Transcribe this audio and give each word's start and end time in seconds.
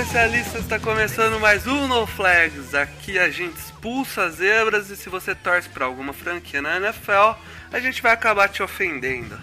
Especialistas! 0.00 0.62
Está 0.62 0.78
começando 0.78 1.38
mais 1.38 1.66
um 1.66 1.86
No 1.86 2.06
Flags. 2.06 2.74
Aqui 2.74 3.18
a 3.18 3.28
gente 3.28 3.58
expulsa 3.58 4.24
as 4.24 4.36
zebras 4.36 4.88
e 4.88 4.96
se 4.96 5.10
você 5.10 5.34
torce 5.34 5.68
para 5.68 5.84
alguma 5.84 6.14
franquia 6.14 6.62
na 6.62 6.76
NFL, 6.76 7.38
a 7.70 7.78
gente 7.78 8.00
vai 8.00 8.12
acabar 8.12 8.48
te 8.48 8.62
ofendendo. 8.62 9.38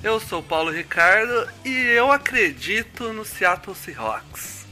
Eu 0.00 0.20
sou 0.20 0.38
o 0.38 0.42
Paulo 0.42 0.70
Ricardo 0.70 1.48
e 1.64 1.74
eu 1.96 2.12
acredito 2.12 3.12
no 3.12 3.24
Seattle 3.24 3.74
Seahawks. 3.74 4.68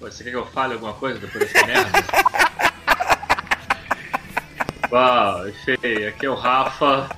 Pô, 0.00 0.06
Você 0.06 0.24
quer 0.24 0.30
que 0.30 0.36
eu 0.36 0.46
fale 0.46 0.72
alguma 0.72 0.94
coisa 0.94 1.18
depois 1.18 1.52
dessa 1.52 1.66
merda? 1.66 1.90
Uau, 4.90 5.52
feio. 5.80 6.08
Aqui 6.08 6.24
é 6.24 6.30
o 6.30 6.34
Rafa 6.34 7.10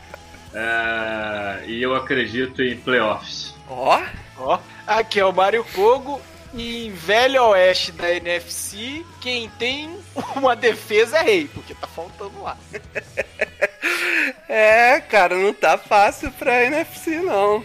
é, 0.53 1.67
e 1.67 1.81
eu 1.81 1.95
acredito 1.95 2.63
em 2.63 2.77
playoffs. 2.77 3.55
Ó, 3.69 4.03
Ó, 4.37 4.59
aqui 4.87 5.21
é 5.21 5.25
o 5.25 5.33
Mário 5.33 5.63
Fogo 5.63 6.21
em 6.55 6.91
Velho 6.93 7.43
Oeste 7.45 7.93
da 7.93 8.15
NFC, 8.15 9.05
quem 9.21 9.49
tem 9.59 9.99
uma 10.37 10.57
defesa 10.57 11.19
é 11.19 11.23
rei, 11.23 11.51
porque 11.53 11.75
tá 11.75 11.87
faltando 11.87 12.43
lá. 12.43 12.57
é, 14.49 15.01
cara, 15.01 15.37
não 15.37 15.53
tá 15.53 15.77
fácil 15.77 16.31
pra 16.33 16.65
NFC 16.65 17.21
não. 17.21 17.65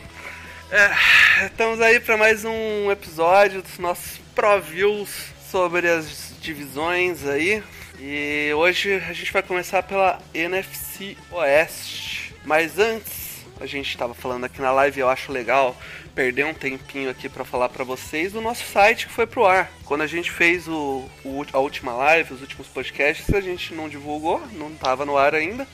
É, 0.71 1.45
estamos 1.45 1.79
aí 1.81 1.99
para 1.99 2.17
mais 2.17 2.43
um 2.43 2.91
episódio 2.91 3.61
dos 3.61 3.77
nossos 3.77 4.17
Pro 4.33 4.59
Views 4.59 5.27
sobre 5.51 5.87
as 5.87 6.33
divisões 6.41 7.27
aí. 7.27 7.63
E 7.99 8.51
hoje 8.55 8.95
a 8.95 9.13
gente 9.13 9.31
vai 9.31 9.43
começar 9.43 9.83
pela 9.83 10.19
NFC 10.33 11.15
Oeste. 11.31 12.33
Mas 12.43 12.79
antes, 12.79 13.22
a 13.59 13.65
gente 13.65 13.89
estava 13.89 14.13
falando 14.13 14.43
aqui 14.45 14.61
na 14.61 14.71
live, 14.71 14.99
eu 14.99 15.09
acho 15.09 15.31
legal 15.31 15.75
perder 16.15 16.45
um 16.45 16.53
tempinho 16.53 17.09
aqui 17.09 17.27
para 17.29 17.43
falar 17.45 17.69
para 17.69 17.83
vocês 17.83 18.31
do 18.33 18.41
nosso 18.41 18.63
site 18.65 19.07
que 19.07 19.13
foi 19.13 19.25
pro 19.25 19.45
ar. 19.45 19.71
Quando 19.85 20.01
a 20.01 20.07
gente 20.07 20.31
fez 20.31 20.67
o, 20.67 21.07
o- 21.23 21.45
a 21.53 21.59
última 21.59 21.93
live, 21.93 22.33
os 22.33 22.41
últimos 22.41 22.67
podcasts, 22.67 23.33
a 23.33 23.41
gente 23.41 23.73
não 23.73 23.87
divulgou, 23.89 24.41
não 24.53 24.71
tava 24.75 25.05
no 25.05 25.17
ar 25.17 25.33
ainda. 25.33 25.67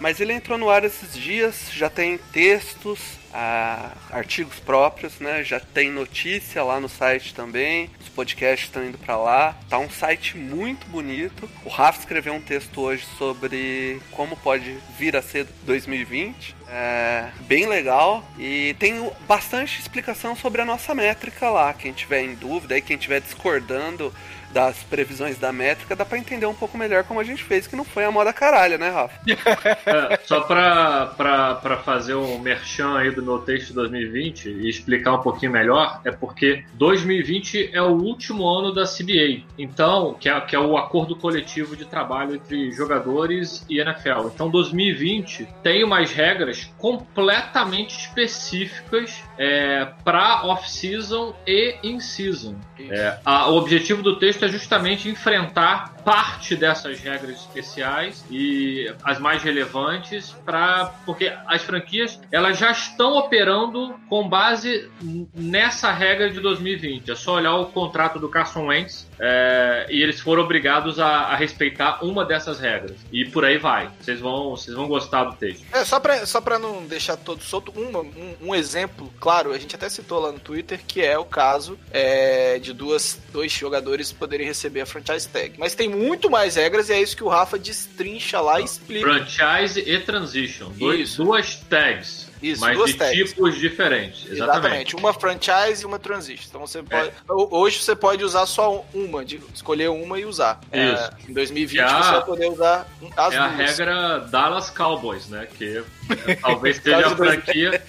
Mas 0.00 0.20
ele 0.20 0.32
entrou 0.32 0.58
no 0.58 0.68
ar 0.68 0.84
esses 0.84 1.14
dias, 1.14 1.70
já 1.72 1.88
tem 1.88 2.18
textos, 2.32 2.98
ah, 3.32 3.90
artigos 4.10 4.60
próprios, 4.60 5.18
né? 5.18 5.42
Já 5.42 5.58
tem 5.58 5.90
notícia 5.90 6.62
lá 6.62 6.78
no 6.78 6.88
site 6.88 7.34
também. 7.34 7.90
Os 8.00 8.08
podcasts 8.08 8.68
estão 8.68 8.84
indo 8.84 8.96
pra 8.96 9.16
lá. 9.16 9.56
Tá 9.68 9.78
um 9.78 9.90
site 9.90 10.36
muito 10.36 10.86
bonito. 10.86 11.50
O 11.64 11.68
Rafa 11.68 11.98
escreveu 12.00 12.32
um 12.32 12.40
texto 12.40 12.80
hoje 12.80 13.04
sobre 13.18 14.00
como 14.12 14.36
pode 14.36 14.78
vir 14.96 15.16
a 15.16 15.22
ser 15.22 15.46
2020. 15.64 16.54
É 16.68 17.30
bem 17.40 17.66
legal 17.66 18.24
e 18.38 18.74
tem 18.78 19.10
bastante 19.26 19.80
explicação 19.80 20.36
sobre 20.36 20.62
a 20.62 20.64
nossa 20.64 20.94
métrica 20.94 21.50
lá. 21.50 21.74
Quem 21.74 21.92
tiver 21.92 22.22
em 22.22 22.34
dúvida 22.34 22.78
e 22.78 22.82
quem 22.82 22.96
tiver 22.96 23.20
discordando 23.20 24.14
das 24.54 24.82
previsões 24.84 25.36
da 25.36 25.52
métrica, 25.52 25.94
dá 25.96 26.04
pra 26.04 26.16
entender 26.16 26.46
um 26.46 26.54
pouco 26.54 26.78
melhor 26.78 27.02
como 27.04 27.18
a 27.20 27.24
gente 27.24 27.42
fez, 27.42 27.66
que 27.66 27.74
não 27.76 27.84
foi 27.84 28.04
a 28.04 28.10
moda 28.10 28.32
caralho, 28.32 28.78
né, 28.78 28.88
Rafa? 28.88 29.14
É, 29.86 30.18
só 30.24 30.40
pra, 30.42 31.06
pra, 31.16 31.54
pra 31.56 31.76
fazer 31.78 32.14
um 32.14 32.38
merchan 32.38 32.96
aí 32.96 33.10
do 33.10 33.22
meu 33.22 33.38
texto 33.40 33.68
de 33.68 33.74
2020 33.74 34.48
e 34.48 34.68
explicar 34.70 35.12
um 35.14 35.18
pouquinho 35.22 35.50
melhor, 35.52 36.00
é 36.04 36.10
porque 36.12 36.64
2020 36.74 37.70
é 37.72 37.82
o 37.82 37.90
último 37.92 38.46
ano 38.48 38.72
da 38.72 38.84
CBA, 38.84 39.42
então, 39.58 40.14
que 40.14 40.28
é, 40.28 40.40
que 40.40 40.54
é 40.54 40.58
o 40.58 40.76
acordo 40.76 41.16
coletivo 41.16 41.76
de 41.76 41.84
trabalho 41.84 42.36
entre 42.36 42.70
jogadores 42.72 43.64
e 43.68 43.80
NFL. 43.80 44.28
Então 44.34 44.48
2020 44.48 45.48
tem 45.62 45.82
umas 45.84 46.12
regras 46.12 46.70
completamente 46.78 47.98
específicas 47.98 49.22
é, 49.38 49.88
para 50.04 50.44
off-season 50.46 51.34
e 51.46 51.76
in-season. 51.82 52.54
É, 52.78 53.18
a- 53.24 53.48
o 53.50 53.56
objetivo 53.56 54.02
do 54.02 54.16
texto 54.18 54.43
é 54.44 54.48
justamente 54.48 55.08
enfrentar 55.08 55.94
parte 56.04 56.54
dessas 56.54 57.00
regras 57.00 57.36
especiais 57.40 58.24
e 58.30 58.92
as 59.02 59.18
mais 59.18 59.42
relevantes 59.42 60.30
para 60.44 60.92
porque 61.06 61.32
as 61.46 61.62
franquias 61.62 62.20
elas 62.30 62.58
já 62.58 62.70
estão 62.70 63.14
operando 63.16 63.94
com 64.08 64.28
base 64.28 64.88
nessa 65.34 65.90
regra 65.92 66.30
de 66.30 66.40
2020. 66.40 67.10
É 67.10 67.14
só 67.14 67.34
olhar 67.36 67.54
o 67.56 67.66
contrato 67.66 68.18
do 68.18 68.28
Carson 68.28 68.66
Wentz 68.66 69.08
é, 69.18 69.86
e 69.90 70.02
eles 70.02 70.20
foram 70.20 70.42
obrigados 70.42 70.98
a, 70.98 71.06
a 71.08 71.36
respeitar 71.36 72.04
uma 72.04 72.24
dessas 72.24 72.60
regras 72.60 72.96
e 73.12 73.24
por 73.24 73.44
aí 73.44 73.56
vai. 73.58 73.90
Vocês 74.00 74.20
vão 74.20 74.50
vocês 74.50 74.76
vão 74.76 74.86
gostar 74.86 75.24
do 75.24 75.36
texto. 75.36 75.64
É, 75.72 75.84
só 75.84 75.98
pra, 75.98 76.26
só 76.26 76.40
pra 76.40 76.58
não 76.58 76.84
deixar 76.86 77.16
todo 77.16 77.42
solto, 77.42 77.72
uma- 77.74 78.00
um, 78.00 78.34
um 78.42 78.54
exemplo, 78.54 79.10
claro, 79.18 79.52
a 79.52 79.58
gente 79.58 79.74
até 79.74 79.88
citou 79.88 80.18
lá 80.20 80.30
no 80.32 80.38
Twitter, 80.38 80.80
que 80.86 81.00
é 81.00 81.16
o 81.18 81.24
caso 81.24 81.78
é, 81.90 82.58
de 82.58 82.72
duas, 82.74 83.18
dois 83.32 83.50
jogadores 83.52 84.12
poderem 84.12 84.33
receber 84.42 84.80
a 84.80 84.86
franchise 84.86 85.28
tag. 85.28 85.52
Mas 85.58 85.74
tem 85.74 85.88
muito 85.88 86.28
mais 86.28 86.56
regras 86.56 86.88
e 86.88 86.92
é 86.94 87.00
isso 87.00 87.16
que 87.16 87.22
o 87.22 87.28
Rafa 87.28 87.56
destrincha 87.58 88.40
lá 88.40 88.60
e 88.60 88.64
explica. 88.64 89.06
Franchise 89.06 89.78
e 89.78 90.00
transition, 90.00 90.70
dois- 90.70 91.16
duas 91.16 91.56
tags, 91.56 92.28
Isso, 92.42 92.60
mas 92.60 92.76
duas 92.76 92.90
de 92.90 92.96
tags. 92.96 93.28
tipos 93.32 93.58
diferentes. 93.58 94.22
Exatamente. 94.30 94.32
Exatamente, 94.42 94.96
uma 94.96 95.12
franchise 95.12 95.82
e 95.82 95.86
uma 95.86 95.98
transition. 95.98 96.46
Então 96.48 96.60
você 96.66 96.82
pode. 96.82 97.10
Hoje 97.28 97.78
você 97.78 97.94
pode 97.94 98.24
usar 98.24 98.46
só 98.46 98.84
uma, 98.92 99.24
de- 99.24 99.40
escolher 99.54 99.90
uma 99.90 100.18
e 100.18 100.24
usar. 100.24 100.60
É, 100.72 100.92
Isso. 100.94 101.10
em 101.28 101.32
2020 101.32 101.78
É 101.80 101.84
a- 101.84 102.02
você 102.02 102.10
vai 102.12 102.24
poder 102.24 102.50
usar 102.50 102.86
as 103.16 103.34
É 103.34 103.38
a 103.38 103.48
duas. 103.48 103.70
regra 103.70 104.18
Dallas 104.30 104.70
Cowboys, 104.70 105.28
né? 105.28 105.46
Que 105.56 105.78
é, 105.78 105.84
talvez 106.40 106.76
seja 106.76 107.06
a 107.06 107.16
franquia 107.16 107.82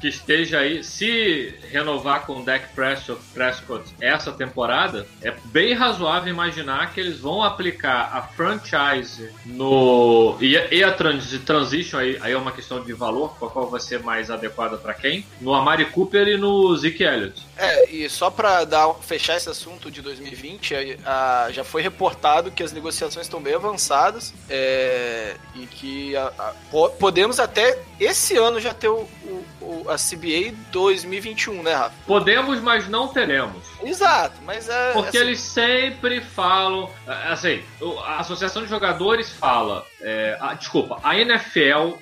que 0.00 0.08
esteja 0.08 0.58
aí. 0.60 0.82
Se 0.84 1.54
renovar 1.70 2.26
com 2.26 2.40
o 2.40 2.44
Dak 2.44 2.66
Prescott, 2.74 3.92
essa 4.00 4.32
temporada, 4.32 5.06
é 5.22 5.32
bem 5.46 5.74
razoável 5.74 6.32
imaginar 6.32 6.92
que 6.92 7.00
eles 7.00 7.20
vão 7.20 7.42
aplicar 7.42 8.10
a 8.12 8.22
franchise 8.22 9.30
no. 9.44 10.36
E, 10.40 10.56
a- 10.56 10.68
e 10.72 10.82
a 10.84 10.92
trans- 10.92 11.38
transition, 11.44 11.98
aí, 11.98 12.18
aí 12.20 12.32
é 12.32 12.36
uma 12.38 12.52
questão 12.52 12.82
de 12.82 12.92
valor, 12.92 13.36
qual 13.38 13.68
vai 13.70 13.80
ser 13.80 14.00
mais 14.00 14.30
adequada 14.30 14.76
para 14.76 14.94
quem? 14.94 15.24
No 15.40 15.54
Amari 15.54 15.84
Cooper 15.86 16.26
e 16.28 16.36
no 16.36 16.76
Zeke 16.76 17.02
Elliott. 17.04 17.45
É, 17.58 17.88
e 17.90 18.08
só 18.10 18.30
pra 18.30 18.64
dar, 18.64 18.92
fechar 19.00 19.36
esse 19.36 19.48
assunto 19.48 19.90
de 19.90 20.02
2020, 20.02 20.74
a- 21.06 21.44
a- 21.46 21.52
já 21.52 21.64
foi 21.64 21.80
reportado 21.80 22.50
que 22.50 22.62
as 22.62 22.70
negociações 22.72 23.26
estão 23.26 23.40
bem 23.40 23.54
avançadas 23.54 24.34
é, 24.50 25.36
e 25.54 25.66
que 25.66 26.14
a- 26.16 26.32
a- 26.38 26.52
po- 26.70 26.90
podemos 26.90 27.40
até 27.40 27.78
esse 27.98 28.36
ano 28.36 28.60
já 28.60 28.74
ter 28.74 28.88
o, 28.88 29.08
o- 29.24 29.44
o- 29.60 29.86
a 29.90 29.96
CBA 29.96 30.52
2021, 30.70 31.62
né, 31.62 31.72
Rafa? 31.74 31.94
Podemos, 32.06 32.60
mas 32.60 32.88
não 32.88 33.08
teremos. 33.08 33.64
Exato, 33.82 34.34
mas 34.44 34.68
é. 34.68 34.92
Porque 34.92 35.16
assim, 35.16 35.26
eles 35.26 35.40
sempre 35.40 36.20
falam. 36.20 36.90
Assim, 37.06 37.62
a 38.04 38.20
Associação 38.20 38.62
de 38.62 38.68
Jogadores 38.68 39.30
fala. 39.30 39.84
é, 40.02 40.36
a- 40.40 40.54
desculpa, 40.54 41.00
a 41.02 41.16
NFL 41.18 41.94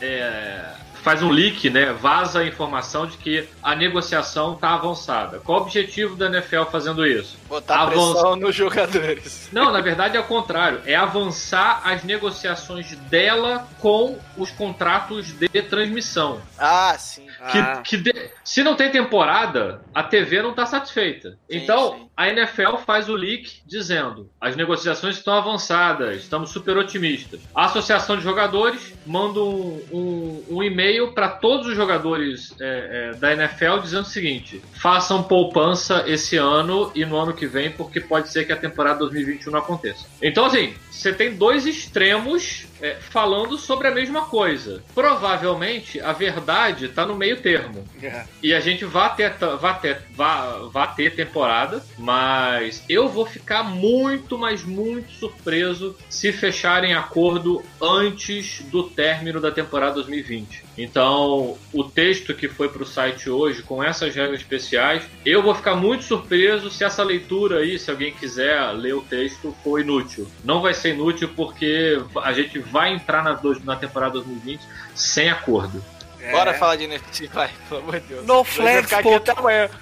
é, 0.00 0.64
faz 1.02 1.22
um 1.22 1.30
leak, 1.30 1.68
né? 1.70 1.92
Vaza 1.92 2.40
a 2.40 2.46
informação 2.46 3.06
de 3.06 3.16
que 3.16 3.48
a 3.62 3.74
negociação 3.74 4.54
está 4.54 4.74
avançada. 4.74 5.38
Qual 5.40 5.58
o 5.58 5.62
objetivo 5.62 6.16
da 6.16 6.26
NFL 6.26 6.64
fazendo 6.70 7.06
isso? 7.06 7.36
botar 7.48 7.82
avança- 7.82 8.12
pressão 8.12 8.36
nos 8.36 8.54
jogadores. 8.54 9.48
Não, 9.52 9.70
na 9.70 9.80
verdade 9.80 10.16
é 10.16 10.20
o 10.20 10.24
contrário. 10.24 10.80
É 10.86 10.94
avançar 10.94 11.82
as 11.84 12.02
negociações 12.02 12.94
dela 13.10 13.68
com 13.80 14.18
os 14.36 14.50
contratos 14.50 15.32
de 15.32 15.48
transmissão. 15.62 16.40
Ah, 16.58 16.96
sim. 16.98 17.26
Que, 17.50 17.58
Ah. 17.58 17.82
que 17.84 17.96
de- 17.96 18.30
se 18.44 18.62
não 18.62 18.74
tem 18.76 18.90
temporada, 18.90 19.80
a 19.94 20.02
TV 20.02 20.40
não 20.42 20.50
está 20.50 20.64
satisfeita. 20.66 21.36
então, 21.50 21.94
sim. 21.94 22.08
A 22.16 22.28
NFL 22.28 22.76
faz 22.86 23.08
o 23.08 23.14
leak 23.14 23.60
dizendo: 23.66 24.28
as 24.40 24.54
negociações 24.56 25.16
estão 25.16 25.34
avançadas, 25.34 26.16
estamos 26.18 26.50
super 26.50 26.76
otimistas. 26.76 27.40
A 27.54 27.66
Associação 27.66 28.16
de 28.16 28.22
Jogadores 28.22 28.92
manda 29.06 29.40
um, 29.40 29.80
um- 29.90 30.44
um 30.56 30.62
e-mail 30.62 31.12
para 31.12 31.28
todos 31.28 31.66
os 31.68 31.74
jogadores 31.76 32.54
é, 32.60 33.10
é, 33.14 33.16
da 33.16 33.32
NFL 33.32 33.78
dizendo 33.82 34.02
o 34.02 34.08
seguinte: 34.08 34.62
façam 34.74 35.22
poupança 35.22 36.04
esse 36.06 36.36
ano 36.36 36.92
e 36.94 37.04
no 37.04 37.16
ano 37.16 37.32
que 37.32 37.46
vem, 37.46 37.70
porque 37.70 38.00
pode 38.00 38.28
ser 38.30 38.44
que 38.44 38.52
a 38.52 38.56
temporada 38.56 38.98
2021 39.00 39.50
não 39.52 39.58
aconteça. 39.58 40.06
Então, 40.20 40.44
assim, 40.46 40.74
você 41.02 41.12
tem 41.12 41.34
dois 41.34 41.66
extremos 41.66 42.66
é, 42.80 42.96
falando 43.00 43.56
sobre 43.56 43.88
a 43.88 43.90
mesma 43.90 44.22
coisa. 44.22 44.82
Provavelmente 44.94 46.00
a 46.00 46.12
verdade 46.12 46.88
tá 46.88 47.06
no 47.06 47.14
meio 47.14 47.40
termo. 47.40 47.84
É. 48.02 48.24
E 48.42 48.52
a 48.52 48.60
gente 48.60 48.84
vai 48.84 49.14
ter, 49.14 49.32
vai 49.60 49.78
ter, 49.80 50.02
vai, 50.14 50.68
vai 50.70 50.94
ter 50.94 51.14
temporada, 51.14 51.82
mas 51.96 52.84
eu 52.88 53.08
vou 53.08 53.24
ficar 53.24 53.62
muito, 53.62 54.36
mas 54.36 54.64
muito 54.64 55.12
surpreso 55.12 55.96
se 56.08 56.32
fecharem 56.32 56.94
acordo 56.94 57.62
antes 57.80 58.62
do 58.62 58.82
término 58.84 59.40
da 59.40 59.50
temporada 59.50 59.94
2020. 59.94 60.64
Então, 60.76 61.56
o 61.72 61.84
texto 61.84 62.34
que 62.34 62.48
foi 62.48 62.68
pro 62.68 62.86
site 62.86 63.28
hoje, 63.28 63.62
com 63.62 63.82
essas 63.82 64.14
regras 64.14 64.40
especiais, 64.40 65.02
eu 65.24 65.42
vou 65.42 65.54
ficar 65.54 65.76
muito 65.76 66.04
surpreso 66.04 66.70
se 66.70 66.82
essa 66.82 67.02
leitura 67.02 67.58
aí, 67.58 67.78
se 67.78 67.90
alguém 67.90 68.12
quiser 68.12 68.72
ler 68.72 68.94
o 68.94 69.02
texto, 69.02 69.54
for 69.62 69.80
inútil. 69.80 70.26
Não 70.42 70.62
vai 70.62 70.72
ser 70.72 70.91
inútil 70.92 71.28
porque 71.34 72.00
a 72.22 72.32
gente 72.32 72.58
vai 72.58 72.92
entrar 72.92 73.22
na, 73.24 73.32
dois- 73.32 73.62
na 73.64 73.76
temporada 73.76 74.14
2020 74.14 74.60
sem 74.94 75.28
acordo. 75.30 75.84
Bora 76.30 76.52
É. 76.52 76.54
falar 76.54 76.76
de 76.76 76.86
NFT, 76.86 77.26
vai, 77.28 77.50
pelo 77.68 77.80
amor 77.80 77.98
de 78.00 78.06
Deus. 78.06 78.24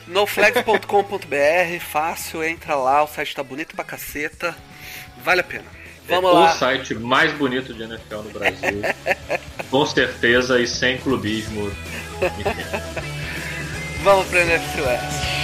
Noflex.com.br, 0.09 1.81
fácil, 1.81 2.43
entra 2.43 2.75
lá, 2.75 3.03
o 3.03 3.07
site 3.07 3.35
tá 3.35 3.43
bonito 3.43 3.75
pra 3.77 3.85
caceta. 3.85 4.57
Vale 5.23 5.41
a 5.43 5.45
pena. 5.45 5.65
Vamos 6.09 6.31
é 6.31 6.35
lá. 6.35 6.55
o 6.55 6.59
site 6.59 6.95
mais 6.95 7.33
bonito 7.35 7.75
de 7.75 7.83
NFL 7.83 8.17
no 8.17 8.31
Brasil. 8.31 8.81
com 9.71 9.87
certeza 9.87 10.59
e 10.61 10.67
sem 10.67 10.97
clubismo. 10.99 11.71
Vamos 14.03 14.27
pra 14.29 14.41
NFC 14.41 14.81
West. 14.81 15.40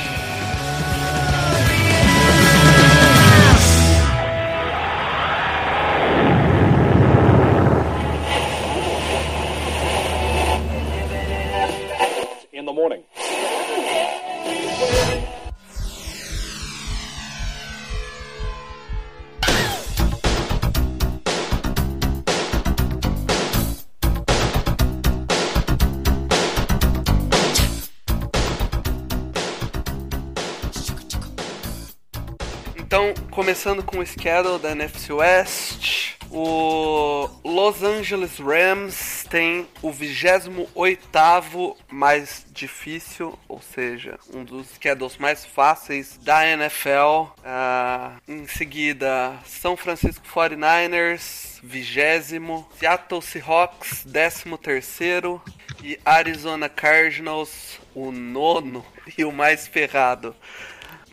Começando 33.67 33.83
com 33.83 33.99
o 33.99 34.07
schedule 34.07 34.61
da 34.61 34.71
NFC 34.71 35.13
West, 35.13 36.15
o 36.31 37.29
Los 37.45 37.83
Angeles 37.83 38.39
Rams 38.39 39.27
tem 39.29 39.67
o 39.83 39.91
28º 39.91 41.77
mais 41.91 42.47
difícil, 42.53 43.37
ou 43.49 43.61
seja, 43.61 44.21
um 44.33 44.45
dos 44.45 44.69
schedules 44.81 45.17
mais 45.17 45.45
fáceis 45.45 46.17
da 46.23 46.47
NFL. 46.47 47.33
Ah, 47.45 48.19
em 48.29 48.47
seguida, 48.47 49.37
São 49.45 49.77
Francisco 49.77 50.25
49ers, 50.33 51.59
vigésimo, 51.61 52.69
Seattle 52.79 53.21
Seahawks, 53.21 54.05
décimo 54.05 54.57
terceiro 54.57 55.43
e 55.83 55.99
Arizona 56.05 56.69
Cardinals, 56.69 57.81
o 57.93 58.13
nono 58.13 58.87
e 59.19 59.25
o 59.25 59.33
mais 59.33 59.67
ferrado. 59.67 60.37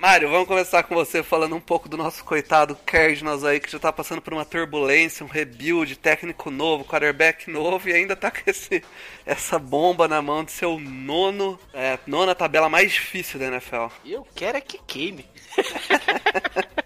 Mário, 0.03 0.29
vamos 0.29 0.49
começar 0.49 0.83
com 0.83 0.93
você 0.93 1.23
falando 1.23 1.55
um 1.55 1.61
pouco 1.61 1.87
do 1.87 1.95
nosso 1.95 2.25
coitado 2.25 2.77
Cardinals 2.85 3.45
aí, 3.45 3.57
que 3.57 3.71
já 3.71 3.79
tá 3.79 3.89
passando 3.89 4.21
por 4.21 4.33
uma 4.33 4.43
turbulência, 4.43 5.25
um 5.25 5.29
rebuild, 5.29 5.95
técnico 5.95 6.51
novo, 6.51 6.83
quarterback 6.83 7.49
novo 7.49 7.87
e 7.87 7.93
ainda 7.93 8.13
tá 8.13 8.29
com 8.29 8.41
esse, 8.45 8.83
essa 9.25 9.57
bomba 9.57 10.05
na 10.05 10.21
mão 10.21 10.43
de 10.43 10.51
seu 10.51 10.77
nono, 10.77 11.57
é, 11.73 11.97
nona 12.05 12.35
tabela 12.35 12.67
mais 12.67 12.91
difícil 12.91 13.39
da 13.39 13.45
NFL. 13.45 13.87
Eu 14.05 14.27
quero 14.35 14.57
é 14.57 14.61
que 14.61 14.77
queime. 14.85 15.25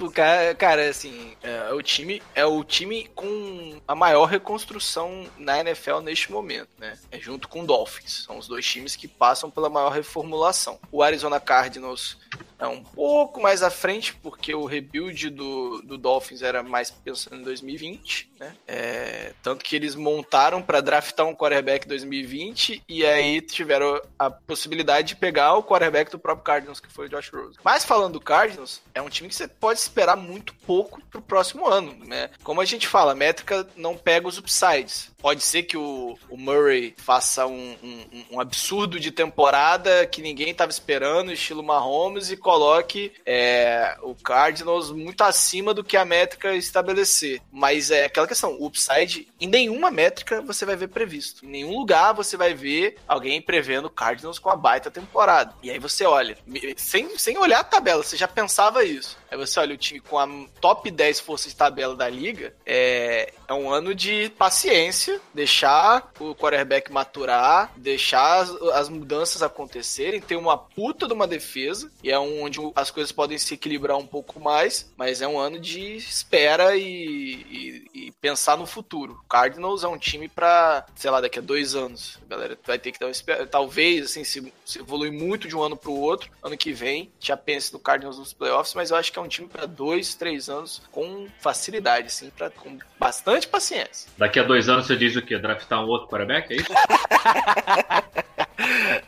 O 0.00 0.10
cara, 0.10 0.54
cara, 0.54 0.88
assim, 0.88 1.34
é, 1.42 1.72
o 1.72 1.80
time 1.80 2.20
é 2.34 2.44
o 2.44 2.62
time 2.62 3.08
com 3.14 3.43
a 3.86 3.94
maior 3.94 4.24
reconstrução 4.24 5.26
na 5.38 5.60
NFL 5.60 5.98
neste 6.00 6.32
momento, 6.32 6.70
né? 6.78 6.98
É 7.10 7.18
junto 7.18 7.48
com 7.48 7.62
o 7.62 7.66
Dolphins. 7.66 8.24
São 8.24 8.38
os 8.38 8.48
dois 8.48 8.66
times 8.66 8.96
que 8.96 9.06
passam 9.06 9.50
pela 9.50 9.68
maior 9.68 9.90
reformulação. 9.90 10.78
O 10.90 11.02
Arizona 11.02 11.38
Cardinals 11.38 12.16
é 12.58 12.66
um 12.66 12.82
pouco 12.82 13.40
mais 13.40 13.62
à 13.62 13.70
frente, 13.70 14.14
porque 14.14 14.54
o 14.54 14.64
rebuild 14.64 15.30
do, 15.30 15.82
do 15.82 15.98
Dolphins 15.98 16.42
era 16.42 16.62
mais 16.62 16.90
pensando 16.90 17.40
em 17.40 17.42
2020, 17.42 18.30
né? 18.38 18.54
É, 18.66 19.32
tanto 19.42 19.64
que 19.64 19.74
eles 19.76 19.94
montaram 19.94 20.62
para 20.62 20.80
draftar 20.80 21.26
um 21.26 21.34
quarterback 21.34 21.86
em 21.86 21.88
2020 21.88 22.82
e 22.88 23.04
aí 23.04 23.40
tiveram 23.40 24.00
a 24.18 24.30
possibilidade 24.30 25.08
de 25.08 25.16
pegar 25.16 25.54
o 25.54 25.62
quarterback 25.62 26.10
do 26.10 26.18
próprio 26.18 26.44
Cardinals, 26.44 26.80
que 26.80 26.92
foi 26.92 27.06
o 27.06 27.08
Josh 27.08 27.30
Rosen. 27.30 27.60
Mas 27.62 27.84
falando 27.84 28.14
do 28.14 28.20
Cardinals, 28.20 28.80
é 28.94 29.02
um 29.02 29.08
time 29.08 29.28
que 29.28 29.34
você 29.34 29.48
pode 29.48 29.78
esperar 29.78 30.16
muito 30.16 30.54
pouco 30.66 31.00
pro 31.10 31.22
próximo 31.22 31.66
ano, 31.66 31.96
né? 32.04 32.30
Como 32.42 32.60
a 32.60 32.64
gente 32.64 32.86
fala, 32.88 33.12
a 33.12 33.16
métrica 33.16 33.66
não 33.76 33.96
pega 33.96 34.28
os 34.28 34.38
upsides. 34.38 35.13
Pode 35.24 35.42
ser 35.42 35.62
que 35.62 35.74
o, 35.74 36.18
o 36.28 36.36
Murray 36.36 36.94
faça 36.98 37.46
um, 37.46 37.74
um- 37.82 38.24
um 38.32 38.40
absurdo 38.40 39.00
de 39.00 39.10
temporada 39.10 40.06
que 40.06 40.20
ninguém 40.20 40.50
estava 40.50 40.70
esperando, 40.70 41.32
estilo 41.32 41.62
Mahomes, 41.62 42.30
e 42.30 42.36
coloque 42.36 43.10
é, 43.24 43.96
o 44.02 44.14
Cardinals 44.14 44.90
muito 44.90 45.22
acima 45.24 45.72
do 45.72 45.82
que 45.82 45.96
a 45.96 46.04
métrica 46.04 46.54
estabelecer. 46.54 47.40
Mas 47.50 47.90
é 47.90 48.04
aquela 48.04 48.26
questão, 48.28 48.54
o 48.60 48.66
upside, 48.66 49.26
em 49.40 49.46
nenhuma 49.46 49.90
métrica 49.90 50.42
você 50.42 50.66
vai 50.66 50.76
ver 50.76 50.88
previsto. 50.88 51.46
Em 51.46 51.48
nenhum 51.48 51.78
lugar 51.78 52.12
você 52.12 52.36
vai 52.36 52.52
ver 52.52 52.98
alguém 53.08 53.40
prevendo 53.40 53.88
Cardinals 53.88 54.38
com 54.38 54.50
a 54.50 54.56
baita 54.56 54.90
temporada. 54.90 55.54
E 55.62 55.70
aí 55.70 55.78
você 55.78 56.04
olha, 56.04 56.36
sem, 56.76 57.16
sem 57.18 57.38
olhar 57.38 57.60
a 57.60 57.64
tabela, 57.64 58.02
você 58.02 58.14
já 58.18 58.28
pensava 58.28 58.84
isso. 58.84 59.16
Aí 59.34 59.38
você 59.38 59.58
olha 59.58 59.74
o 59.74 59.78
time 59.78 59.98
com 59.98 60.16
a 60.16 60.28
top 60.60 60.88
10 60.92 61.18
forças 61.18 61.50
de 61.50 61.56
tabela 61.56 61.96
da 61.96 62.08
liga, 62.08 62.54
é, 62.64 63.32
é 63.48 63.52
um 63.52 63.68
ano 63.68 63.92
de 63.92 64.30
paciência, 64.38 65.20
deixar 65.34 66.12
o 66.20 66.36
quarterback 66.36 66.92
maturar, 66.92 67.72
deixar 67.76 68.42
as, 68.42 68.50
as 68.72 68.88
mudanças 68.88 69.42
acontecerem, 69.42 70.20
ter 70.20 70.36
uma 70.36 70.56
puta 70.56 71.08
de 71.08 71.12
uma 71.12 71.26
defesa, 71.26 71.90
e 72.00 72.12
é 72.12 72.18
um, 72.18 72.44
onde 72.44 72.60
as 72.76 72.92
coisas 72.92 73.10
podem 73.10 73.36
se 73.36 73.54
equilibrar 73.54 73.96
um 73.98 74.06
pouco 74.06 74.38
mais, 74.38 74.92
mas 74.96 75.20
é 75.20 75.26
um 75.26 75.36
ano 75.36 75.58
de 75.58 75.96
espera 75.96 76.76
e, 76.76 76.84
e- 76.84 77.84
e 78.06 78.12
pensar 78.12 78.56
no 78.56 78.66
futuro. 78.66 79.14
O 79.24 79.28
Cardinals 79.28 79.82
é 79.82 79.88
um 79.88 79.98
time 79.98 80.28
pra, 80.28 80.86
sei 80.94 81.10
lá, 81.10 81.20
daqui 81.20 81.40
a 81.40 81.42
dois 81.42 81.74
anos. 81.74 82.18
A 82.24 82.28
galera 82.30 82.58
vai 82.64 82.78
ter 82.78 82.92
que 82.92 83.00
dar 83.00 83.06
uma 83.06 83.12
espera. 83.12 83.46
Talvez, 83.48 84.04
assim, 84.04 84.22
se, 84.22 84.52
se 84.64 84.80
muito 85.10 85.48
de 85.48 85.56
um 85.56 85.62
ano 85.62 85.76
pro 85.76 85.92
outro, 85.92 86.30
ano 86.42 86.56
que 86.56 86.72
vem, 86.72 87.10
já 87.18 87.36
pense 87.36 87.72
no 87.72 87.80
Cardinals 87.80 88.18
nos 88.18 88.32
playoffs, 88.32 88.74
mas 88.74 88.90
eu 88.90 88.96
acho 88.96 89.12
que 89.12 89.18
é 89.18 89.22
um 89.22 89.23
time 89.28 89.48
pra 89.48 89.66
dois, 89.66 90.14
três 90.14 90.48
anos 90.48 90.82
com 90.90 91.26
facilidade, 91.40 92.06
assim, 92.06 92.30
pra, 92.30 92.50
com 92.50 92.78
bastante 92.98 93.46
paciência. 93.48 94.10
Daqui 94.16 94.38
a 94.38 94.42
dois 94.42 94.68
anos 94.68 94.86
você 94.86 94.96
diz 94.96 95.16
o 95.16 95.22
quê? 95.22 95.38
Draftar 95.38 95.84
um 95.84 95.88
outro 95.88 96.08
quarterback? 96.08 96.52
É 96.52 96.56
isso? 96.56 96.72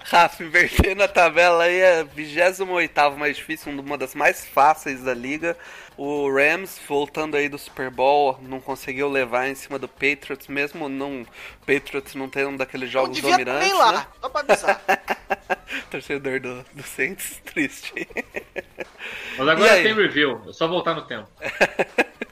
Rafa, 0.00 0.42
invertendo 0.42 1.02
a 1.02 1.08
tabela 1.08 1.64
aí 1.64 1.78
é 1.78 2.04
28 2.04 3.16
mais 3.16 3.36
difícil, 3.36 3.72
uma 3.72 3.96
das 3.96 4.14
mais 4.14 4.44
fáceis 4.44 5.02
da 5.02 5.14
liga. 5.14 5.56
O 5.96 6.30
Rams, 6.30 6.78
voltando 6.86 7.36
aí 7.36 7.48
do 7.48 7.56
Super 7.56 7.90
Bowl, 7.90 8.38
não 8.42 8.60
conseguiu 8.60 9.08
levar 9.08 9.48
em 9.48 9.54
cima 9.54 9.78
do 9.78 9.88
Patriots, 9.88 10.46
mesmo 10.46 10.88
não, 10.88 11.22
o 11.22 11.26
Patriots 11.60 12.14
não 12.14 12.28
tendo 12.28 12.50
um 12.50 12.56
daqueles 12.56 12.92
Não 12.92 13.02
jogos 13.02 13.20
dominantes, 13.20 13.72
lá, 13.72 13.92
né? 13.92 14.06
só 14.20 14.28
pra 14.28 14.40
avisar. 14.42 14.82
Torcedor 15.90 16.40
do, 16.40 16.64
do 16.74 16.82
Saints, 16.82 17.40
triste. 17.46 18.06
Mas 19.38 19.48
agora 19.48 19.82
tem 19.82 19.94
review, 19.94 20.42
é 20.48 20.52
só 20.52 20.68
voltar 20.68 20.94
no 20.94 21.02
tempo. 21.02 21.28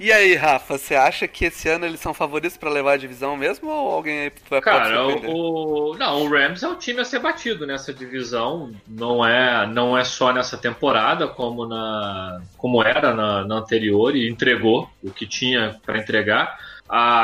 E 0.00 0.10
aí, 0.10 0.34
Rafa, 0.34 0.78
você 0.78 0.94
acha 0.94 1.28
que 1.28 1.44
esse 1.44 1.68
ano 1.68 1.84
eles 1.84 2.00
são 2.00 2.14
favoritos 2.14 2.56
pra 2.56 2.70
levar 2.70 2.94
a 2.94 2.96
divisão 2.96 3.36
mesmo 3.36 3.68
ou 3.68 3.92
alguém 3.92 4.18
aí 4.20 4.32
vai 4.48 4.58
Cara, 4.62 5.04
o, 5.06 5.90
o- 5.90 5.96
não, 5.98 6.22
o 6.22 6.28
Rams 6.30 6.62
é 6.62 6.68
o 6.68 6.74
time 6.76 7.00
a 7.00 7.04
ser 7.04 7.18
batido 7.18 7.66
nessa 7.66 7.92
divisão. 7.92 8.72
Não 8.88 9.22
é, 9.22 9.66
não 9.66 9.98
é 9.98 10.02
só 10.02 10.32
nessa 10.32 10.56
temporada, 10.56 11.28
como 11.28 11.66
na, 11.66 12.40
como 12.56 12.82
era 12.82 13.14
na, 13.14 13.44
na 13.44 13.56
anterior 13.56 14.16
e 14.16 14.26
entregou 14.26 14.88
o 15.04 15.10
que 15.10 15.26
tinha 15.26 15.78
para 15.84 15.98
entregar. 15.98 16.58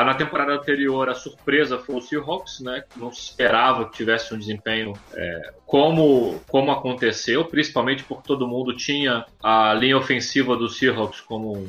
na 0.05 0.13
temporada 0.13 0.53
anterior 0.53 1.09
a 1.09 1.15
surpresa 1.15 1.79
foi 1.79 1.95
o 1.95 2.01
Seahawks, 2.01 2.59
né? 2.59 2.83
Não 2.95 3.11
se 3.11 3.21
esperava 3.21 3.89
que 3.89 3.97
tivesse 3.97 4.31
um 4.35 4.37
desempenho 4.37 4.93
é, 5.15 5.51
como, 5.67 6.39
como 6.47 6.71
aconteceu, 6.71 7.43
principalmente 7.43 8.01
porque 8.05 8.25
todo 8.25 8.47
mundo 8.47 8.73
tinha 8.73 9.25
a 9.43 9.73
linha 9.73 9.97
ofensiva 9.97 10.55
do 10.55 10.69
Seahawks 10.69 11.19
como 11.19 11.57
um, 11.57 11.59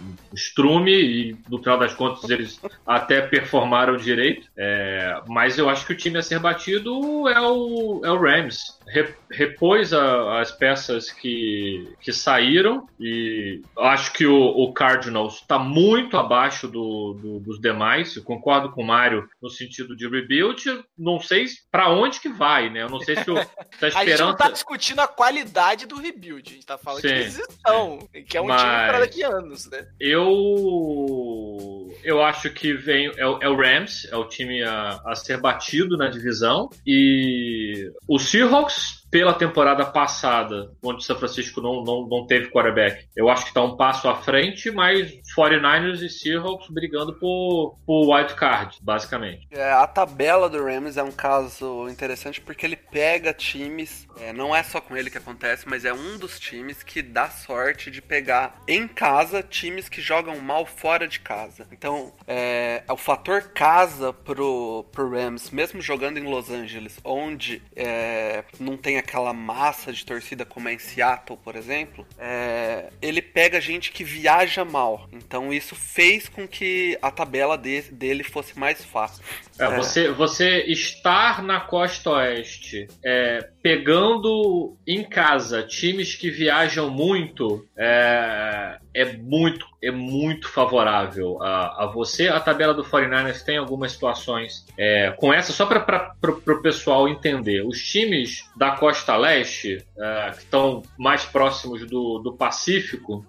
um 0.00 0.34
estrume 0.34 0.92
e 0.92 1.36
no 1.48 1.58
final 1.58 1.78
das 1.78 1.94
contas 1.94 2.28
eles 2.28 2.60
até 2.84 3.20
performaram 3.22 3.96
direito. 3.96 4.48
É, 4.56 5.20
mas 5.28 5.56
eu 5.56 5.70
acho 5.70 5.86
que 5.86 5.92
o 5.92 5.96
time 5.96 6.18
a 6.18 6.22
ser 6.22 6.40
batido 6.40 7.28
é 7.28 7.40
o, 7.40 8.00
é 8.04 8.10
o 8.10 8.20
Rams. 8.20 8.58
Re- 8.88 9.14
repôs 9.30 9.92
a- 9.92 10.40
as 10.40 10.50
peças 10.50 11.10
que, 11.12 11.88
que 12.00 12.12
saíram 12.12 12.86
e 12.98 13.62
acho 13.78 14.12
que 14.14 14.26
o, 14.26 14.36
o 14.36 14.72
Cardinals 14.72 15.36
está 15.36 15.60
muito 15.60 16.16
abaixo 16.16 16.66
do, 16.66 17.14
do- 17.14 17.38
dos 17.38 17.60
demais. 17.60 18.16
Eu 18.16 18.24
concordo 18.24 18.70
com 18.72 18.82
o 18.82 18.86
Mário 18.86 19.28
no 19.40 19.48
sentido 19.48 19.94
de 19.94 20.08
rebuild. 20.08 20.64
Não 20.98 21.20
sei 21.20 21.44
para 21.70 21.88
onde 21.90 22.18
que 22.20 22.28
vai, 22.28 22.68
né? 22.68 22.82
Eu 22.82 22.88
não 22.90 22.98
sei 23.00 23.14
se 23.16 23.30
o, 23.30 23.43
se 23.78 23.84
a 23.86 23.98
A 24.00 24.04
gente 24.06 24.18
não 24.20 24.36
tá 24.36 24.50
discutindo 24.50 25.00
a 25.00 25.08
qualidade 25.08 25.86
do 25.86 25.96
rebuild, 25.96 26.48
a 26.50 26.54
gente 26.54 26.66
tá 26.66 26.78
falando 26.78 27.02
Sim. 27.02 27.08
de 27.08 27.14
eles 27.14 27.38
estão, 27.38 27.98
que 28.28 28.36
é 28.36 28.40
um 28.40 28.46
Mas- 28.46 28.60
time 28.60 28.72
para 28.88 28.98
daqui 29.00 29.22
a 29.24 29.28
anos, 29.28 29.66
né? 29.70 29.86
Eu 30.00 31.83
eu 32.04 32.22
acho 32.22 32.50
que 32.50 32.72
vem 32.72 33.08
é, 33.08 33.22
é 33.22 33.48
o 33.48 33.56
Rams, 33.56 34.08
é 34.10 34.16
o 34.16 34.26
time 34.26 34.62
a, 34.62 35.00
a 35.06 35.14
ser 35.14 35.40
batido 35.40 35.96
na 35.96 36.08
divisão 36.08 36.68
e 36.86 37.90
o 38.08 38.18
Seahawks 38.18 39.04
pela 39.14 39.32
temporada 39.32 39.86
passada, 39.86 40.72
onde 40.82 40.98
o 40.98 41.00
São 41.00 41.16
Francisco 41.16 41.60
não, 41.60 41.84
não, 41.84 42.04
não 42.08 42.26
teve 42.26 42.50
quarterback, 42.50 43.06
eu 43.14 43.28
acho 43.28 43.44
que 43.44 43.50
está 43.50 43.62
um 43.62 43.76
passo 43.76 44.08
à 44.08 44.16
frente, 44.16 44.72
mas 44.72 45.08
49ers 45.38 46.02
e 46.02 46.10
Seahawks 46.10 46.68
brigando 46.68 47.14
por, 47.14 47.78
por 47.86 48.12
wild 48.12 48.34
card, 48.34 48.76
basicamente. 48.82 49.46
É, 49.52 49.70
a 49.70 49.86
tabela 49.86 50.50
do 50.50 50.64
Rams 50.64 50.96
é 50.96 51.02
um 51.04 51.12
caso 51.12 51.88
interessante 51.88 52.40
porque 52.40 52.66
ele 52.66 52.74
pega 52.74 53.32
times, 53.32 54.04
é, 54.18 54.32
não 54.32 54.52
é 54.52 54.64
só 54.64 54.80
com 54.80 54.96
ele 54.96 55.08
que 55.08 55.18
acontece, 55.18 55.64
mas 55.68 55.84
é 55.84 55.92
um 55.92 56.18
dos 56.18 56.40
times 56.40 56.82
que 56.82 57.00
dá 57.00 57.30
sorte 57.30 57.92
de 57.92 58.02
pegar 58.02 58.60
em 58.66 58.88
casa 58.88 59.44
times 59.44 59.88
que 59.88 60.00
jogam 60.00 60.40
mal 60.40 60.66
fora 60.66 61.06
de 61.06 61.20
casa. 61.20 61.68
Então, 61.70 61.93
é, 62.26 62.82
o 62.88 62.96
fator 62.96 63.42
casa 63.54 64.12
pro, 64.12 64.84
pro 64.92 65.10
Rams, 65.10 65.50
mesmo 65.50 65.80
jogando 65.80 66.18
em 66.18 66.24
Los 66.24 66.50
Angeles, 66.50 66.98
onde 67.04 67.62
é, 67.76 68.44
não 68.58 68.76
tem 68.76 68.96
aquela 68.98 69.32
massa 69.32 69.92
de 69.92 70.04
torcida 70.04 70.44
como 70.44 70.68
é 70.68 70.74
em 70.74 70.78
Seattle, 70.78 71.38
por 71.42 71.56
exemplo, 71.56 72.06
é, 72.18 72.90
ele 73.02 73.20
pega 73.22 73.60
gente 73.60 73.90
que 73.92 74.04
viaja 74.04 74.64
mal. 74.64 75.08
Então, 75.12 75.52
isso 75.52 75.74
fez 75.74 76.28
com 76.28 76.46
que 76.46 76.98
a 77.02 77.10
tabela 77.10 77.56
de- 77.56 77.90
dele 77.92 78.22
fosse 78.24 78.58
mais 78.58 78.84
fácil. 78.84 79.22
É, 79.58 79.76
Você, 79.76 80.10
você 80.10 80.64
estar 80.66 81.42
na 81.42 81.60
costa 81.60 82.10
oeste 82.10 82.86
é, 83.04 83.48
pegando 83.62 84.76
em 84.86 85.02
casa 85.04 85.62
times 85.62 86.14
que 86.14 86.30
viajam 86.30 86.90
muito 86.90 87.64
é, 87.76 88.78
é 88.94 89.16
muito 89.16 89.66
é 89.86 89.90
muito 89.90 90.48
favorável 90.48 91.42
a, 91.42 91.84
a 91.84 91.86
você. 91.86 92.28
A 92.28 92.40
tabela 92.40 92.74
do 92.74 92.84
49ers 92.84 93.42
tem 93.42 93.56
algumas 93.56 93.92
situações 93.92 94.66
é, 94.78 95.12
com 95.16 95.32
essa, 95.32 95.52
só 95.52 95.66
para 95.66 96.14
o 96.22 96.62
pessoal 96.62 97.08
entender. 97.08 97.62
Os 97.66 97.78
times 97.82 98.48
da 98.56 98.72
costa 98.72 99.16
leste, 99.16 99.84
é, 99.98 100.30
que 100.32 100.38
estão 100.38 100.82
mais 100.98 101.24
próximos 101.24 101.86
do, 101.86 102.18
do 102.18 102.32
Pacífico, 102.32 103.24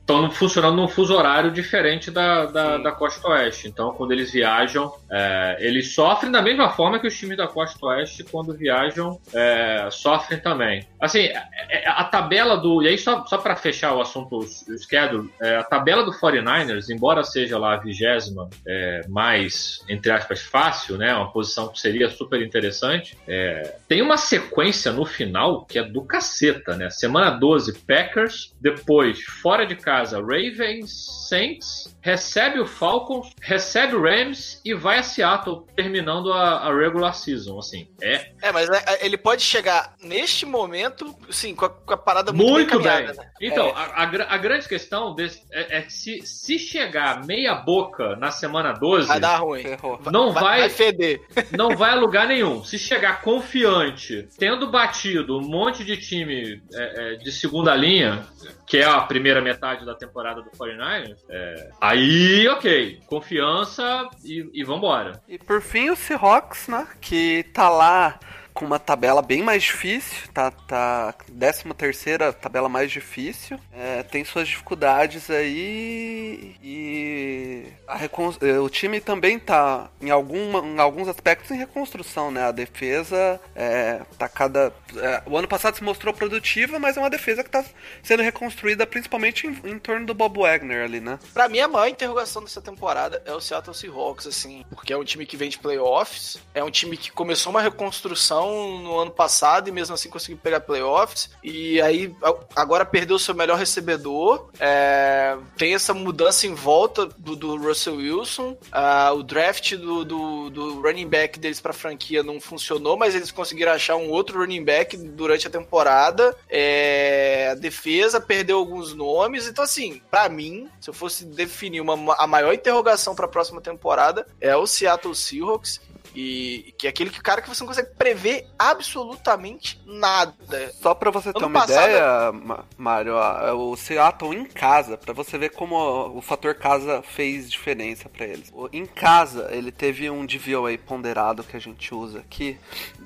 estão 0.00 0.30
funcionando 0.30 0.76
num 0.76 0.88
fuso 0.88 1.14
horário 1.14 1.50
diferente 1.50 2.10
da, 2.10 2.46
da, 2.46 2.78
da 2.78 2.92
costa 2.92 3.28
oeste. 3.28 3.68
Então, 3.68 3.92
quando 3.92 4.12
eles 4.12 4.32
viajam, 4.32 4.92
é, 5.10 5.56
eles 5.60 5.94
sofrem 5.94 6.30
da 6.30 6.42
mesma 6.42 6.70
forma 6.70 6.98
que 6.98 7.06
os 7.06 7.16
times 7.16 7.36
da 7.36 7.46
costa 7.46 7.84
oeste, 7.86 8.24
quando 8.24 8.54
viajam, 8.54 9.20
é, 9.34 9.88
sofrem 9.90 10.38
também. 10.40 10.86
Assim, 11.00 11.20
é- 11.20 11.48
é- 11.70 11.88
a 11.88 12.04
tabela 12.04 12.56
do. 12.56 12.82
E 12.82 12.88
aí, 12.88 12.98
só, 12.98 13.24
só 13.26 13.38
para 13.38 13.56
fechar 13.56 13.94
o 13.94 14.00
assunto, 14.00 14.38
o 14.38 14.78
schedule, 14.78 15.30
é, 15.40 15.56
a 15.56 15.64
tabela 15.64 16.04
do 16.04 16.12
49ers, 16.12 16.90
embora 16.90 17.22
seja 17.22 17.58
lá 17.58 17.74
a 17.74 17.76
vigésima 17.76 18.48
é, 18.66 19.02
mais, 19.08 19.82
entre 19.88 20.10
aspas, 20.10 20.40
fácil, 20.40 20.96
né? 20.96 21.14
Uma 21.14 21.30
posição 21.30 21.68
que 21.68 21.80
seria 21.80 22.08
super 22.08 22.42
interessante, 22.42 23.16
é, 23.26 23.76
tem 23.86 24.02
uma 24.02 24.16
sequência 24.16 24.92
no 24.92 25.04
final 25.04 25.64
que 25.64 25.78
é 25.78 25.82
do 25.82 26.02
caceta, 26.02 26.76
né? 26.76 26.90
Semana 26.90 27.30
12, 27.30 27.80
Packers, 27.80 28.54
depois, 28.60 29.22
fora 29.22 29.66
de 29.66 29.76
casa, 29.76 30.20
Ravens, 30.20 31.28
Saints, 31.28 31.96
recebe 32.00 32.60
o 32.60 32.66
Falcons, 32.66 33.32
recebe 33.40 33.94
o 33.94 34.02
Rams 34.02 34.60
e 34.64 34.74
vai 34.74 34.98
a 34.98 35.02
Seattle, 35.02 35.64
terminando 35.76 36.32
a, 36.32 36.68
a 36.68 36.74
regular 36.76 37.14
season, 37.14 37.58
assim. 37.58 37.88
É 38.00 38.30
É, 38.42 38.52
mas 38.52 38.68
é, 38.68 38.82
é, 38.86 39.06
ele 39.06 39.16
pode 39.16 39.42
chegar 39.42 39.94
neste 40.02 40.46
momento, 40.46 41.14
sim, 41.30 41.54
com 41.54 41.64
a, 41.64 41.68
com 41.70 41.94
a 41.94 41.96
parada 41.96 42.32
muito, 42.32 42.52
muito 42.74 42.80
bem 42.80 43.06
né? 43.06 43.14
Então, 43.40 43.72
a, 43.74 44.02
a 44.04 44.08
a 44.34 44.36
grande 44.38 44.68
questão 44.68 45.14
desse- 45.14 45.42
é, 45.52 45.78
é 45.78 45.82
que 45.82 45.92
se, 45.92 46.22
se 46.26 46.58
chegar 46.58 47.24
meia 47.24 47.54
boca 47.54 48.16
na 48.16 48.30
semana 48.30 48.72
12, 48.72 49.08
Vai 49.08 49.20
dar 49.20 49.36
ruim. 49.38 49.62
Não 50.10 50.32
vai, 50.32 50.60
Vai 50.60 50.68
feder. 50.68 51.20
não 51.56 51.76
vai 51.76 51.90
a 51.90 51.94
lugar 51.94 52.26
nenhum. 52.26 52.64
Se 52.64 52.78
chegar 52.78 53.20
confiante, 53.22 54.28
tendo 54.38 54.70
batido 54.70 55.38
um 55.38 55.42
monte 55.48 55.84
de 55.84 55.96
time 55.96 56.62
é, 56.72 57.14
é, 57.14 57.16
de 57.16 57.30
segunda 57.32 57.74
linha, 57.74 58.26
que 58.66 58.78
é 58.78 58.84
a 58.84 59.00
primeira 59.00 59.40
metade 59.40 59.84
da 59.84 59.94
temporada 59.94 60.42
do 60.42 60.50
49ers, 60.50 61.16
é, 61.28 61.70
aí, 61.88 62.48
ok. 62.48 63.00
Confiança 63.06 64.08
e, 64.24 64.48
e 64.52 64.64
vambora. 64.64 65.20
E 65.28 65.38
por 65.38 65.60
fim 65.60 65.90
o 65.90 65.96
Seahawks, 65.96 66.68
né? 66.68 66.86
Que 67.00 67.44
tá 67.52 67.68
lá 67.68 68.18
com 68.58 68.64
uma 68.64 68.78
tabela 68.80 69.22
bem 69.22 69.40
mais 69.40 69.62
difícil, 69.62 70.28
tá, 70.34 70.50
tá 70.50 71.14
13 71.38 71.62
terceira 71.76 72.32
tabela 72.32 72.68
mais 72.68 72.90
difícil, 72.90 73.56
é, 73.72 74.02
tem 74.02 74.24
suas 74.24 74.48
dificuldades 74.48 75.30
aí 75.30 76.56
e 76.60 77.66
recon- 77.88 78.34
eh, 78.40 78.58
o 78.58 78.68
time 78.68 79.00
também 79.00 79.38
tá 79.38 79.88
em, 80.00 80.10
alguma, 80.10 80.58
em 80.58 80.80
alguns 80.80 81.06
aspectos 81.06 81.52
em 81.52 81.56
reconstrução, 81.56 82.32
né? 82.32 82.46
A 82.46 82.50
defesa 82.52 83.40
é, 83.54 84.00
tá 84.18 84.28
cada... 84.28 84.72
é, 84.96 85.22
o 85.24 85.36
ano 85.36 85.46
passado 85.46 85.76
se 85.76 85.84
mostrou 85.84 86.12
produtiva, 86.12 86.80
mas 86.80 86.96
é 86.96 87.00
uma 87.00 87.10
defesa 87.10 87.44
que 87.44 87.50
tá 87.50 87.64
sendo 88.02 88.24
reconstruída 88.24 88.84
principalmente 88.84 89.46
em, 89.46 89.70
em 89.70 89.78
torno 89.78 90.04
do 90.04 90.14
Bob 90.14 90.40
Wagner 90.40 90.84
ali, 90.84 90.98
né? 91.00 91.20
Pra 91.32 91.48
mim, 91.48 91.60
a 91.60 91.68
maior 91.68 91.86
interrogação 91.86 92.42
dessa 92.42 92.60
temporada 92.60 93.22
é 93.24 93.32
o 93.32 93.40
Seattle 93.40 93.74
Seahawks, 93.76 94.26
assim, 94.26 94.64
porque 94.70 94.92
é 94.92 94.96
um 94.96 95.04
time 95.04 95.24
que 95.24 95.36
vem 95.36 95.48
de 95.48 95.58
playoffs, 95.60 96.38
é 96.52 96.64
um 96.64 96.70
time 96.72 96.96
que 96.96 97.12
começou 97.12 97.50
uma 97.50 97.62
reconstrução 97.62 98.47
no 98.82 98.98
ano 98.98 99.10
passado 99.10 99.68
e 99.68 99.72
mesmo 99.72 99.94
assim 99.94 100.08
conseguiu 100.08 100.38
pegar 100.42 100.60
playoffs, 100.60 101.30
e 101.42 101.80
aí 101.80 102.14
a- 102.22 102.34
agora 102.56 102.84
perdeu 102.84 103.18
seu 103.18 103.34
melhor 103.34 103.58
recebedor, 103.58 104.48
é, 104.58 105.36
tem 105.56 105.74
essa 105.74 105.92
mudança 105.94 106.46
em 106.46 106.54
volta 106.54 107.06
do, 107.06 107.34
do 107.36 107.56
Russell 107.56 107.96
Wilson, 107.96 108.56
ah, 108.72 109.12
o 109.12 109.22
draft 109.22 109.74
do, 109.76 110.04
do, 110.04 110.50
do 110.50 110.80
running 110.82 111.06
back 111.08 111.38
deles 111.38 111.60
pra 111.60 111.72
franquia 111.72 112.22
não 112.22 112.40
funcionou, 112.40 112.96
mas 112.96 113.14
eles 113.14 113.30
conseguiram 113.30 113.72
achar 113.72 113.96
um 113.96 114.10
outro 114.10 114.38
running 114.40 114.64
back 114.64 114.96
durante 114.96 115.46
a 115.46 115.50
temporada, 115.50 116.34
é, 116.48 117.48
a 117.52 117.54
defesa 117.54 118.20
perdeu 118.20 118.58
alguns 118.58 118.94
nomes, 118.94 119.46
então 119.46 119.64
assim, 119.64 120.00
pra 120.10 120.28
mim, 120.28 120.68
se 120.80 120.90
eu 120.90 120.94
fosse 120.94 121.24
definir 121.24 121.80
uma, 121.80 122.14
a 122.18 122.26
maior 122.26 122.52
interrogação 122.52 123.14
pra 123.14 123.28
próxima 123.28 123.60
temporada 123.60 124.26
é 124.40 124.56
o 124.56 124.66
Seattle 124.66 125.14
Seahawks 125.14 125.80
e 126.20 126.74
que 126.76 126.86
é 126.88 126.90
aquele 126.90 127.10
que- 127.10 127.22
cara 127.22 127.40
que 127.40 127.48
você 127.48 127.62
não 127.62 127.68
consegue 127.68 127.94
prever 127.94 128.44
absolutamente 128.58 129.80
nada. 129.86 130.34
Só 130.82 130.92
pra 130.94 131.10
você 131.12 131.32
ter 131.32 131.38
Ano 131.38 131.46
uma 131.46 131.60
passado- 131.60 131.88
ideia, 131.88 132.66
Mário, 132.76 133.14
ó, 133.14 133.52
o 133.54 133.76
Seattle 133.76 134.34
em 134.34 134.44
casa, 134.44 134.98
pra 134.98 135.12
você 135.12 135.38
ver 135.38 135.50
como 135.50 135.76
o 136.16 136.20
fator 136.20 136.54
casa 136.56 137.02
fez 137.02 137.48
diferença 137.50 138.08
pra 138.08 138.26
eles. 138.26 138.52
Em 138.72 138.84
casa, 138.84 139.48
ele 139.52 139.70
teve 139.70 140.10
um 140.10 140.26
DVOA 140.26 140.76
ponderado 140.78 141.44
que 141.44 141.56
a 141.56 141.60
gente 141.60 141.94
usa 141.94 142.18
aqui 142.18 142.58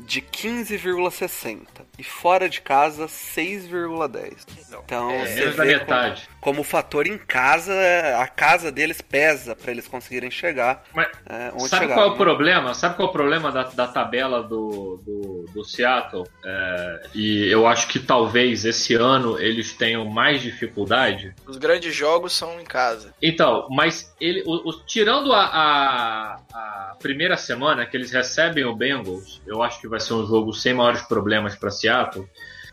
de 0.06 0.22
15,60 0.22 1.84
e 1.98 2.04
fora 2.04 2.48
de 2.48 2.60
casa 2.62 3.06
6,10. 3.08 4.46
Então, 4.84 5.10
É, 5.10 5.26
você 5.26 5.34
Menos 5.40 5.56
da 5.56 5.64
vê 5.64 5.76
metade. 5.78 6.28
Como, 6.42 6.60
o 6.60 6.64
fator 6.64 7.06
em 7.06 7.16
casa, 7.16 7.72
a 8.18 8.26
casa 8.26 8.70
deles 8.72 9.00
pesa 9.00 9.54
pra 9.54 9.70
eles 9.70 9.86
conseguirem 9.86 10.28
chegar 10.30 10.82
Mas 10.92 11.06
é, 11.26 11.52
onde 11.54 11.68
Sabe 11.68 11.84
chegar. 11.84 11.94
qual 11.94 12.08
é 12.08 12.10
o 12.10 12.16
problema? 12.16 12.74
Sabe 12.74 12.96
qual 12.96 13.06
é 13.06 13.10
o 13.10 13.12
problema 13.12 13.52
da, 13.52 13.62
da 13.62 13.86
tabela 13.86 14.42
do, 14.42 15.00
do, 15.06 15.46
do 15.54 15.64
Seattle? 15.64 16.24
É, 16.44 17.02
e 17.14 17.46
eu 17.48 17.66
acho 17.66 17.86
que 17.88 18.00
talvez 18.00 18.64
esse 18.64 18.92
ano 18.94 19.38
eles 19.38 19.72
tenham 19.72 20.04
mais 20.04 20.42
dificuldade. 20.42 21.32
Os 21.46 21.56
grandes 21.56 21.94
jogos 21.94 22.32
são 22.32 22.60
em 22.60 22.64
casa. 22.64 23.14
Então, 23.22 23.68
mas 23.70 24.12
ele, 24.20 24.42
o- 24.44 24.68
o- 24.68 24.84
tirando 24.84 25.32
a, 25.32 25.44
a, 25.46 26.40
a 26.52 26.96
primeira 27.00 27.36
semana 27.36 27.86
que 27.86 27.96
eles 27.96 28.10
recebem 28.10 28.64
o 28.64 28.74
Bengals, 28.74 29.40
eu 29.46 29.62
acho 29.62 29.80
que 29.80 29.86
vai 29.88 30.00
ser 30.00 30.14
um 30.14 30.26
jogo 30.26 30.52
sem 30.52 30.74
maiores 30.74 31.02
problemas 31.02 31.54
para 31.54 31.70
Seattle. 31.70 32.28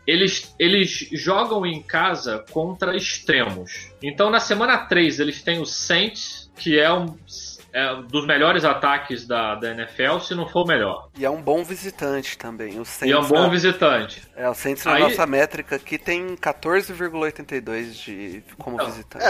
Eles, 0.06 0.54
eles 0.58 1.08
jogam 1.12 1.64
em 1.64 1.82
casa 1.82 2.44
contra 2.50 2.96
extremos. 2.96 3.92
Então 4.02 4.30
na 4.30 4.40
semana 4.40 4.78
3 4.78 5.20
eles 5.20 5.42
têm 5.42 5.60
o 5.60 5.66
Saints, 5.66 6.50
que 6.56 6.78
é 6.78 6.92
um 6.92 7.16
é 7.72 7.94
dos 8.02 8.26
melhores 8.26 8.64
ataques 8.64 9.26
da, 9.26 9.54
da 9.54 9.70
NFL, 9.72 10.18
se 10.20 10.34
não 10.34 10.48
for 10.48 10.64
o 10.64 10.66
melhor. 10.66 11.08
E 11.18 11.24
é 11.24 11.30
um 11.30 11.40
bom 11.42 11.62
visitante 11.64 12.36
também. 12.38 12.78
O 12.80 12.84
Saints, 12.84 13.08
E 13.08 13.12
é 13.12 13.18
um 13.18 13.26
bom 13.28 13.42
na- 13.42 13.48
visitante. 13.48 14.22
É, 14.36 14.48
o 14.48 14.54
Saints 14.54 14.84
na 14.84 14.94
Aí- 14.94 15.02
nossa 15.02 15.26
métrica 15.26 15.76
aqui 15.76 15.98
tem 15.98 16.36
14,82 16.36 17.94
de 17.94 18.42
como 18.58 18.76
Não, 18.76 18.86
visitante. 18.86 19.24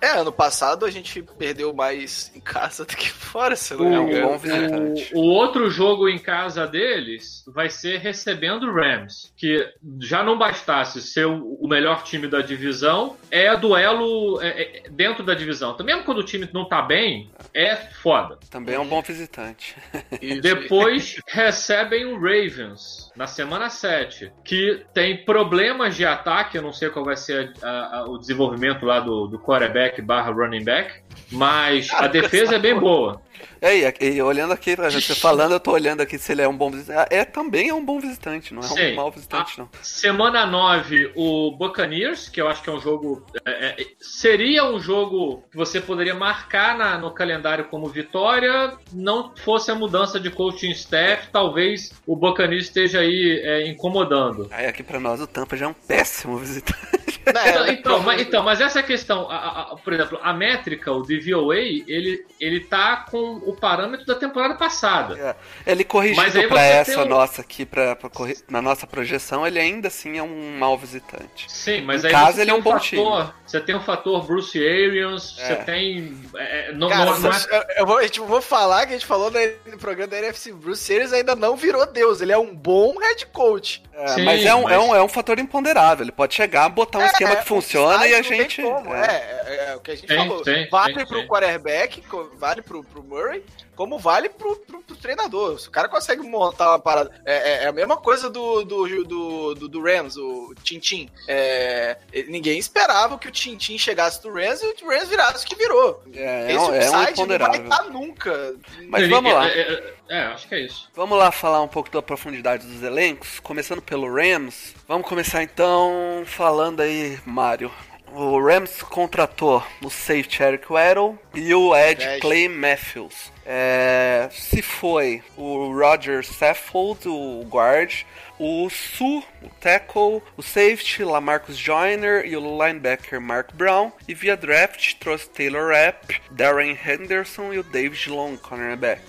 É, 0.00 0.06
é, 0.08 0.10
ano 0.18 0.32
passado 0.32 0.84
a 0.84 0.90
gente 0.90 1.22
perdeu 1.38 1.72
mais 1.74 2.32
em 2.34 2.40
casa 2.40 2.84
do 2.84 2.96
que 2.96 3.10
fora, 3.10 3.56
se 3.56 3.74
não 3.74 3.86
É 3.86 4.00
me 4.04 4.20
um 4.22 4.28
bom 4.28 4.38
visitante. 4.38 5.10
O, 5.14 5.20
o 5.20 5.24
outro 5.24 5.70
jogo 5.70 6.08
em 6.08 6.18
casa 6.18 6.66
deles 6.66 7.44
vai 7.46 7.68
ser 7.70 7.98
recebendo 7.98 8.64
o 8.66 8.74
Rams, 8.74 9.32
que 9.36 9.68
já 10.00 10.22
não 10.22 10.38
bastasse 10.38 11.00
ser 11.02 11.26
o, 11.26 11.54
o 11.60 11.68
melhor 11.68 12.02
time 12.02 12.26
da 12.28 12.40
divisão, 12.40 13.16
é 13.30 13.54
duelo 13.56 14.40
é- 14.42 14.86
é 14.86 14.90
dentro 14.90 15.22
da 15.24 15.34
divisão. 15.34 15.72
Então, 15.72 15.84
mesmo 15.86 16.04
quando 16.04 16.18
o 16.18 16.24
time 16.24 16.48
não 16.52 16.64
tá 16.68 16.82
bem, 16.82 17.30
é 17.54 17.75
foda. 18.02 18.38
Também 18.50 18.74
é 18.74 18.78
um 18.80 18.86
bom 18.86 19.00
visitante. 19.02 19.76
Isso. 20.20 20.40
Depois 20.42 21.16
recebem 21.28 22.04
o 22.06 22.14
Ravens 22.16 23.10
na 23.16 23.26
semana 23.26 23.70
7, 23.70 24.32
que 24.44 24.84
tem 24.92 25.24
problemas 25.24 25.96
de 25.96 26.04
ataque. 26.04 26.56
Eu 26.58 26.62
não 26.62 26.72
sei 26.72 26.90
qual 26.90 27.04
vai 27.04 27.16
ser 27.16 27.52
a- 27.62 27.98
a- 27.98 28.04
o 28.08 28.18
desenvolvimento 28.18 28.84
lá 28.84 29.00
do, 29.00 29.26
do 29.26 29.38
quarterback 29.38 30.00
barra 30.02 30.30
running 30.30 30.64
back, 30.64 31.02
mas 31.30 31.88
a 31.92 32.06
defesa 32.08 32.56
é 32.56 32.58
bem 32.58 32.78
boa. 32.78 33.20
E 33.66 33.84
aí, 33.84 33.94
e 34.14 34.22
olhando 34.22 34.52
aqui, 34.52 34.76
pra 34.76 34.88
você 34.90 35.14
falando, 35.14 35.52
eu 35.52 35.60
tô 35.60 35.72
olhando 35.72 36.00
aqui 36.00 36.18
se 36.18 36.30
ele 36.32 36.42
é 36.42 36.48
um 36.48 36.56
bom 36.56 36.70
visitante. 36.70 37.08
É, 37.12 37.24
também 37.24 37.68
é 37.68 37.74
um 37.74 37.84
bom 37.84 37.98
visitante, 37.98 38.54
não 38.54 38.62
é 38.62 38.66
um 38.92 38.94
mau 38.94 39.10
visitante, 39.10 39.58
não. 39.58 39.68
Semana 39.82 40.46
9, 40.46 41.12
o 41.16 41.50
Buccaneers, 41.56 42.28
que 42.28 42.40
eu 42.40 42.48
acho 42.48 42.62
que 42.62 42.70
é 42.70 42.72
um 42.72 42.80
jogo. 42.80 43.26
é, 43.44 43.80
é, 43.82 43.86
seria 44.00 44.64
um 44.64 44.78
jogo 44.80 45.42
que 45.50 45.56
você 45.56 45.80
poderia 45.80 46.14
marcar 46.14 46.76
na- 46.78 46.96
no 46.98 47.10
calendário 47.12 47.64
como 47.66 47.88
vitória, 47.88 48.76
não 48.92 49.32
fosse 49.36 49.70
a 49.70 49.74
mudança 49.74 50.20
de 50.20 50.30
coaching 50.30 50.70
staff, 50.70 51.28
talvez 51.32 51.92
o 52.06 52.14
Buccaneers 52.16 52.64
esteja 52.66 53.00
aí 53.00 53.40
é, 53.42 53.66
incomodando. 53.68 54.48
Aí 54.52 54.66
aqui 54.66 54.82
pra 54.82 55.00
nós 55.00 55.20
o 55.20 55.26
Tampa 55.26 55.56
já 55.56 55.66
é 55.66 55.68
um 55.68 55.74
péssimo 55.74 56.38
visitante. 56.38 56.95
Né, 57.26 57.72
Então, 57.72 58.00
mas, 58.02 58.20
então, 58.20 58.42
mas 58.44 58.60
essa 58.60 58.78
é 58.78 58.82
a 58.82 58.84
questão. 58.86 59.28
A- 59.30 59.72
a- 59.72 59.76
por 59.76 59.92
exemplo, 59.92 60.18
a 60.22 60.32
métrica, 60.32 60.92
o 60.92 61.02
DVOA, 61.02 61.56
ele, 61.56 62.24
ele 62.40 62.60
tá 62.60 63.04
com 63.10 63.36
o 63.44 63.54
parâmetro 63.54 64.06
da 64.06 64.14
temporada 64.14 64.54
passada. 64.54 65.36
É, 65.66 65.70
Ele 65.70 65.84
Mas 66.14 66.32
pra 66.32 66.40
você 66.84 66.92
essa 66.92 67.02
um- 67.02 67.08
nossa 67.08 67.40
aqui, 67.40 67.64
pra, 67.66 67.96
pra 67.96 68.08
corri- 68.08 68.36
na 68.48 68.62
nossa 68.62 68.86
projeção, 68.86 69.46
ele 69.46 69.58
ainda 69.58 69.88
assim 69.88 70.18
é 70.18 70.22
um 70.22 70.56
mau 70.58 70.76
visitante. 70.78 71.50
Sim, 71.50 71.82
mas 71.82 72.04
Em 72.04 72.08
aí 72.08 72.12
casa 72.12 72.32
você 72.36 72.40
ele 72.42 72.50
é 72.50 72.54
tem 72.54 72.60
um 72.60 72.64
bom 72.64 72.70
fator, 72.72 73.34
Você 73.46 73.60
tem 73.60 73.74
o 73.74 73.80
fator 73.80 74.26
Bruce 74.26 74.58
Arians, 74.58 75.36
É. 75.38 75.46
você 75.46 75.54
tem. 75.64 76.16
é, 76.36 76.72
não, 76.72 76.88
Cara, 76.88 77.04
não- 77.06 77.18
não 77.20 77.30
é 77.32 77.36
eu, 77.50 77.64
eu 77.78 77.86
vou, 77.86 77.98
a 77.98 78.02
gente 78.02 78.20
vou 78.20 78.40
falar 78.40 78.86
que 78.86 78.92
a 78.92 78.96
gente 78.96 79.06
falou 79.06 79.30
no, 79.30 79.38
programa 79.78 80.08
da 80.08 80.18
NFC 80.18 80.52
Bruce 80.52 80.92
Arians 80.92 81.12
ainda 81.12 81.34
não 81.34 81.56
virou 81.56 81.86
Deus. 81.86 82.20
Ele 82.20 82.32
é 82.32 82.38
um 82.38 82.54
bom 82.54 82.96
head 82.98 83.26
coach. 83.26 83.82
É, 83.92 84.08
Sim, 84.08 84.24
mas, 84.24 84.44
é 84.44 84.54
um, 84.54 84.62
mas- 84.64 84.72
É, 84.72 84.78
um, 84.78 84.94
é 84.94 85.02
um 85.02 85.08
fator 85.08 85.38
imponderável. 85.38 86.04
Ele 86.04 86.12
pode 86.12 86.34
chegar, 86.34 86.68
botar 86.68 86.98
um 86.98 87.02
esquema 87.16 87.32
É, 87.32 87.36
que 87.36 87.48
funciona 87.48 88.06
e 88.06 88.14
a 88.14 88.22
gente. 88.22 88.62
como, 88.62 88.94
é. 88.94 89.06
é. 89.06 89.42
é, 89.46 89.70
é 89.72 89.76
o 89.76 89.80
que 89.80 89.90
a 89.90 89.94
gente 89.94 90.06
Tem, 90.06 90.16
falou. 90.18 90.42
tem, 90.42 90.68
vale 90.68 90.94
tem, 90.94 91.06
pro 91.06 91.18
tem. 91.18 91.26
quarterback, 91.26 92.02
vale 92.38 92.62
pro, 92.62 92.84
pro 92.84 93.02
Murray, 93.02 93.44
como 93.76 93.98
vale 93.98 94.28
pro, 94.30 94.56
pro, 94.56 94.80
pro 94.82 94.96
treinador. 94.96 95.60
Se 95.60 95.68
o 95.68 95.70
cara 95.70 95.88
consegue 95.88 96.22
montar 96.22 96.70
uma 96.70 96.78
parada. 96.78 97.10
É, 97.24 97.36
é- 97.36 97.64
é 97.64 97.66
a 97.68 97.72
mesma 97.72 97.96
coisa 97.96 98.28
do, 98.30 98.64
do, 98.64 99.04
do, 99.04 99.54
do, 99.54 99.68
do 99.68 99.82
Rams, 99.82 100.16
o 100.16 100.54
Tintin. 100.62 101.10
É, 101.28 101.98
ninguém 102.28 102.58
esperava 102.58 103.18
que 103.18 103.28
o 103.28 103.30
Tintin 103.30 103.78
chegasse 103.78 104.22
do 104.22 104.32
Rams 104.32 104.62
e 104.62 104.84
o 104.84 104.88
Rams 104.88 105.08
virasse 105.08 105.44
o 105.44 105.48
que 105.48 105.54
virou. 105.54 106.02
É, 106.14 106.52
é 106.52 106.54
Esse 106.54 106.58
um, 106.58 106.74
é 106.74 106.90
um 106.90 107.02
upside 107.02 107.28
não 107.28 107.38
vai 107.38 107.58
estar 107.60 107.84
nunca. 107.84 108.54
Mas 108.88 109.08
vamos 109.08 109.32
lá. 109.32 109.48
É, 109.48 109.60
é, 109.60 109.94
é, 110.08 110.20
acho 110.26 110.48
que 110.48 110.54
é 110.54 110.60
isso. 110.60 110.88
Vamos 110.94 111.18
lá 111.18 111.30
falar 111.30 111.60
um 111.62 111.68
pouco 111.68 111.90
da 111.90 112.00
profundidade 112.00 112.66
dos 112.66 112.82
elencos, 112.82 113.40
começando 113.40 113.82
pelo 113.82 114.12
Rams. 114.12 114.74
Vamos 114.88 115.06
começar 115.08 115.42
então 115.42 116.22
falando 116.24 116.80
aí, 116.80 117.18
Mário. 117.26 117.70
O 118.12 118.40
Rams 118.40 118.82
contratou 118.82 119.62
o 119.82 119.90
safety 119.90 120.42
Eric 120.42 120.72
Weddle 120.72 121.18
e 121.34 121.52
o 121.54 121.76
Ed. 121.76 122.20
Clay 122.20 122.48
Matthews. 122.48 123.30
É, 123.48 124.28
se 124.32 124.60
foi 124.60 125.22
o 125.36 125.72
Roger 125.72 126.24
Saffold, 126.26 127.08
o 127.08 127.44
guard, 127.48 128.02
o 128.40 128.68
Su, 128.68 129.22
o 129.40 129.48
tackle, 129.60 130.20
o 130.36 130.42
safety 130.42 131.04
Lamarcus 131.04 131.56
Joyner 131.56 132.26
e 132.26 132.36
o 132.36 132.40
linebacker 132.66 133.20
Mark 133.20 133.52
Brown. 133.54 133.92
E 134.08 134.14
via 134.14 134.36
draft 134.36 134.94
trouxe 134.98 135.28
Taylor 135.30 135.72
Rapp, 135.72 136.20
Darren 136.32 136.76
Henderson 136.84 137.52
e 137.54 137.58
o 137.60 137.62
David 137.62 138.10
Long, 138.10 138.36
cornerback. 138.36 139.00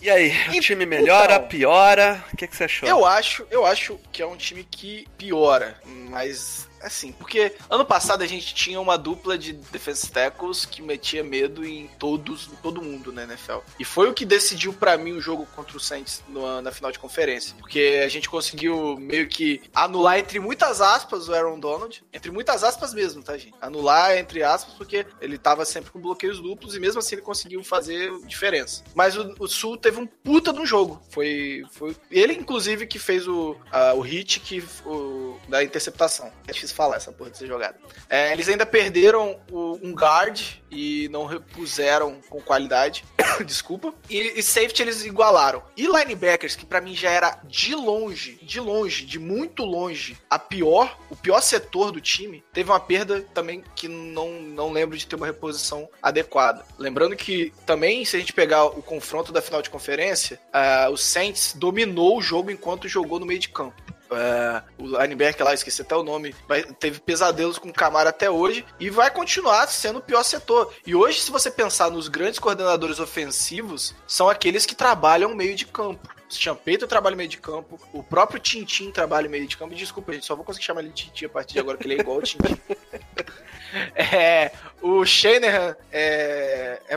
E 0.00 0.08
aí, 0.08 0.30
o 0.50 0.54
E- 0.54 0.60
time 0.60 0.86
melhora, 0.86 1.36
então, 1.36 1.48
piora? 1.48 2.22
O 2.32 2.36
que, 2.36 2.46
que 2.46 2.54
você 2.56 2.64
achou? 2.64 2.88
Eu 2.88 3.04
acho, 3.04 3.44
eu 3.50 3.66
acho 3.66 3.98
que 4.12 4.22
é 4.22 4.26
um 4.26 4.36
time 4.36 4.62
que 4.62 5.08
piora, 5.16 5.76
mas 6.10 6.68
assim, 6.80 7.10
porque 7.10 7.52
ano 7.68 7.84
passado 7.84 8.22
a 8.22 8.26
gente 8.28 8.54
tinha 8.54 8.80
uma 8.80 8.96
dupla 8.96 9.36
de 9.36 9.52
defense 9.54 10.08
tackles 10.12 10.64
que 10.64 10.80
metia 10.80 11.24
medo 11.24 11.66
em 11.66 11.88
todos, 11.98 12.46
em 12.46 12.54
todo 12.62 12.80
mundo 12.80 13.12
na 13.12 13.24
NFL. 13.24 13.58
E 13.78 13.84
foi 13.84 14.08
o 14.08 14.14
que 14.14 14.24
decidiu 14.24 14.72
pra 14.72 14.96
mim 14.98 15.12
o 15.12 15.20
jogo 15.20 15.46
contra 15.54 15.76
o 15.76 15.80
Saints 15.80 16.22
no- 16.28 16.60
na 16.60 16.72
final 16.72 16.90
de 16.90 16.98
conferência, 16.98 17.54
porque 17.58 18.00
a 18.04 18.08
gente 18.08 18.28
conseguiu 18.28 18.96
meio 18.98 19.28
que 19.28 19.62
anular 19.74 20.18
entre 20.18 20.40
muitas 20.40 20.80
aspas 20.80 21.28
o 21.28 21.34
Aaron 21.34 21.60
Donald, 21.60 22.02
entre 22.12 22.30
muitas 22.30 22.64
aspas 22.64 22.92
mesmo, 22.92 23.22
tá, 23.22 23.36
gente? 23.38 23.54
Anular 23.60 24.16
entre 24.16 24.42
aspas 24.42 24.74
porque 24.74 25.06
ele 25.20 25.38
tava 25.38 25.64
sempre 25.64 25.90
com 25.92 26.00
bloqueios 26.00 26.40
duplos 26.40 26.74
e 26.74 26.80
mesmo 26.80 26.98
assim 26.98 27.14
ele 27.14 27.22
conseguiu 27.22 27.62
fazer 27.62 28.10
diferença. 28.26 28.82
Mas 28.94 29.16
o, 29.16 29.34
o 29.38 29.46
Sul 29.46 29.76
teve 29.76 30.00
um 30.00 30.06
puta 30.06 30.52
no 30.52 30.66
jogo. 30.66 31.00
Foi, 31.10 31.62
foi 31.70 31.94
ele, 32.10 32.32
inclusive, 32.32 32.86
que 32.86 32.98
fez 32.98 33.28
o, 33.28 33.56
a- 33.70 33.94
o 33.94 34.00
hit 34.00 34.40
que, 34.40 34.62
o, 34.84 35.38
da 35.48 35.62
interceptação. 35.62 36.32
É 36.48 36.52
difícil 36.52 36.74
falar 36.74 36.96
essa 36.96 37.12
porra 37.12 37.30
dessa 37.30 37.46
jogada. 37.46 37.78
É, 38.10 38.32
eles 38.32 38.48
ainda 38.48 38.66
perderam 38.66 39.38
o- 39.50 39.78
um 39.82 39.92
guard 39.92 40.40
e 40.70 41.08
não 41.10 41.26
repuseram 41.26 42.20
com 42.28 42.40
qualidade. 42.40 43.04
Desculpa. 43.46 43.67
E, 44.08 44.38
e 44.38 44.42
safety 44.42 44.82
eles 44.82 45.04
igualaram. 45.04 45.62
E 45.76 45.86
linebackers, 45.86 46.56
que 46.56 46.66
pra 46.66 46.80
mim 46.80 46.94
já 46.94 47.10
era 47.10 47.40
de 47.44 47.74
longe, 47.74 48.38
de 48.42 48.60
longe, 48.60 49.04
de 49.04 49.18
muito 49.18 49.64
longe, 49.64 50.16
a 50.30 50.38
pior, 50.38 50.98
o 51.10 51.16
pior 51.16 51.40
setor 51.40 51.92
do 51.92 52.00
time, 52.00 52.42
teve 52.52 52.70
uma 52.70 52.80
perda 52.80 53.20
também 53.34 53.62
que 53.74 53.88
não, 53.88 54.40
não 54.40 54.72
lembro 54.72 54.96
de 54.96 55.06
ter 55.06 55.16
uma 55.16 55.26
reposição 55.26 55.88
adequada. 56.02 56.64
Lembrando 56.78 57.16
que 57.16 57.52
também, 57.66 58.04
se 58.04 58.16
a 58.16 58.20
gente 58.20 58.32
pegar 58.32 58.64
o 58.64 58.82
confronto 58.82 59.32
da 59.32 59.42
final 59.42 59.62
de 59.62 59.70
conferência, 59.70 60.40
ah, 60.52 60.88
o 60.90 60.96
Saints 60.96 61.54
dominou 61.54 62.18
o 62.18 62.22
jogo 62.22 62.50
enquanto 62.50 62.88
jogou 62.88 63.20
no 63.20 63.26
meio 63.26 63.40
de 63.40 63.48
campo. 63.48 63.76
É, 64.10 64.62
o 64.78 64.86
linebacker 64.86 65.44
lá, 65.44 65.52
esqueci 65.52 65.82
até 65.82 65.94
o 65.94 66.02
nome, 66.02 66.34
vai- 66.48 66.62
teve 66.64 66.98
pesadelos 67.00 67.58
com 67.58 67.68
o 67.68 67.72
Camara 67.72 68.10
até 68.10 68.30
hoje 68.30 68.64
e 68.80 68.88
vai 68.90 69.10
continuar 69.10 69.66
sendo 69.68 69.98
o 69.98 70.02
pior 70.02 70.22
setor. 70.22 70.72
E 70.86 70.94
hoje, 70.94 71.20
se 71.20 71.30
você 71.30 71.50
pensar 71.50 71.90
nos 71.90 72.08
grandes 72.08 72.38
coordenadores 72.38 72.98
ofensivos, 73.00 73.94
são 74.06 74.28
aqueles 74.28 74.64
que 74.64 74.74
trabalham 74.74 75.34
meio 75.34 75.54
de 75.54 75.66
campo. 75.66 76.08
O 76.30 76.34
Champeito 76.34 76.86
trabalha 76.86 77.16
meio 77.16 77.28
de 77.28 77.38
campo, 77.38 77.80
o 77.92 78.02
próprio 78.02 78.38
Tintin 78.38 78.90
trabalha 78.90 79.28
meio 79.30 79.46
de 79.46 79.56
campo. 79.56 79.74
Desculpa, 79.74 80.12
gente, 80.12 80.26
só 80.26 80.36
vou 80.36 80.44
conseguir 80.44 80.66
chamar 80.66 80.80
ele 80.80 80.90
de 80.90 81.04
Tintin 81.04 81.24
a 81.24 81.28
partir 81.30 81.54
de 81.54 81.60
agora, 81.60 81.78
que 81.78 81.86
ele 81.86 81.94
é 81.94 82.00
igual 82.00 82.16
ao 82.16 82.22
Tintin. 82.22 82.58
É, 83.94 84.50
o 84.80 85.04
Shanahan 85.04 85.76
é 85.92 86.47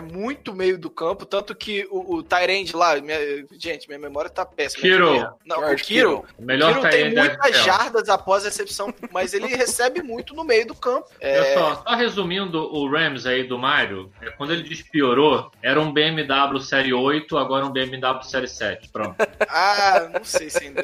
muito 0.01 0.53
meio 0.53 0.77
do 0.77 0.89
campo, 0.89 1.25
tanto 1.25 1.53
que 1.55 1.87
o, 1.89 2.15
o 2.15 2.23
Tyrande 2.23 2.75
lá, 2.75 2.95
minha- 2.99 3.45
gente, 3.57 3.87
minha 3.87 3.99
memória 3.99 4.29
tá 4.29 4.45
péssima. 4.45 4.81
Kiro. 4.81 5.13
Não, 5.45 5.57
o 5.57 5.59
George 5.61 5.83
Kiro, 5.83 6.19
Kittle. 6.21 6.35
O 6.39 6.45
melhor 6.45 6.75
Kiro 6.77 6.89
tem 6.89 7.15
muitas 7.15 7.57
jardas 7.63 8.09
após 8.09 8.43
a 8.43 8.49
recepção, 8.49 8.93
mas 9.11 9.33
ele 9.33 9.47
recebe 9.47 10.01
muito 10.01 10.33
no 10.33 10.43
meio 10.43 10.65
do 10.67 10.75
campo. 10.75 11.07
É, 11.19 11.39
Olha 11.41 11.53
só, 11.53 11.83
só 11.87 11.95
resumindo 11.95 12.59
o 12.73 12.89
Rams 12.89 13.25
aí 13.25 13.43
do 13.43 13.57
Mario, 13.57 14.11
é, 14.21 14.29
quando 14.31 14.53
ele 14.53 14.63
diz 14.63 14.81
piorou, 14.81 15.51
era 15.61 15.79
um 15.79 15.91
BMW 15.93 16.59
Série 16.59 16.93
8, 16.93 17.37
agora 17.37 17.65
um 17.65 17.71
BMW 17.71 18.23
Série 18.23 18.47
7. 18.47 18.89
Pronto. 18.89 19.15
Ah, 19.53 20.09
não 20.13 20.23
sei 20.23 20.49
se 20.49 20.59
ainda. 20.63 20.81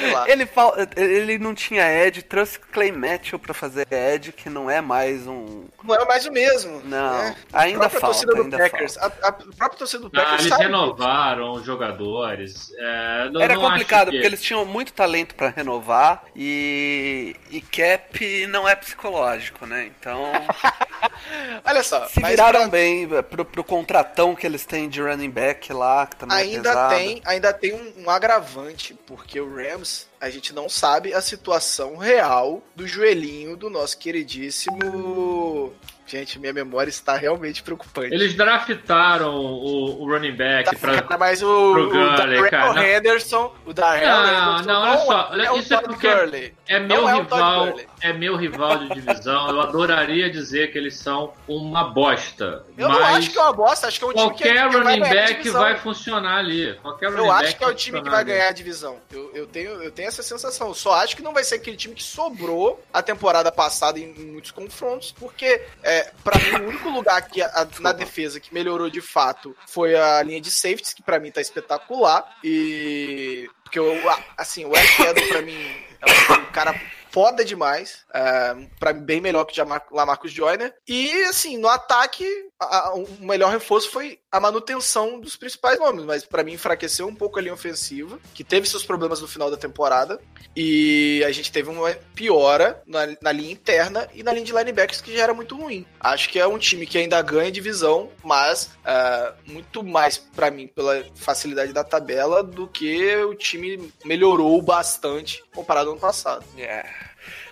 Sei 0.00 0.12
lá. 0.12 0.28
Ele, 0.30 0.46
fal- 0.46 0.74
ele 0.96 1.38
não 1.38 1.54
tinha 1.54 1.82
Ed, 2.06 2.22
trouxe 2.22 2.58
Clay 2.58 2.92
Matthew 2.92 3.38
pra 3.38 3.52
fazer 3.52 3.86
Ed, 3.90 4.32
que 4.32 4.48
não 4.48 4.70
é 4.70 4.80
mais 4.80 5.26
um. 5.26 5.64
Não 5.82 5.94
é 5.94 6.04
mais 6.04 6.24
o 6.26 6.32
mesmo. 6.32 6.80
Não, 6.84 7.18
né? 7.18 7.36
ainda 7.52 7.86
a 7.86 7.88
falta, 7.88 8.06
torcida 8.06 8.34
do 8.34 8.45
ainda 8.46 8.58
Packers. 8.70 8.96
A, 8.98 9.06
a 9.06 9.32
própria 9.32 9.78
torcida 9.78 10.00
do 10.00 10.06
Ah, 10.08 10.10
Packers 10.22 10.40
eles 10.40 10.48
sabe. 10.48 10.62
renovaram 10.64 11.52
os 11.52 11.64
jogadores. 11.64 12.72
é, 12.78 13.30
não- 13.30 13.40
Era 13.40 13.54
não 13.54 13.62
complicado, 13.62 14.02
acho 14.02 14.10
que- 14.10 14.16
porque 14.16 14.26
eles 14.26 14.42
tinham 14.42 14.64
muito 14.64 14.92
talento 14.92 15.34
pra 15.34 15.48
renovar 15.50 16.24
e, 16.34 17.36
e 17.50 17.60
cap 17.60 18.46
não 18.48 18.68
é 18.68 18.74
psicológico, 18.74 19.66
né? 19.66 19.86
Então, 19.98 20.22
Olha 21.64 21.82
só, 21.82 22.06
se 22.06 22.20
viraram 22.22 22.60
pra- 22.60 22.68
bem 22.68 23.08
pro, 23.30 23.44
pro 23.44 23.64
contratão 23.64 24.34
que 24.34 24.46
eles 24.46 24.64
têm 24.64 24.88
de 24.88 25.00
running 25.02 25.30
back 25.30 25.72
lá, 25.72 26.06
que 26.06 26.16
também 26.16 26.36
é 26.36 26.40
ainda 26.40 26.68
pesado. 26.70 26.94
tem, 26.94 27.22
ainda 27.24 27.52
tem 27.52 27.74
um, 27.74 28.04
um 28.04 28.10
agravante, 28.10 28.94
porque 29.06 29.40
o 29.40 29.54
Rams 29.54 30.06
a 30.20 30.30
gente 30.30 30.54
não 30.54 30.68
sabe 30.68 31.12
a 31.12 31.20
situação 31.20 31.96
real 31.96 32.62
do 32.74 32.86
joelhinho 32.86 33.56
do 33.56 33.68
nosso 33.68 33.98
queridíssimo. 33.98 35.72
Gente, 36.06 36.38
minha 36.38 36.52
memória 36.52 36.88
está 36.88 37.16
realmente 37.16 37.62
preocupante. 37.62 38.14
Eles 38.14 38.34
draftaram 38.34 39.34
o, 39.34 40.02
o 40.02 40.08
running 40.10 40.36
back 40.36 40.70
Tá, 40.70 40.76
pra. 40.78 41.02
cara, 41.02 41.18
mas 41.18 41.42
o, 41.42 41.46
pro 41.72 41.86
o 41.86 41.90
Gurley, 41.90 42.16
Darrell 42.16 42.50
cara, 42.50 42.72
não. 42.74 42.82
Henderson, 42.82 43.54
o 43.66 43.72
Darrell 43.72 44.08
Não, 44.08 44.24
Henderson 44.58 44.62
não, 44.72 44.82
olha 44.82 44.98
só, 44.98 45.34
é 45.34 45.52
o 45.52 45.56
isso 45.58 45.74
é 45.74 45.80
porque- 45.82 46.08
Gurley. 46.14 46.54
É 46.68 46.80
meu 46.80 47.02
Não 47.02 47.08
é 47.08 47.14
o 47.14 47.22
rival, 47.22 47.66
Gurley. 47.66 47.86
é 48.02 48.12
meu 48.12 48.36
rival 48.36 48.78
de 48.78 48.88
divisão. 48.94 49.48
Eu 49.50 49.60
adoraria 49.60 50.28
dizer 50.30 50.72
que 50.72 50.78
eles 50.78 50.96
são 50.96 51.32
uma 51.46 51.84
bosta. 51.84 52.64
Eu 52.76 52.88
mas 52.88 52.98
não 52.98 53.06
acho 53.06 53.30
que 53.30 53.38
é 53.38 53.42
uma 53.42 53.52
bosta, 53.52 53.86
acho 53.86 53.98
que 53.98 54.04
é 54.04 54.08
um 54.08 54.12
time 54.12 54.30
que, 54.34 54.42
qualquer 54.44 54.68
que 54.68 54.76
vai 54.76 54.82
running 54.96 55.06
a 55.06 55.08
back 55.08 55.50
vai 55.50 55.76
funcionar 55.78 56.38
ali. 56.38 56.74
Qualquer 56.82 57.06
running 57.10 57.20
Eu 57.22 57.28
back 57.28 57.44
acho 57.46 57.56
que 57.56 57.64
é 57.64 57.66
o 57.68 57.74
time 57.74 58.02
que 58.02 58.10
vai 58.10 58.20
ali. 58.20 58.30
ganhar 58.32 58.48
a 58.48 58.52
divisão. 58.52 58.96
Eu, 59.12 59.30
eu, 59.34 59.46
tenho, 59.46 59.70
eu 59.82 59.90
tenho 59.92 60.08
essa 60.08 60.22
sensação. 60.22 60.68
Eu 60.68 60.74
só 60.74 60.94
acho 60.94 61.14
que 61.16 61.22
não 61.22 61.32
vai 61.32 61.44
ser 61.44 61.56
aquele 61.56 61.76
time 61.76 61.94
que 61.94 62.02
sobrou 62.02 62.82
a 62.92 63.00
temporada 63.00 63.50
passada 63.52 63.98
em, 64.00 64.10
em 64.18 64.26
muitos 64.32 64.50
confrontos, 64.50 65.12
porque, 65.12 65.62
é, 65.84 65.95
para 66.24 66.38
mim, 66.38 66.64
o 66.64 66.68
único 66.68 66.88
lugar 66.88 67.20
que 67.28 67.42
a- 67.42 67.46
a- 67.48 67.68
na 67.80 67.92
defesa 67.92 68.40
que 68.40 68.52
melhorou 68.54 68.88
de 68.90 69.00
fato 69.00 69.56
foi 69.66 69.94
a 69.96 70.22
linha 70.22 70.40
de 70.40 70.50
safeties, 70.50 70.94
que 70.94 71.02
pra 71.02 71.18
mim 71.18 71.30
tá 71.30 71.40
espetacular. 71.40 72.24
E. 72.44 73.48
Porque, 73.62 73.78
eu, 73.78 73.92
assim, 74.38 74.64
o 74.64 74.76
Eric 74.76 75.02
Edel, 75.02 75.28
pra 75.28 75.42
mim, 75.42 75.58
é 76.00 76.32
um 76.34 76.44
cara 76.52 76.74
foda 77.10 77.44
demais. 77.44 78.04
É, 78.14 78.54
pra 78.78 78.92
mim, 78.92 79.00
bem 79.00 79.20
melhor 79.20 79.44
que 79.44 79.60
o 79.60 79.66
Lamarcus 79.96 80.30
Joyner. 80.32 80.72
E, 80.86 81.10
assim, 81.24 81.56
no 81.58 81.68
ataque, 81.68 82.24
a- 82.60 82.88
a- 82.88 82.94
o 82.94 83.08
melhor 83.20 83.50
reforço 83.50 83.90
foi 83.90 84.20
a 84.30 84.40
manutenção 84.40 85.20
dos 85.20 85.36
principais 85.36 85.78
nomes. 85.78 86.04
Mas, 86.04 86.24
pra 86.24 86.42
mim, 86.42 86.52
enfraqueceu 86.52 87.06
um 87.06 87.14
pouco 87.14 87.38
a 87.38 87.42
linha 87.42 87.54
ofensiva, 87.54 88.18
que 88.34 88.44
teve 88.44 88.68
seus 88.68 88.84
problemas 88.84 89.20
no 89.20 89.28
final 89.28 89.50
da 89.50 89.56
temporada. 89.56 90.20
E 90.54 91.22
a 91.26 91.32
gente 91.32 91.52
teve 91.52 91.68
uma 91.68 91.90
piora 92.14 92.82
na, 92.86 93.06
na 93.20 93.32
linha 93.32 93.52
interna 93.52 94.08
e 94.14 94.22
na 94.22 94.32
linha 94.32 94.44
de 94.44 94.52
linebackers, 94.52 95.00
que 95.00 95.14
já 95.14 95.24
era 95.24 95.34
muito 95.34 95.56
ruim. 95.56 95.86
Acho 96.00 96.28
que 96.28 96.38
é 96.38 96.46
um 96.46 96.58
time 96.58 96.86
que 96.86 96.98
ainda 96.98 97.20
ganha 97.22 97.50
divisão, 97.50 98.10
mas 98.24 98.70
é, 98.84 99.32
muito 99.46 99.82
mais, 99.82 100.16
pra 100.16 100.50
mim, 100.50 100.66
pela 100.66 101.04
facilidade 101.14 101.72
da 101.72 101.84
tabela, 101.84 102.42
do 102.42 102.66
que 102.66 103.16
o 103.16 103.34
time 103.34 103.92
melhorou 104.04 104.60
bastante 104.62 105.44
comparado 105.54 105.88
ao 105.88 105.92
ano 105.92 106.00
passado. 106.00 106.44
Yeah. 106.56 106.88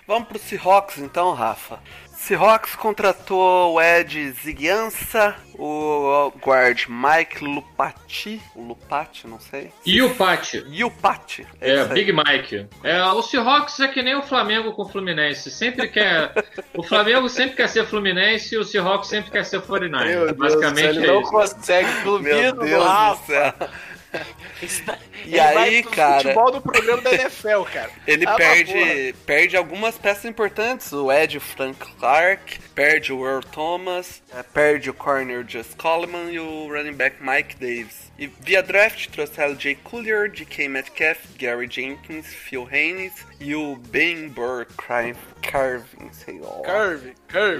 Vamos 0.06 0.28
pro 0.28 0.38
Seahawks 0.38 0.98
então, 0.98 1.32
Rafa. 1.32 1.80
Seahawks 2.24 2.74
contratou 2.74 3.74
o 3.74 3.82
Ed 3.82 4.30
Ziguiança, 4.30 5.36
o 5.58 6.32
guard 6.42 6.86
Mike 6.88 7.44
Lupati, 7.44 8.40
o 8.54 8.62
Lupati, 8.62 9.26
não 9.26 9.38
sei. 9.38 9.70
E 9.84 10.00
o 10.00 10.14
Pati? 10.14 10.64
E 10.70 10.82
o 10.82 10.90
Pati. 10.90 11.46
É, 11.60 11.82
aí. 11.82 11.88
Big 11.88 12.14
Mike. 12.14 12.66
É, 12.82 13.02
o 13.02 13.20
Seahawks 13.20 13.78
é 13.80 13.88
que 13.88 14.02
nem 14.02 14.16
o 14.16 14.22
Flamengo 14.22 14.72
com 14.72 14.84
o 14.84 14.88
Fluminense. 14.88 15.50
Sempre 15.50 15.86
quer. 15.88 16.32
o 16.72 16.82
Flamengo 16.82 17.28
sempre 17.28 17.56
quer 17.56 17.68
ser 17.68 17.84
Fluminense 17.84 18.54
e 18.54 18.58
o 18.58 18.64
Seahawks 18.64 19.10
sempre 19.10 19.30
quer 19.30 19.44
ser 19.44 19.60
49. 19.60 20.32
Basicamente 20.32 20.96
ele 20.96 21.04
é 21.04 21.06
não 21.06 21.20
isso. 21.20 21.30
consegue 21.30 21.92
Meu 21.92 22.04
duvido 22.04 22.52
do 22.54 22.64
Deus 22.64 22.82
do 22.82 22.88
Rafa. 22.88 23.54
E 25.26 25.38
aí, 25.40 25.82
cara, 25.82 26.22
futebol 26.22 26.50
do 26.52 26.60
programa 26.60 27.02
da 27.02 27.12
NFL, 27.14 27.62
cara. 27.72 27.90
ele 28.06 28.24
Ah, 28.26 28.34
perde, 28.36 29.14
perde 29.26 29.56
algumas 29.56 29.96
peças 29.96 30.24
importantes. 30.26 30.92
O 30.92 31.10
Ed 31.10 31.38
Frank 31.40 31.78
Clark, 31.98 32.58
perde 32.74 33.12
o 33.12 33.26
Earl 33.26 33.40
Thomas, 33.40 34.22
eh, 34.34 34.42
perde 34.42 34.90
o 34.90 34.94
corner 34.94 35.44
Just 35.46 35.76
Coleman 35.76 36.30
e 36.30 36.38
o 36.38 36.68
running 36.68 36.92
back 36.94 37.16
Mike 37.22 37.56
Davis. 37.56 38.04
E 38.18 38.28
via 38.40 38.62
draft 38.62 39.08
trouxeram 39.08 39.58
Jay 39.58 39.74
Collier, 39.74 40.30
DK 40.30 40.68
Metcalf, 40.68 41.18
Gary 41.36 41.68
Jenkins, 41.68 42.26
Phil 42.26 42.68
Haynes 42.70 43.12
e 43.40 43.56
o 43.56 43.74
Ben 43.76 44.28
Burr 44.28 44.66
Cri- 44.76 45.16
Carvin, 45.42 46.12
sei 46.12 46.38
lá. 46.38 46.50
Curve. 46.64 47.14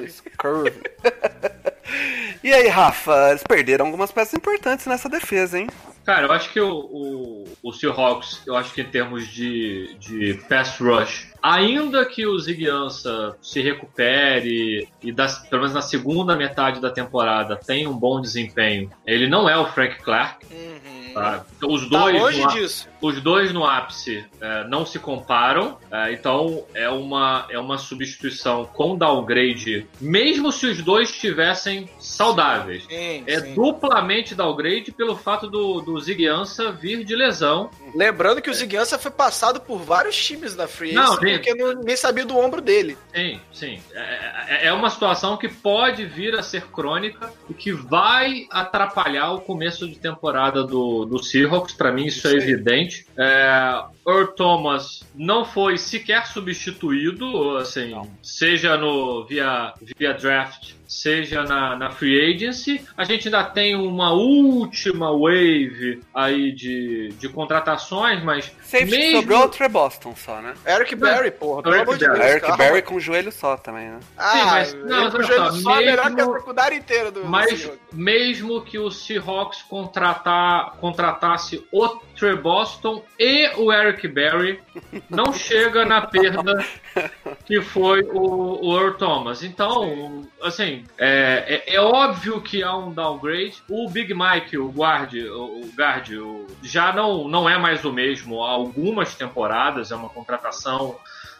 Isso, 0.05 0.23
Curve. 0.38 0.81
e 2.43 2.53
aí, 2.55 2.69
Rafa, 2.69 3.31
eles 3.31 3.43
perderam 3.43 3.87
algumas 3.87 4.12
peças 4.12 4.35
importantes 4.35 4.87
nessa 4.87 5.09
defesa, 5.09 5.59
hein? 5.59 5.67
Cara, 6.05 6.27
eu 6.27 6.33
acho 6.33 6.51
que 6.53 6.61
o, 6.61 6.71
o, 6.71 7.45
o 7.62 7.73
Seahawks, 7.73 8.43
eu 8.47 8.55
acho 8.57 8.73
que 8.75 8.83
em 8.83 8.85
termos 8.85 9.27
de, 9.29 9.97
de 9.99 10.35
pass 10.49 10.79
rush, 10.79 11.29
ainda 11.43 12.05
que 12.05 12.27
o 12.27 12.38
Ziguiança 12.38 13.37
se 13.40 13.62
recupere 13.62 14.87
e 15.03 15.11
das, 15.12 15.38
pelo 15.49 15.62
menos 15.62 15.75
na 15.75 15.81
segunda 15.83 16.37
metade 16.37 16.81
da 16.81 16.90
temporada 16.90 17.57
tenha 17.57 17.88
um 17.88 17.97
bom 17.97 18.21
desempenho, 18.21 18.90
ele 19.07 19.27
não 19.29 19.49
é 19.49 19.57
o 19.57 19.64
Frank 19.67 20.03
Clark. 20.03 20.45
Uhum. 20.53 20.95
Tá? 21.14 21.45
Então, 21.57 21.71
os 21.73 21.88
Tá 21.88 21.99
dois 22.01 22.21
longe 22.21 22.40
no- 22.43 22.49
disso. 22.49 22.88
Os 23.05 23.21
dois 23.21 23.53
no 23.53 23.64
ápice 23.64 24.25
é, 24.40 24.64
não 24.69 24.87
se 24.87 24.99
comparam, 24.99 25.77
é, 25.90 26.12
então 26.12 26.64
é 26.75 26.88
uma, 26.88 27.47
é 27.51 27.59
uma 27.59 27.77
substituição 27.79 28.64
com 28.64 28.97
downgrade, 28.97 29.87
mesmo 30.01 30.51
se 30.53 30.67
os 30.67 30.83
dois 30.83 31.11
estivessem 31.11 31.88
saudáveis. 31.99 32.85
Sim, 32.85 33.25
É 33.27 33.40
sim. 33.40 33.55
duplamente 33.55 34.35
downgrade 34.35 34.93
pelo 34.93 35.17
fato 35.17 35.49
do, 35.49 35.81
do 35.81 36.01
Ziguiança 36.01 36.73
vir 36.73 37.05
de 37.05 37.14
lesão. 37.14 37.71
Lembrando 37.95 38.40
que 38.40 38.51
o 38.51 38.55
Ziguiança 38.55 38.99
foi 38.99 39.11
passado 39.11 39.61
por 39.61 39.79
vários 39.79 40.17
times 40.17 40.57
na 40.57 40.67
Free 40.67 40.93
Não, 40.93 41.17
nem- 41.21 41.35
porque 41.37 41.55
não- 41.55 41.75
ninguém 41.75 41.97
sabia 41.97 42.25
do 42.25 42.37
ombro 42.38 42.61
dele. 42.61 42.97
Sim, 43.14 43.40
sim. 43.53 43.81
É, 43.93 44.01
é- 44.64 44.67
é 44.69 44.73
uma 44.73 44.88
situação 44.90 45.37
que 45.37 45.49
pode 45.49 46.05
vir 46.07 46.35
a 46.35 46.43
ser 46.43 46.62
crônica 46.69 47.31
e 47.49 47.55
que 47.55 47.73
vai 47.73 48.47
atrapalhar 48.51 49.33
o 49.33 49.40
começo 49.40 49.87
de 49.88 49.97
temporada 49.99 50.62
do, 50.64 51.05
do 51.05 51.23
Seahawks. 51.23 51.75
Para 51.75 51.93
mim, 51.93 52.07
isso 52.07 52.27
é 52.29 52.31
Sim. 52.31 52.37
Evidente. 52.95 53.07
É, 53.17 53.85
Earl 54.07 54.27
Thomas 54.29 55.07
não 55.15 55.45
foi 55.45 55.79
sequer 55.79 56.27
substituído, 56.27 57.57
assim, 57.57 57.93
seja 58.23 58.77
no 58.77 59.25
via, 59.27 59.75
via 59.97 60.13
draft, 60.13 60.75
seja 60.95 61.43
na, 61.43 61.77
na 61.77 61.91
free 61.91 62.35
agency. 62.35 62.81
A 62.97 63.05
gente 63.05 63.27
ainda 63.29 63.43
tem 63.45 63.75
uma 63.75 64.13
última 64.13 65.11
wave 65.11 66.01
aí 66.15 66.53
de, 66.53 67.09
de 67.19 67.29
contratações, 67.29 68.23
mas 68.23 68.51
Safety 68.63 68.91
mesmo... 68.91 69.21
sobrou 69.21 69.45
o 69.45 69.49
Trey 69.49 69.69
Boston 69.69 70.15
só, 70.17 70.41
né? 70.41 70.55
Eric 70.67 70.95
Berry, 70.95 71.31
porra, 71.33 71.63
pelo 71.63 71.75
Eric 71.75 71.93
de. 71.93 71.99
Deus. 72.07 72.19
Eric. 72.21 72.57
Berry 72.57 72.83
com 72.83 72.95
o 72.95 73.01
joelho 73.01 73.33
só 73.33 73.57
também, 73.57 73.89
né? 73.89 74.01
Ah, 74.17 74.31
Sim, 74.31 74.45
mas- 74.45 74.75
não, 74.75 75.11
com 75.11 75.19
o 75.19 75.23
joelho 75.23 75.45
só, 75.45 75.53
só 75.53 75.81
é 75.81 75.85
melhor 75.87 76.11
mesmo- 76.11 76.31
que 76.33 76.37
a 76.37 76.41
secundária 76.41 76.77
inteira 76.77 77.11
do, 77.11 77.25
Mas 77.25 77.71
mesmo 77.93 78.63
que 78.63 78.79
o 78.79 78.91
Seahawks 78.91 79.63
contratar, 79.63 80.77
contratasse 80.81 81.65
o 81.73 81.89
Trey 82.17 82.37
Boston 82.37 83.05
e 83.19 83.49
o 83.57 83.73
Eric 83.73 84.07
Berry, 84.07 84.61
não 85.11 85.33
chega 85.33 85.85
na 85.85 86.03
perda 86.07 86.65
que 87.45 87.61
foi 87.61 88.03
o, 88.03 88.59
o 88.67 88.79
Earl 88.81 88.95
Thomas. 88.95 89.43
Então, 89.43 90.23
assim, 90.43 90.85
é, 90.99 91.63
é, 91.67 91.75
é 91.75 91.81
óbvio 91.81 92.41
que 92.41 92.63
há 92.63 92.75
um 92.77 92.91
downgrade. 92.93 93.63
O 93.69 93.89
Big 93.91 94.15
Mike, 94.15 94.57
o 94.57 94.69
guard, 94.71 95.13
o, 95.15 95.71
guard 95.77 96.09
o- 96.13 96.47
já 96.63 96.93
não, 96.93 97.29
não 97.29 97.49
é 97.49 97.59
mais 97.59 97.85
o 97.85 97.93
mesmo 97.93 98.43
há 98.43 98.51
algumas 98.51 99.15
temporadas, 99.15 99.91
é 99.93 99.97
uma 99.97 100.09
contratação 100.09 100.97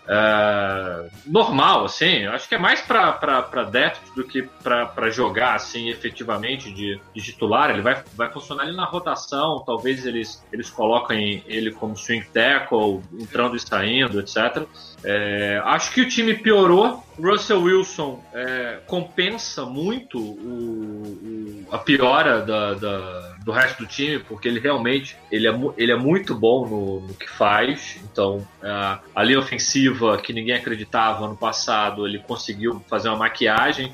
é, 0.07 1.09
normal, 1.27 1.87
assim. 1.87 2.27
Acho 2.27 2.47
que 2.49 2.55
é 2.55 2.59
mais 2.59 2.83
pra 2.83 3.64
depth 3.71 4.14
do 4.14 4.25
que 4.25 4.43
pra 4.62 5.09
jogar, 5.11 5.55
assim, 5.55 5.88
efetivamente 5.88 6.71
de, 6.73 7.01
de 7.14 7.23
titular. 7.23 7.71
Ele 7.71 7.81
vai, 7.81 8.03
vai 8.14 8.31
funcionar 8.31 8.64
ali 8.64 8.77
na 8.77 8.85
rotação. 8.85 9.62
Talvez 9.64 10.05
eles, 10.05 10.45
eles 10.53 10.69
coloquem 10.69 11.43
ele 11.47 11.73
como 11.73 11.97
swing 11.97 12.27
tackle, 12.29 13.01
entrando 13.19 13.57
e 13.57 13.61
saindo, 13.61 14.21
etc. 14.21 14.67
É, 15.05 15.61
acho 15.64 15.93
que 15.93 16.01
o 16.01 16.09
time 16.09 16.35
piorou. 16.35 17.05
Russell 17.21 17.62
Wilson 17.62 18.25
é, 18.33 18.81
compensa 18.87 19.64
muito 19.64 20.19
o- 20.19 21.64
o- 21.64 21.67
a 21.71 21.79
piora 21.79 22.40
da- 22.40 22.75
da- 22.75 23.37
do 23.45 23.53
resto 23.53 23.81
do 23.85 23.87
time, 23.87 24.19
porque 24.19 24.49
ele 24.49 24.59
realmente 24.59 25.17
ele 25.31 25.47
é, 25.47 25.55
ele 25.77 25.93
é 25.93 25.97
muito 25.97 26.35
bom 26.35 26.67
no, 26.67 27.01
no 27.07 27.14
que 27.14 27.29
faz. 27.29 28.01
Então, 28.11 28.47
a, 28.62 28.99
a 29.14 29.23
linha 29.23 29.38
ofensiva 29.38 30.19
que 30.19 30.33
ninguém 30.33 30.55
acreditava 30.57 31.29
no 31.29 31.37
passado, 31.37 32.07
ele 32.07 32.19
conseguiu 32.19 32.83
fazer 32.88 33.09
uma 33.11 33.19
maquiagem. 33.19 33.93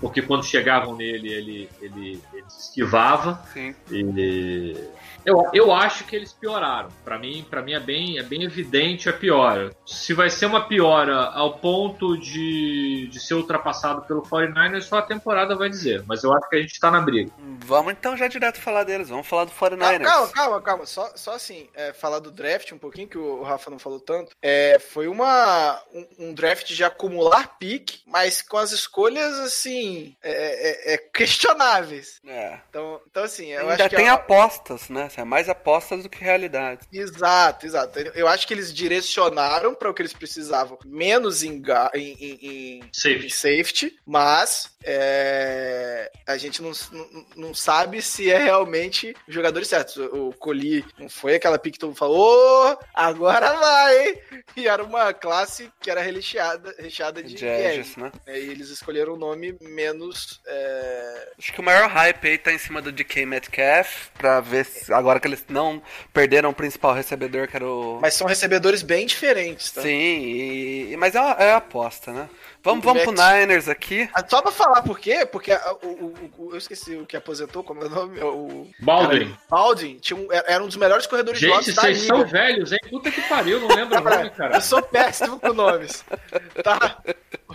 Porque 0.00 0.22
quando 0.22 0.44
chegavam 0.44 0.94
nele, 0.96 1.28
ele, 1.32 1.68
ele, 1.80 2.20
ele 2.32 2.44
se 2.48 2.68
esquivava. 2.68 3.42
Sim. 3.52 3.74
E 3.90 4.74
eu, 5.24 5.48
eu 5.52 5.72
acho 5.72 6.04
que 6.04 6.14
eles 6.16 6.32
pioraram. 6.32 6.88
Pra 7.04 7.18
mim, 7.18 7.46
para 7.48 7.62
mim 7.62 7.72
é 7.74 7.80
bem, 7.80 8.18
é 8.18 8.22
bem 8.22 8.44
evidente 8.44 9.08
a 9.08 9.12
piora. 9.12 9.70
Se 9.86 10.14
vai 10.14 10.30
ser 10.30 10.46
uma 10.46 10.66
piora 10.66 11.16
ao 11.34 11.58
ponto 11.58 12.16
de, 12.18 13.08
de 13.10 13.20
ser 13.20 13.34
ultrapassado 13.34 14.02
pelo 14.02 14.22
49ers, 14.22 14.82
só 14.82 14.98
a 14.98 15.02
temporada 15.02 15.54
vai 15.56 15.68
dizer. 15.68 16.02
Mas 16.06 16.22
eu 16.24 16.32
acho 16.32 16.48
que 16.48 16.56
a 16.56 16.60
gente 16.60 16.78
tá 16.80 16.90
na 16.90 17.00
briga. 17.00 17.30
Vamos 17.64 17.92
então 17.92 18.16
já 18.16 18.28
direto 18.28 18.60
falar 18.60 18.84
deles. 18.84 19.08
Vamos 19.08 19.26
falar 19.26 19.44
do 19.44 19.50
Calma, 19.52 19.76
49ers. 19.76 20.02
calma, 20.04 20.28
calma, 20.32 20.62
calma. 20.62 20.86
Só, 20.86 21.10
só 21.16 21.32
assim, 21.34 21.68
é, 21.74 21.92
falar 21.92 22.18
do 22.18 22.30
draft 22.30 22.72
um 22.72 22.78
pouquinho, 22.78 23.08
que 23.08 23.18
o 23.18 23.42
Rafa 23.42 23.70
não 23.70 23.78
falou 23.78 24.00
tanto. 24.00 24.34
É, 24.42 24.78
foi 24.78 25.08
uma, 25.08 25.80
um, 25.92 26.06
um 26.28 26.34
draft 26.34 26.66
de 26.72 26.84
acumular 26.84 27.58
pique, 27.58 28.00
mas 28.06 28.40
com 28.42 28.56
as 28.56 28.72
escolhas, 28.72 29.38
assim, 29.40 30.16
é, 30.22 30.92
é- 30.92 30.94
é 30.94 30.98
questionáveis. 30.98 32.20
É. 32.26 32.58
Então, 32.68 33.00
então 33.10 33.24
assim, 33.24 33.48
eu 33.52 33.60
Ainda 33.68 33.74
acho 33.84 33.88
que 33.90 33.96
tem 33.96 34.06
é- 34.06 34.10
apostas, 34.10 34.88
né? 34.88 35.08
É 35.18 35.24
mais 35.24 35.48
apostas 35.48 36.04
do 36.04 36.08
que 36.08 36.22
realidade. 36.22 36.82
Exato, 36.92 37.66
exato. 37.66 37.98
Eu 38.14 38.28
acho 38.28 38.46
que 38.46 38.54
eles 38.54 38.72
direcionaram 38.72 39.74
para 39.74 39.90
o 39.90 39.94
que 39.94 40.00
eles 40.02 40.12
precisavam, 40.12 40.78
menos 40.84 41.42
em, 41.42 41.60
em, 41.94 42.16
em- 42.20 42.38
em- 42.42 42.90
Safety. 42.92 43.26
em 43.26 43.28
safety, 43.30 43.98
mas 44.06 44.70
é, 44.84 46.10
a 46.26 46.36
gente 46.36 46.62
não, 46.62 46.70
não, 47.36 47.52
sabe 47.54 48.00
se 48.00 48.30
é 48.30 48.38
realmente 48.38 49.14
os 49.26 49.34
jogadores 49.34 49.66
certos. 49.68 49.96
O 49.96 50.32
Coli 50.38 50.84
não 50.98 51.08
foi 51.08 51.34
aquela 51.34 51.58
pick 51.58 51.72
que 51.74 51.78
todo 51.80 51.88
mundo 51.90 51.98
falou, 51.98 52.72
"Ô, 52.72 52.78
agora 52.94 53.52
vai, 53.54 54.08
hein? 54.08 54.18
E 54.56 54.68
era 54.68 54.82
uma 54.84 55.12
classe 55.12 55.70
que 55.80 55.90
era 55.90 56.00
recheada, 56.00 56.74
recheada 56.78 57.22
de 57.22 57.34
De 57.34 57.44
né? 57.44 57.82
né? 57.96 58.12
E 58.26 58.50
eles 58.50 58.68
escolheram 58.70 59.14
um 59.14 59.18
nome 59.18 59.56
menos. 59.60 60.40
é, 60.46 61.32
Acho 61.38 61.52
que 61.52 61.60
o 61.60 61.64
maior 61.64 61.88
hype 61.88 62.28
aí 62.28 62.38
tá 62.38 62.52
em 62.52 62.58
cima 62.58 62.80
do 62.80 62.92
DK 62.92 63.26
Metcalf, 63.26 64.08
pra 64.16 64.40
ver 64.40 64.64
se, 64.64 64.92
agora 64.98 65.18
que 65.20 65.26
eles 65.28 65.44
não 65.48 65.80
perderam 66.12 66.50
o 66.50 66.54
principal 66.54 66.92
recebedor, 66.92 67.48
que 67.48 67.56
era 67.56 67.66
o. 67.66 67.98
Mas 68.00 68.14
são 68.14 68.26
recebedores 68.26 68.82
bem 68.82 69.06
diferentes, 69.06 69.70
tá? 69.70 69.82
Sim, 69.82 69.88
e- 70.92 70.96
mas 70.98 71.14
é, 71.14 71.20
uma, 71.20 71.32
é 71.32 71.52
aposta, 71.54 72.12
né? 72.12 72.28
Vamos, 72.62 72.84
vamos 72.84 73.02
pro 73.04 73.12
Niners 73.12 73.68
aqui. 73.68 74.10
Ah, 74.12 74.22
Só 74.28 74.42
pra 74.42 74.50
falar 74.50 74.82
por 74.82 74.98
quê? 74.98 75.24
Porque 75.24 75.52
o, 75.82 75.86
o- 75.86 76.30
o- 76.38 76.50
eu 76.52 76.58
esqueci 76.58 76.96
o 76.96 77.06
que 77.06 77.16
aposentou, 77.16 77.62
como 77.64 77.82
é 77.82 77.86
o 77.86 77.88
nome? 77.88 78.20
O 78.20 78.70
Baldwin. 78.80 79.34
Baldwin 79.48 79.98
tinha 79.98 80.18
um- 80.18 80.28
era 80.32 80.62
um 80.62 80.66
dos 80.66 80.76
melhores 80.76 81.06
corredores 81.06 81.40
de 81.40 81.46
Gente, 81.46 81.72
da 81.72 81.82
vocês 81.82 81.98
são 82.02 82.26
velhos, 82.26 82.72
hein? 82.72 82.78
Puta 82.90 83.10
que 83.10 83.22
pariu, 83.22 83.60
não 83.60 83.68
lembro 83.68 83.98
o 83.98 84.02
nome, 84.04 84.30
cara. 84.30 84.56
Eu 84.56 84.60
sou 84.60 84.82
péssimo 84.82 85.38
com 85.40 85.52
nomes. 85.52 86.04
Tá? 86.62 86.98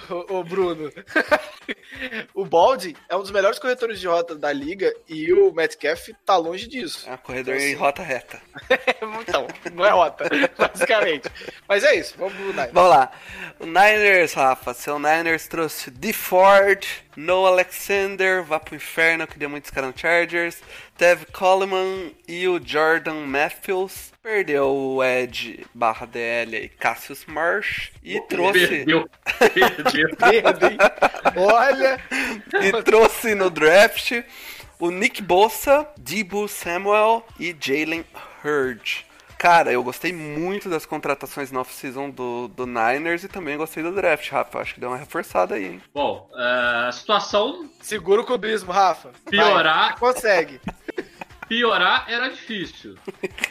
O, 0.09 0.37
o 0.39 0.43
Bruno. 0.43 0.91
o 2.33 2.45
Baldwin 2.45 2.95
é 3.09 3.15
um 3.15 3.21
dos 3.21 3.31
melhores 3.31 3.59
corretores 3.59 3.99
de 3.99 4.07
rota 4.07 4.35
da 4.35 4.51
liga 4.51 4.91
e 5.07 5.31
o 5.33 5.51
Metcalf 5.53 6.09
tá 6.25 6.35
longe 6.37 6.67
disso. 6.67 7.07
É 7.07 7.13
um 7.13 7.17
corredor 7.17 7.55
Então, 7.55 7.65
em 7.67 7.69
sim. 7.71 7.75
rota 7.75 8.01
reta. 8.01 8.41
Então, 9.25 9.47
não 9.73 9.85
é 9.85 9.89
rota, 9.89 10.25
basicamente. 10.57 11.29
Mas 11.67 11.83
é 11.83 11.95
isso, 11.95 12.15
vamos 12.17 12.33
pro 12.33 12.47
Niners. 12.47 12.71
Vamos 12.73 12.89
lá. 12.89 13.11
O 13.59 13.65
Niners, 13.65 14.33
Rafa. 14.33 14.73
Seu 14.73 14.92
Niners 14.99 15.47
trouxe 15.47 15.89
D. 15.91 16.11
Ford, 16.11 16.85
Noah 17.15 17.51
Alexander, 17.51 18.43
vá 18.43 18.59
pro 18.59 18.75
inferno, 18.75 19.27
que 19.27 19.37
deu 19.37 19.49
muitos 19.49 19.69
caras 19.69 19.91
no 19.91 19.99
Chargers. 19.99 20.61
Tev 20.97 21.25
Coleman 21.31 22.11
e 22.27 22.47
o 22.47 22.61
Jordan 22.63 23.25
Matthews. 23.25 24.11
Perdeu 24.21 24.69
o 24.69 25.03
Ed 25.03 25.65
barra 25.73 26.05
DL 26.05 26.55
aí, 26.55 26.69
Cassius 26.69 27.25
Marsh. 27.25 27.91
E 28.03 28.19
trouxe, 28.21 28.67
Perdeu. 28.67 29.09
Perdeu. 30.17 30.77
Olha, 31.35 31.99
e 32.61 32.83
trouxe 32.83 33.35
no 33.35 33.49
draft 33.49 34.23
o 34.79 34.91
Nick 34.91 35.21
Bossa, 35.21 35.87
Debo 35.97 36.47
Samuel 36.47 37.25
e 37.39 37.55
Jalen 37.59 38.05
Hurd. 38.43 39.05
Cara, 39.43 39.73
eu 39.73 39.83
gostei 39.83 40.13
muito 40.13 40.69
das 40.69 40.85
contratações 40.85 41.51
na 41.51 41.59
off-season 41.59 42.09
do, 42.09 42.47
do 42.47 42.65
Niners 42.65 43.25
e 43.25 43.27
também 43.27 43.57
gostei 43.57 43.83
do 43.83 43.91
draft, 43.91 44.31
Rafa. 44.31 44.59
Acho 44.59 44.73
que 44.73 44.79
deu 44.79 44.87
uma 44.87 44.95
reforçada 44.95 45.55
aí, 45.55 45.65
hein? 45.65 45.81
Bom, 45.93 46.29
é, 46.33 46.87
a 46.87 46.91
situação 46.93 47.69
segura 47.81 48.21
o 48.21 48.25
clubismo, 48.25 48.71
Rafa. 48.71 49.09
Vai, 49.09 49.31
Piorar. 49.31 49.99
você 49.99 49.99
consegue. 49.99 50.61
piorar 51.49 52.05
era 52.07 52.29
difícil. 52.29 52.95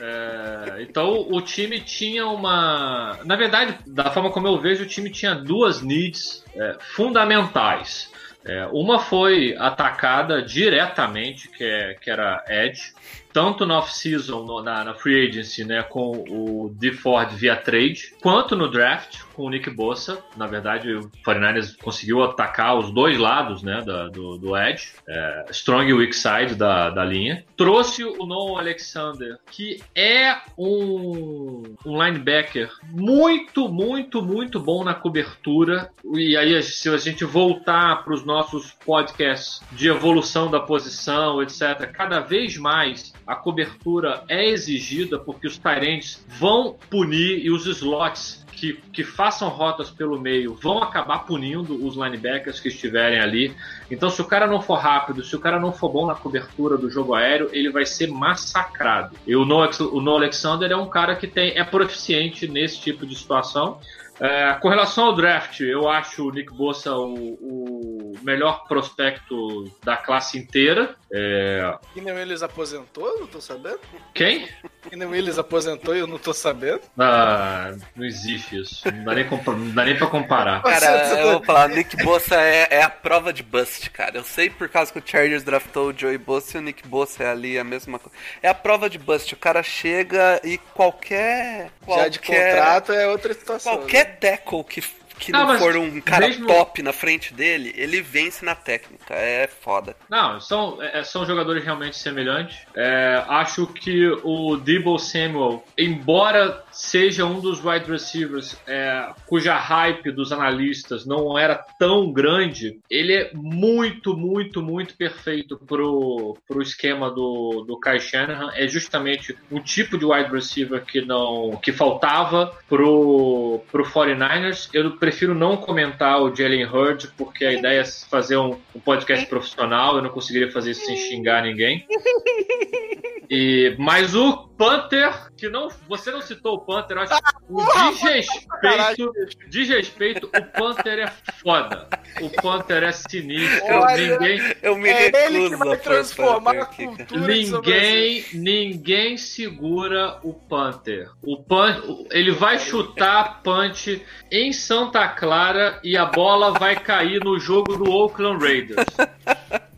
É, 0.01 0.81
então 0.81 1.31
o 1.31 1.43
time 1.43 1.79
tinha 1.79 2.27
uma. 2.27 3.19
Na 3.27 3.37
verdade, 3.37 3.77
da 3.87 4.11
forma 4.11 4.33
como 4.33 4.49
eu 4.49 4.59
vejo, 4.59 4.85
o 4.85 4.89
time 4.89 5.11
tinha 5.11 5.35
duas 5.35 5.83
needs 5.83 6.43
é, 6.55 6.79
fundamentais. 6.81 8.11
É, 8.45 8.67
uma 8.73 8.99
foi 8.99 9.55
atacada 9.57 10.43
diretamente, 10.43 11.49
que, 11.49 11.63
é, 11.63 11.95
que 11.95 12.11
era 12.11 12.43
Edge, 12.49 12.93
tanto 13.33 13.65
no 13.67 13.75
off-season, 13.75 14.63
na, 14.63 14.85
na 14.85 14.95
free 14.95 15.29
agency, 15.29 15.65
né, 15.65 15.83
com 15.83 16.25
o 16.29 16.71
D. 16.79 16.93
Ford 16.93 17.31
via 17.33 17.57
trade, 17.57 18.15
quanto 18.23 18.55
no 18.57 18.69
draft 18.71 19.21
com 19.35 19.45
o 19.45 19.51
Nick 19.51 19.71
Bossa. 19.71 20.23
Na 20.37 20.47
verdade, 20.47 20.93
o 20.93 21.11
49ers 21.27 21.77
conseguiu 21.83 22.23
atacar 22.23 22.79
os 22.79 22.93
dois 22.93 23.17
lados 23.19 23.63
né, 23.63 23.83
da- 23.85 24.09
do, 24.09 24.37
do 24.37 24.57
Edge, 24.57 24.93
é, 25.09 25.47
strong 25.51 25.89
e 25.89 25.93
weak 25.95 26.15
side 26.15 26.55
da, 26.55 26.91
da 26.91 27.05
linha. 27.05 27.45
Trouxe 27.57 28.05
o 28.05 28.27
Noah 28.27 28.61
Alexander, 28.61 29.39
que 29.51 29.83
é 29.95 30.37
um, 30.59 31.63
um 31.87 32.03
linebacker 32.03 32.71
muito, 32.91 33.69
muito, 33.69 34.23
muito 34.23 34.61
bom 34.61 34.85
na 34.85 34.95
cobertura. 34.95 35.91
E 36.15 36.37
aí, 36.37 36.63
se 36.63 36.89
a 36.89 36.97
gente 36.97 37.25
voltar 37.25 38.05
para 38.05 38.13
os 38.15 38.25
nossos 38.25 38.73
podcasts 38.85 39.61
de 39.73 39.89
evolução 39.89 40.51
da 40.51 40.61
posição, 40.61 41.43
etc., 41.43 41.91
cada 41.93 42.21
vez 42.21 42.57
mais 42.57 43.13
a 43.27 43.35
cobertura 43.35 44.25
é 44.29 44.49
exigida 44.49 45.19
porque 45.19 45.47
os 45.47 45.59
Tyrants 45.59 46.25
vão 46.29 46.77
punir 46.91 47.45
e 47.45 47.51
os 47.51 47.67
slots 47.67 48.43
que, 48.63 48.75
que 48.93 49.03
façam 49.03 49.49
rotas 49.49 49.91
pelo 49.91 50.21
meio 50.21 50.55
vão 50.55 50.81
acabar 50.81 51.27
punindo 51.27 51.85
os 51.85 51.97
linebackers 51.97 52.61
que 52.61 52.69
estiverem 52.69 53.19
ali. 53.19 53.53
Então, 53.91 54.09
se 54.09 54.21
o 54.21 54.25
cara 54.25 54.47
não 54.47 54.63
for 54.63 54.77
rápido, 54.77 55.25
se 55.25 55.35
o 55.35 55.41
cara 55.41 55.59
não 55.59 55.73
for 55.73 55.89
bom 55.89 56.07
na 56.07 56.15
cobertura 56.15 56.77
do 56.77 56.89
jogo 56.89 57.13
aéreo, 57.13 57.49
ele 57.53 57.71
vai 57.71 57.85
ser 57.85 58.07
massacrado. 58.07 59.17
E 59.27 59.35
o 59.35 59.45
Noah, 59.45 59.71
o 59.81 60.11
Alexander 60.11 60.71
é 60.71 60.77
um 60.77 60.89
cara 60.89 61.17
que 61.17 61.27
tem, 61.27 61.59
é 61.59 61.65
proficiente 61.65 62.47
nesse 62.47 62.81
tipo 62.81 63.05
de 63.05 63.17
situação. 63.17 63.81
É, 64.21 64.53
com 64.61 64.69
relação 64.69 65.07
ao 65.07 65.17
draft, 65.17 65.59
eu 65.61 65.89
acho 65.89 66.29
o 66.29 66.31
Nick 66.31 66.53
Bossa 66.53 66.95
o, 66.95 67.15
o 67.41 67.92
melhor 68.23 68.65
prospecto 68.69 69.71
da 69.85 69.97
classe 69.97 70.39
inteira. 70.39 70.97
É, 71.13 71.75
Keenan 71.95 72.15
Willis 72.15 72.43
aposentou? 72.43 73.07
Eu 73.07 73.21
não 73.21 73.27
tô 73.27 73.41
sabendo. 73.41 73.81
quem? 74.15 74.49
Keenan 74.89 75.09
Willis 75.09 75.39
aposentou 75.39 75.95
e 75.95 75.99
eu 76.01 76.07
não 76.07 76.19
tô 76.19 76.33
sabendo. 76.33 76.81
Ah, 76.99 77.73
não 77.95 78.05
existe 78.05 78.61
isso. 78.61 78.91
Não 78.91 79.05
dá 79.05 79.15
nem, 79.15 79.29
compa- 79.29 79.53
não 79.53 79.71
dá 79.71 79.85
nem 79.85 79.97
pra 79.97 80.07
comparar. 80.07 80.63
Cara, 80.63 81.19
eu 81.21 81.33
vou 81.33 81.45
falar, 81.45 81.69
Nick 81.75 81.97
Bossa 82.03 82.37
é, 82.41 82.67
é 82.71 82.83
a 82.83 82.89
prova 82.91 83.33
de 83.33 83.43
bust, 83.43 83.91
cara. 83.91 84.17
Eu 84.19 84.25
sei 84.25 84.49
por 84.51 84.69
causa 84.69 84.93
que 84.93 84.99
o 84.99 85.03
Chargers 85.05 85.43
draftou 85.43 85.91
o 85.91 85.95
Joey 85.99 86.19
Bossa 86.19 86.57
e 86.57 86.61
o 86.61 86.63
Nick 86.63 86.87
Bossa 86.89 87.23
é 87.25 87.31
ali 87.31 87.59
a 87.59 87.65
mesma 87.65 87.99
coisa. 87.99 88.17
É 88.43 88.49
a 88.49 88.55
prova 88.55 88.89
de 88.89 88.99
bust. 88.99 89.35
O 89.35 89.37
cara 89.37 89.63
chega 89.63 90.41
e 90.43 90.57
qualquer. 90.59 91.71
Já 91.87 92.09
de 92.09 92.19
qualquer- 92.19 92.55
contrato 92.57 92.93
é 92.93 93.07
outra 93.09 93.35
situação. 93.35 93.73
né? 93.73 93.79
Qualquer 93.81 94.19
tackle 94.19 94.65
que, 94.65 94.83
que 95.23 95.33
Não, 95.33 95.47
não 95.47 95.59
for 95.59 95.77
um 95.77 96.01
cara 96.01 96.27
mesmo- 96.27 96.47
top 96.47 96.83
na 96.83 96.93
frente 96.93 97.33
dele, 97.33 97.73
ele 97.77 98.01
vence 98.03 98.45
na 98.45 98.55
técnica. 98.55 99.15
É 99.15 99.47
foda. 99.47 99.95
Não, 100.09 100.41
são, 100.41 100.83
é, 100.83 101.03
são 101.05 101.25
jogadores 101.25 101.65
realmente 101.65 101.97
semelhantes. 101.97 102.59
É, 102.75 103.23
acho 103.29 103.67
que 103.67 104.09
o 104.25 104.57
Debo 104.57 104.99
Samuel, 104.99 105.65
embora 105.79 106.65
seja 106.73 107.25
um 107.25 107.41
dos 107.41 107.65
wide 107.65 107.91
receivers 107.91 108.57
é, 108.67 109.11
cuja 109.27 109.55
hype 109.57 110.11
dos 110.11 110.33
analistas 110.33 111.07
não 111.07 111.39
era 111.39 111.55
tão 111.79 112.11
grande, 112.13 112.79
ele 112.91 113.15
é 113.15 113.31
muito, 113.35 114.17
muito, 114.17 114.61
muito 114.63 114.95
perfeito 114.97 115.57
pro, 115.57 116.37
pro 116.49 116.63
esquema 116.63 117.11
do, 117.11 117.65
do 117.67 117.79
Kai 117.79 118.01
Shanahan. 118.01 118.51
É 118.55 118.67
justamente 118.67 119.37
um 119.51 119.61
tipo 119.61 119.97
de 119.97 120.05
wide 120.05 120.31
receiver 120.33 120.85
que 120.85 121.01
não 121.03 121.59
que 121.63 121.73
faltava 121.73 122.53
pro, 122.69 123.61
pro 123.71 123.85
49ers. 123.85 124.69
Eu 124.73 124.91
prefiro 124.93 125.12
não 125.35 125.57
comentar 125.57 126.21
o 126.21 126.35
Jalen 126.35 126.65
Hurd, 126.65 127.13
porque 127.17 127.45
a 127.45 127.53
ideia 127.53 127.81
é 127.81 127.85
fazer 127.85 128.37
um, 128.37 128.59
um 128.75 128.81
podcast 128.81 129.27
profissional, 129.27 129.97
eu 129.97 130.03
não 130.03 130.11
conseguiria 130.11 130.51
fazer 130.51 130.73
isso 130.73 130.85
sem 130.87 130.97
xingar 130.97 131.43
ninguém. 131.43 131.87
E, 133.35 133.75
mas 133.79 134.15
o 134.15 134.47
Panther, 134.59 135.33
que 135.39 135.49
não. 135.49 135.69
Você 135.89 136.11
não 136.11 136.21
citou 136.21 136.57
o 136.57 136.61
Panther, 136.61 136.99
acho 136.99 137.15
que 137.15 137.33
o 137.49 137.65
desrespeito. 137.95 139.13
Desrespeito, 139.49 140.27
o 140.27 140.45
Panther 140.53 140.99
é 140.99 141.13
foda. 141.41 141.89
O 142.23 142.31
Panther 142.31 142.85
é 142.85 142.93
sinistro. 142.93 143.65
Olha, 143.65 144.19
ninguém. 144.19 144.55
Eu 144.63 144.77
me 144.77 144.89
É 144.89 145.27
ele 145.27 145.49
que 145.49 145.55
a 145.55 145.57
vai 145.57 145.77
transformar 145.77 146.55
Panther 146.55 146.63
a 146.63 146.67
cultura 146.67 147.35
Ninguém, 147.35 148.25
ninguém 148.33 149.17
segura 149.17 150.19
o 150.23 150.33
Panther. 150.33 151.11
O 151.21 151.43
Pan, 151.43 151.83
ele 152.11 152.31
vai 152.31 152.59
chutar 152.59 153.43
punch 153.43 154.01
em 154.31 154.53
Santa 154.53 155.09
Clara 155.09 155.81
e 155.83 155.97
a 155.97 156.07
bola 156.07 156.53
vai 156.53 156.77
cair 156.77 157.19
no 157.25 157.39
jogo 157.41 157.77
do 157.77 157.91
Oakland 157.91 158.43
Raiders. 158.43 158.87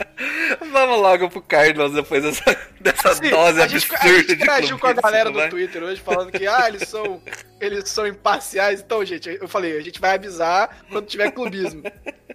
Vamos 0.71 1.01
logo 1.01 1.29
pro 1.29 1.43
Cardinals 1.43 1.93
depois 1.93 2.23
dessa, 2.23 2.57
dessa 2.81 3.11
Assim, 3.11 3.31
dose 3.31 3.61
a 3.61 3.67
gente, 3.67 3.87
absurda 3.93 4.05
a 4.05 4.19
gente 4.19 4.27
de 4.27 4.33
interagiu 4.35 4.79
com 4.79 4.87
a 4.87 4.93
clubismo, 4.93 5.03
galera 5.03 5.31
do 5.31 5.39
vai. 5.39 5.49
Twitter 5.49 5.83
hoje 5.83 6.01
falando 6.01 6.33
que 6.33 6.47
ah, 6.47 6.69
eles 6.69 6.89
são 6.89 7.23
eles 7.61 7.89
são 7.89 8.07
imparciais. 8.07 8.81
Então, 8.81 9.05
gente, 9.05 9.39
eu 9.41 9.49
falei, 9.49 9.77
a 9.77 9.81
gente 9.81 10.01
vai 10.01 10.15
avisar 10.15 10.85
quando 10.91 11.07
tiver 11.07 11.31
clubismo. 11.31 11.83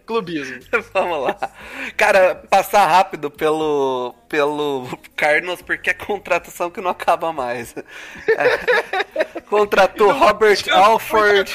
Clubismo. 0.09 0.59
Vamos 0.91 1.21
lá. 1.21 1.51
Cara, 1.95 2.33
passar 2.49 2.87
rápido 2.87 3.29
pelo, 3.29 4.15
pelo 4.27 4.87
Cardinals 5.15 5.61
porque 5.61 5.91
é 5.91 5.93
contratação 5.93 6.71
que 6.71 6.81
não 6.81 6.89
acaba 6.89 7.31
mais. 7.31 7.75
É. 7.77 9.41
Contratou 9.41 10.09
Robert 10.17 10.63
Alford. 10.71 11.53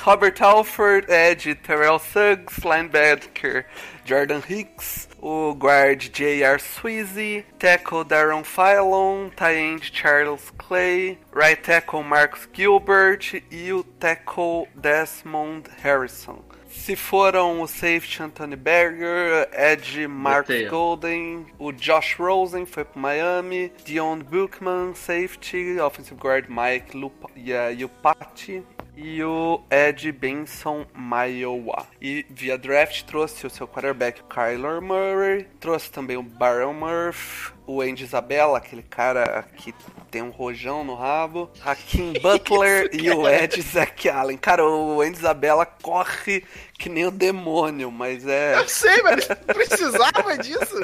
Robert 0.00 0.34
Alford, 0.42 1.10
Ed, 1.10 1.54
Terrell 1.54 1.98
Suggs, 1.98 2.62
linebacker 2.62 3.64
Jordan 4.04 4.42
Hicks, 4.46 5.08
o 5.18 5.54
guard 5.54 6.10
J.R. 6.12 6.58
Sweezy, 6.58 7.46
tackle 7.58 8.04
Darren 8.04 8.44
Phylon, 8.44 9.34
tight 9.34 9.56
end 9.56 9.80
Charles 9.80 10.52
Clay, 10.58 11.16
right 11.32 11.62
tackle 11.64 12.02
Marcus 12.02 12.46
Gilbert 12.52 13.32
e 13.50 13.72
o 13.72 13.82
tackle 13.98 14.68
Desmond 14.78 15.70
Harrison. 15.78 16.44
Se 16.74 16.94
foram 16.96 17.62
o 17.62 17.66
safety 17.66 18.22
Anthony 18.22 18.56
Berger, 18.56 19.48
Ed 19.52 20.06
Marcus 20.06 20.48
Botei, 20.48 20.66
ó. 20.66 20.70
Golden, 20.70 21.46
o 21.58 21.72
Josh 21.72 22.18
Rosen 22.18 22.66
foi 22.66 22.84
pro 22.84 23.00
Miami, 23.00 23.72
Dion 23.86 24.18
Bookman, 24.18 24.94
safety, 24.94 25.80
offensive 25.80 26.20
guard 26.20 26.46
Mike 26.50 26.94
Lupa, 26.94 27.30
yeah, 27.36 27.72
Yupati 27.72 28.62
e 28.96 29.22
o 29.22 29.60
Ed 29.70 30.10
Benson 30.12 30.86
Maiowa. 30.94 31.86
E 32.00 32.24
via 32.30 32.56
draft 32.56 33.02
trouxe 33.04 33.46
o 33.46 33.50
seu 33.50 33.66
quarterback 33.66 34.22
Kyler 34.24 34.80
Murray, 34.80 35.46
trouxe 35.60 35.90
também 35.90 36.16
o 36.16 36.22
Baron 36.22 36.74
Murphy, 36.74 37.52
o 37.66 37.80
Andy 37.80 38.04
Isabella, 38.04 38.58
aquele 38.58 38.82
cara 38.82 39.44
que 39.56 39.74
tem 40.10 40.22
um 40.22 40.30
rojão 40.30 40.84
no 40.84 40.94
rabo, 40.94 41.50
Hakim 41.64 42.12
Butler 42.22 42.90
e 42.92 43.10
o 43.10 43.28
Ed 43.28 43.60
Zach 43.62 44.08
Allen. 44.08 44.36
Cara, 44.36 44.64
o 44.64 45.00
Andy 45.00 45.18
Isabella 45.18 45.66
corre 45.66 46.44
que 46.78 46.88
nem 46.88 47.06
o 47.06 47.10
demônio, 47.10 47.90
mas 47.90 48.26
é. 48.26 48.54
Eu 48.54 48.68
sei, 48.68 49.02
mas 49.02 49.26
precisava 49.46 50.38
disso. 50.38 50.76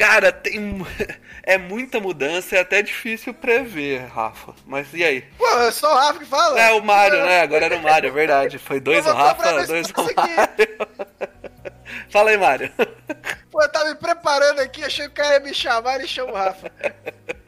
Cara, 0.00 0.32
tem. 0.32 0.84
É 1.42 1.56
muita 1.56 1.98
mudança, 1.98 2.54
é 2.54 2.60
até 2.60 2.82
difícil 2.82 3.32
prever, 3.32 4.06
Rafa. 4.08 4.54
Mas 4.66 4.92
e 4.92 5.02
aí? 5.02 5.22
Pô, 5.38 5.48
é 5.62 5.70
só 5.70 5.90
o 5.90 5.96
Rafa 5.96 6.18
que 6.18 6.26
fala. 6.26 6.60
É 6.60 6.70
o 6.72 6.84
Mário, 6.84 7.24
né? 7.24 7.40
Agora 7.40 7.64
era 7.64 7.76
o 7.76 7.82
Mário, 7.82 8.08
é 8.08 8.12
verdade. 8.12 8.58
Foi 8.58 8.78
dois 8.78 9.04
o 9.06 9.12
Rafa, 9.12 9.66
dois 9.66 9.90
o. 9.90 10.14
Mário. 10.14 10.78
Fala 12.10 12.30
aí, 12.30 12.36
Mário. 12.36 12.70
Pô, 13.50 13.62
eu 13.62 13.72
tava 13.72 13.88
me 13.88 13.94
preparando 13.94 14.60
aqui, 14.60 14.84
achei 14.84 15.06
que 15.06 15.12
o 15.12 15.14
cara 15.14 15.34
ia 15.34 15.40
me 15.40 15.54
chamar, 15.54 15.96
ele 15.96 16.06
chama 16.06 16.30
o 16.30 16.36
Rafa. 16.36 16.70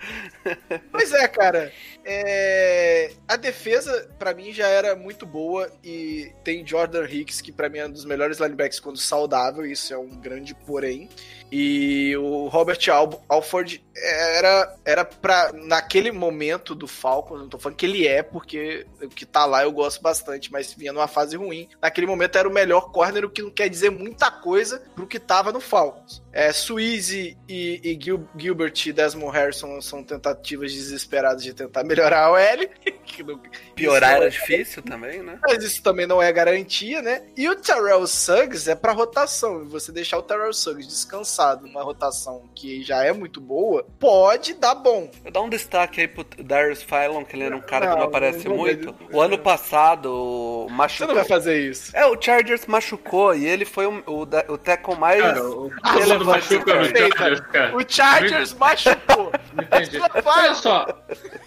Pois 0.90 1.12
é, 1.12 1.28
cara. 1.28 1.72
É, 2.04 3.12
A 3.28 3.36
defesa, 3.36 4.08
pra 4.18 4.34
mim, 4.34 4.52
já 4.52 4.66
era 4.68 4.94
muito 4.96 5.24
boa 5.24 5.70
e 5.84 6.32
tem 6.44 6.66
Jordan 6.66 7.06
Hicks, 7.08 7.40
que 7.40 7.52
pra 7.52 7.68
mim 7.68 7.78
é 7.78 7.86
um 7.86 7.90
dos 7.90 8.04
melhores 8.04 8.38
linebacks 8.38 8.80
quando 8.80 8.98
saudável, 8.98 9.64
isso 9.64 9.92
é 9.94 9.98
um 9.98 10.08
grande 10.08 10.54
porém. 10.54 11.08
E 11.54 12.16
o 12.16 12.48
Robert 12.48 12.78
Al 12.90 13.22
Alford 13.28 13.84
era, 13.94 14.74
era 14.86 15.04
pra, 15.04 15.52
naquele 15.52 16.10
momento 16.10 16.74
do 16.74 16.88
Falcons, 16.88 17.40
não 17.40 17.48
tô 17.48 17.58
falando 17.58 17.76
que 17.76 17.84
ele 17.84 18.06
é, 18.08 18.22
porque 18.22 18.86
o 19.02 19.08
que 19.08 19.26
tá 19.26 19.44
lá 19.44 19.62
eu 19.62 19.70
gosto 19.70 20.00
bastante, 20.02 20.50
mas 20.50 20.72
vinha 20.72 20.94
numa 20.94 21.06
fase 21.06 21.36
ruim. 21.36 21.68
Naquele 21.80 22.06
momento 22.06 22.38
era 22.38 22.48
o 22.48 22.52
melhor 22.52 22.90
corner, 22.90 23.24
o 23.26 23.30
que 23.30 23.42
não 23.42 23.50
quer 23.50 23.68
dizer 23.68 23.90
muita 23.90 24.30
coisa 24.30 24.82
pro 24.94 25.06
que 25.06 25.20
tava 25.20 25.52
no 25.52 25.60
Falcons. 25.60 26.22
É, 26.32 26.50
Suizy 26.52 27.36
e, 27.46 27.80
e 27.84 27.98
Gil- 28.02 28.26
Gilbert 28.34 28.86
e 28.86 28.92
Desmond 28.92 29.36
Harrison 29.36 29.78
são 29.92 30.02
tentativas 30.02 30.72
desesperadas 30.72 31.42
de 31.42 31.52
tentar 31.52 31.84
melhorar 31.84 32.24
a 32.24 32.30
OL. 32.32 32.68
que 33.04 33.22
não- 33.22 33.38
Piorar 33.74 34.10
era 34.12 34.20
não 34.20 34.26
é- 34.26 34.30
difícil 34.30 34.82
também, 34.82 35.22
né? 35.22 35.38
mas 35.42 35.62
isso 35.62 35.82
também 35.82 36.06
não 36.06 36.20
é 36.22 36.32
garantia, 36.32 37.02
né? 37.02 37.22
E 37.36 37.48
o 37.48 37.54
Terrell 37.56 38.06
Suggs 38.06 38.68
é 38.70 38.74
pra 38.74 38.92
rotação. 38.92 39.62
E 39.62 39.68
você 39.68 39.92
deixar 39.92 40.18
o 40.18 40.22
Terrell 40.22 40.52
Suggs 40.52 40.86
descansado 40.88 41.66
numa 41.66 41.82
rotação 41.82 42.48
que 42.54 42.82
já 42.82 43.04
é 43.04 43.12
muito 43.12 43.40
boa, 43.40 43.84
pode 43.98 44.54
dar 44.54 44.74
bom. 44.74 45.10
Eu 45.24 45.30
dar 45.30 45.42
um 45.42 45.48
destaque 45.50 46.00
aí 46.00 46.08
pro 46.08 46.24
Darius 46.42 46.82
Phylon, 46.82 47.24
que 47.24 47.36
ele 47.36 47.44
era 47.44 47.56
um 47.56 47.60
cara 47.60 47.86
que 47.86 47.92
Não, 47.92 47.98
não 47.98 48.06
aparece 48.06 48.48
não 48.48 48.56
muito. 48.56 48.92
ver. 48.94 49.14
O 49.14 49.20
ano 49.20 49.38
passado 49.38 50.64
Você 50.68 50.74
machucou. 50.74 51.08
não 51.08 51.14
vai 51.14 51.24
fazer 51.24 51.68
isso. 51.68 51.94
É, 51.96 52.06
o 52.06 52.20
Chargers 52.20 52.66
machucou 52.66 53.34
e 53.34 53.46
ele 53.46 53.64
foi 53.64 53.86
o, 53.86 54.02
o, 54.06 54.20
o 54.22 54.58
tackle 54.58 54.96
mais. 54.96 55.20
Cara, 55.22 55.42
o 55.44 55.70
Ah, 55.82 55.94
no 56.06 56.24
perfeito. 56.64 57.18
Chargers, 57.18 57.40
cara. 57.52 57.76
O 57.76 57.82
Chargers 57.86 58.54
machucou. 58.54 59.32
Entendi. 59.82 60.02
Olha 60.24 60.54
só, 60.54 60.86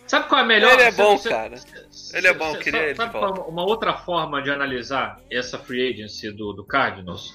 sabe 0.07 0.27
qual 0.27 0.39
é 0.39 0.43
a 0.43 0.47
melhor? 0.47 0.73
Ele 0.73 0.81
é 0.83 0.91
bom, 0.91 1.17
você- 1.17 1.29
cara. 1.29 1.55
você- 1.57 2.17
Ele 2.17 2.27
é 2.27 2.33
bom, 2.33 2.51
você- 2.51 2.57
queria 2.59 2.79
sabe- 2.79 2.89
ele 2.89 2.95
Sabe 2.95 3.13
volta. 3.13 3.39
é 3.41 3.43
uma 3.43 3.63
outra 3.63 3.93
forma 3.93 4.41
de 4.41 4.51
analisar 4.51 5.19
essa 5.31 5.57
free 5.57 5.91
agency 5.93 6.31
do, 6.31 6.53
do 6.53 6.63
Cardinals? 6.63 7.33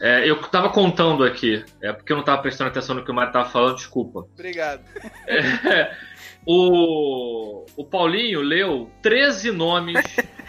É, 0.00 0.28
eu 0.28 0.36
tava 0.48 0.68
contando 0.70 1.22
aqui, 1.24 1.64
é 1.80 1.92
porque 1.92 2.12
eu 2.12 2.16
não 2.16 2.24
tava 2.24 2.42
prestando 2.42 2.68
atenção 2.68 2.96
no 2.96 3.04
que 3.04 3.10
o 3.10 3.14
Mário 3.14 3.32
tava 3.32 3.48
falando, 3.48 3.76
desculpa. 3.76 4.26
Obrigado. 4.34 4.82
É, 5.26 5.96
o, 6.46 7.64
o 7.76 7.84
Paulinho 7.84 8.40
leu 8.40 8.90
13 9.02 9.50
nomes 9.50 10.02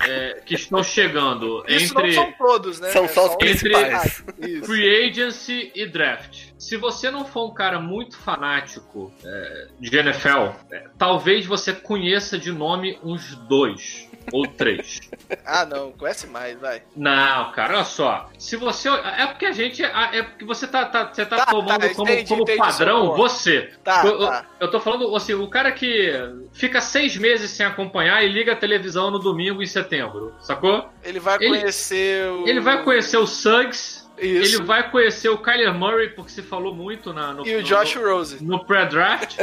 é, 0.08 0.42
que 0.46 0.56
estão 0.56 0.84
chegando 0.84 1.64
Isso 1.68 1.94
entre 1.94 2.08
não 2.08 2.14
são 2.14 2.32
todos, 2.34 2.80
né? 2.80 2.90
São 2.90 3.08
só 3.08 3.28
os 3.30 3.36
principais. 3.36 4.24
Isso. 4.40 4.66
free 4.66 5.10
agency 5.10 5.72
e 5.76 5.86
draft. 5.86 6.46
Se 6.58 6.78
você 6.78 7.12
não 7.12 7.26
for 7.26 7.50
um 7.50 7.54
cara 7.54 7.80
muito 7.80 8.18
fanático 8.18 9.14
é, 9.24 9.68
de 9.80 9.96
NFL, 9.98 10.50
é, 10.72 10.86
talvez 10.98 11.46
você 11.46 11.74
conheça 11.74 12.38
de 12.38 12.52
nome 12.52 12.98
uns 13.04 13.36
dois 13.36 14.10
ou 14.32 14.48
três. 14.48 15.00
Ah, 15.44 15.66
não. 15.66 15.92
Conhece 15.92 16.28
mais, 16.28 16.60
vai. 16.60 16.82
Não, 16.96 17.52
cara, 17.52 17.76
olha 17.76 17.84
só. 17.84 18.30
Se 18.38 18.56
você. 18.56 18.90
É 18.90 19.26
porque 19.28 19.46
a 19.46 19.52
gente. 19.52 19.84
É 19.84 20.22
porque 20.24 20.44
você 20.46 20.68
tá, 20.68 20.86
tá- 20.86 21.12
você 21.12 21.26
tá, 21.26 21.38
Tá, 21.38 21.46
tomando 21.48 21.82
tá, 21.82 21.94
como, 21.96 22.10
entendi, 22.10 22.30
como 22.30 22.42
entendi 22.44 22.58
padrão 22.60 23.16
você. 23.16 23.72
Tá, 23.84 24.04
eu, 24.06 24.12
eu- 24.22 24.28
tá. 24.28 24.46
eu 24.60 24.72
tô 24.72 24.80
falando 24.80 25.16
assim, 25.16 25.34
o 25.34 25.48
cara 25.48 25.65
que 25.72 26.12
fica 26.54 26.80
seis 26.82 27.16
meses 27.18 27.52
sem 27.52 27.66
acompanhar 27.66 28.24
e 28.24 28.28
liga 28.30 28.54
a 28.54 28.56
televisão 28.56 29.10
no 29.12 29.20
domingo 29.20 29.62
em 29.62 29.68
setembro, 29.68 30.34
sacou? 30.42 30.90
Ele 31.04 31.20
vai 31.20 31.38
Ele- 31.40 31.48
conhecer 31.60 32.30
o... 32.30 32.48
Ele 32.48 32.60
vai 32.60 32.84
conhecer 32.84 33.18
o 33.18 33.28
Suggs, 33.28 34.06
Isso. 34.18 34.56
ele 34.58 34.66
vai 34.66 34.90
conhecer 34.90 35.30
o 35.30 35.38
Kyler 35.38 35.74
Murray, 35.74 36.10
porque 36.10 36.32
se 36.32 36.42
falou 36.42 36.74
muito 36.74 37.12
na, 37.14 37.34
no, 37.34 37.46
E 37.46 37.56
o 37.56 37.64
Josh 37.64 37.96
no, 37.96 38.02
Rose. 38.10 38.44
no 38.44 38.64
pré-draft. 38.66 39.40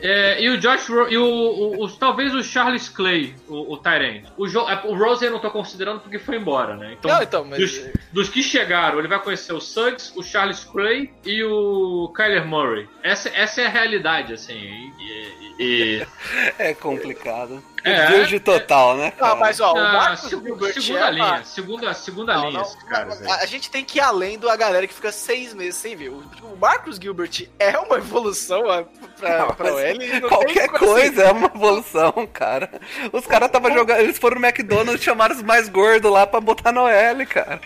É, 0.00 0.42
e 0.42 0.48
o 0.50 0.58
Josh 0.58 0.88
e 1.10 1.16
o, 1.18 1.24
o- 1.24 1.84
o- 1.84 1.90
talvez 1.90 2.34
o 2.34 2.42
Charles 2.42 2.88
Clay, 2.88 3.34
o, 3.48 3.74
o 3.74 3.76
Tyrant. 3.78 4.24
O, 4.36 4.46
Jo- 4.48 4.68
é, 4.68 4.80
o 4.84 4.94
Rose 4.96 5.24
eu 5.24 5.30
não 5.30 5.38
tô 5.38 5.50
considerando 5.50 6.00
porque 6.00 6.18
foi 6.18 6.36
embora, 6.36 6.76
né? 6.76 6.94
Então, 6.98 7.10
Não, 7.10 7.22
então, 7.22 7.44
mas... 7.44 7.58
dos, 7.58 7.90
dos 8.12 8.28
que 8.28 8.42
chegaram, 8.42 8.98
ele 8.98 9.08
vai 9.08 9.18
conhecer 9.20 9.52
o 9.52 9.60
Suggs, 9.60 10.12
o 10.16 10.22
Charles 10.22 10.64
Clay 10.64 11.12
e 11.24 11.42
o 11.44 12.12
Kyler 12.16 12.46
Murray. 12.46 12.88
Essa, 13.02 13.28
essa 13.30 13.60
é 13.62 13.66
a 13.66 13.70
realidade, 13.70 14.32
assim. 14.32 14.54
E, 14.54 14.92
e- 14.98 15.45
É 16.58 16.74
complicado. 16.74 17.62
É, 17.84 18.08
Build 18.08 18.40
total, 18.40 18.96
né? 18.96 19.12
Cara? 19.12 19.30
Não, 19.34 19.40
mas 19.40 19.60
ó, 19.60 19.72
o 19.72 19.78
Ah, 19.78 19.92
Marcos 19.92 20.28
Gilbert 20.28 20.72
segunda 20.74 20.98
é 20.98 21.02
uma- 21.04 21.10
linha, 21.10 21.44
segunda, 21.44 21.94
segunda 21.94 22.34
Não, 22.34 22.48
linha 22.48 22.60
não, 22.60 22.78
caras 22.88 23.22
a, 23.24 23.46
gente 23.46 23.70
tem 23.70 23.84
que 23.84 23.98
ir 23.98 24.00
além 24.00 24.38
da 24.40 24.56
galera 24.56 24.88
que 24.88 24.92
fica 24.94 25.12
seis 25.12 25.54
meses 25.54 25.76
sem 25.76 25.94
ver. 25.94 26.08
O, 26.08 26.18
o 26.42 26.56
Marcus 26.60 26.96
Gilbert 26.96 27.48
é 27.60 27.78
uma 27.78 27.96
evolução 27.98 28.62
pra, 29.16 29.38
Não, 29.38 29.54
pra 29.54 29.92
e 29.92 30.20
não 30.20 30.28
Qualquer 30.28 30.68
coisa 30.68 31.22
é 31.22 31.30
uma 31.32 31.46
evolução, 31.46 32.12
cara. 32.32 32.68
Os 33.12 33.24
caras 33.24 33.46
estavam 33.46 33.72
jogando. 33.72 34.00
Eles 34.00 34.18
foram 34.18 34.40
no 34.40 34.44
McDonald's 34.46 35.00
e 35.00 35.04
chamaram 35.04 35.36
os 35.36 35.42
mais 35.42 35.68
gordos 35.68 36.10
lá 36.10 36.26
pra 36.26 36.40
botar 36.40 36.72
no 36.72 36.88
L, 36.88 37.24
cara. 37.24 37.60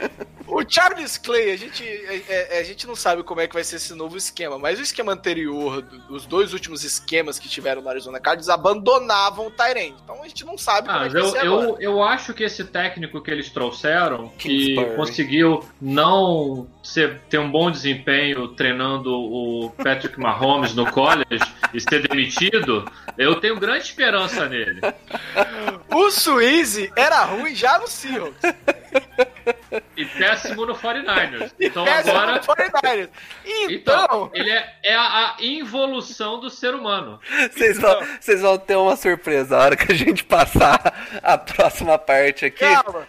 O 0.52 0.64
Charles 0.68 1.16
Clay, 1.18 1.52
a 1.52 1.56
gente, 1.56 1.84
é- 1.84 2.22
é- 2.56 2.60
a 2.60 2.62
gente 2.64 2.86
não 2.86 2.96
sabe 2.96 3.22
como 3.22 3.40
é 3.40 3.46
que 3.46 3.54
vai 3.54 3.62
ser 3.64 3.76
esse 3.76 3.94
novo 3.94 4.16
esquema, 4.16 4.58
mas 4.58 4.78
o 4.78 4.82
esquema 4.82 5.12
anterior, 5.12 5.84
os 6.08 6.26
dois 6.26 6.52
últimos 6.52 6.82
esquemas 6.84 7.38
que 7.38 7.48
tiveram 7.48 7.80
no 7.82 7.88
Arizona 7.88 8.18
Cardinals, 8.20 8.48
abandonavam 8.48 9.46
o 9.46 9.50
Tyrant. 9.50 9.94
Então 10.02 10.22
a 10.22 10.28
gente 10.28 10.44
não 10.44 10.58
sabe 10.58 10.88
como 10.88 11.00
Ah, 11.00 11.04
é 11.04 11.08
que 11.08 11.14
vai 11.14 11.22
eu, 11.22 11.26
ser 11.28 11.38
agora. 11.38 11.66
eu, 11.66 11.78
eu 11.80 12.02
acho 12.02 12.34
que 12.34 12.42
esse 12.42 12.64
técnico 12.64 13.20
que 13.22 13.30
eles 13.30 13.48
trouxeram, 13.50 14.28
que 14.38 14.48
Kingsbury. 14.74 14.96
conseguiu 14.96 15.64
não 15.80 16.66
ser, 16.82 17.20
ter 17.28 17.38
um 17.38 17.50
bom 17.50 17.70
desempenho 17.70 18.48
treinando 18.48 19.12
o 19.12 19.70
Patrick 19.82 20.18
Mahomes 20.18 20.74
no 20.74 20.90
college 20.90 21.26
e 21.72 21.80
ser 21.80 22.06
demitido, 22.08 22.90
eu 23.16 23.36
tenho 23.36 23.58
grande 23.58 23.84
esperança 23.84 24.48
nele. 24.48 24.80
O 25.92 26.08
Suíze 26.12 26.90
era 26.96 27.24
ruim 27.24 27.54
já 27.54 27.76
no 27.78 27.88
Seahawks. 27.88 28.40
E 29.96 30.04
péssimo 30.04 30.66
no 30.66 30.74
49ers. 30.74 31.52
Então 31.60 31.84
agora. 31.86 32.32
no 32.34 32.40
49ers. 32.40 33.08
Então, 33.44 33.70
Então, 33.70 34.30
ele 34.34 34.50
é, 34.50 34.74
é 34.82 34.94
a, 34.94 35.34
a 35.36 35.36
involução 35.40 36.40
do 36.40 36.50
ser 36.50 36.74
humano. 36.74 37.20
Vocês 37.52 37.78
vão, 37.78 38.00
vocês 38.20 38.40
vão 38.40 38.58
ter 38.58 38.76
uma 38.76 38.96
surpresa 38.96 39.56
a 39.56 39.60
hora 39.64 39.76
que 39.76 39.92
a 39.92 39.94
gente 39.94 40.24
passar 40.24 41.20
a 41.22 41.38
próxima 41.38 41.98
parte 41.98 42.44
aqui. 42.46 42.58
Calma. 42.60 43.06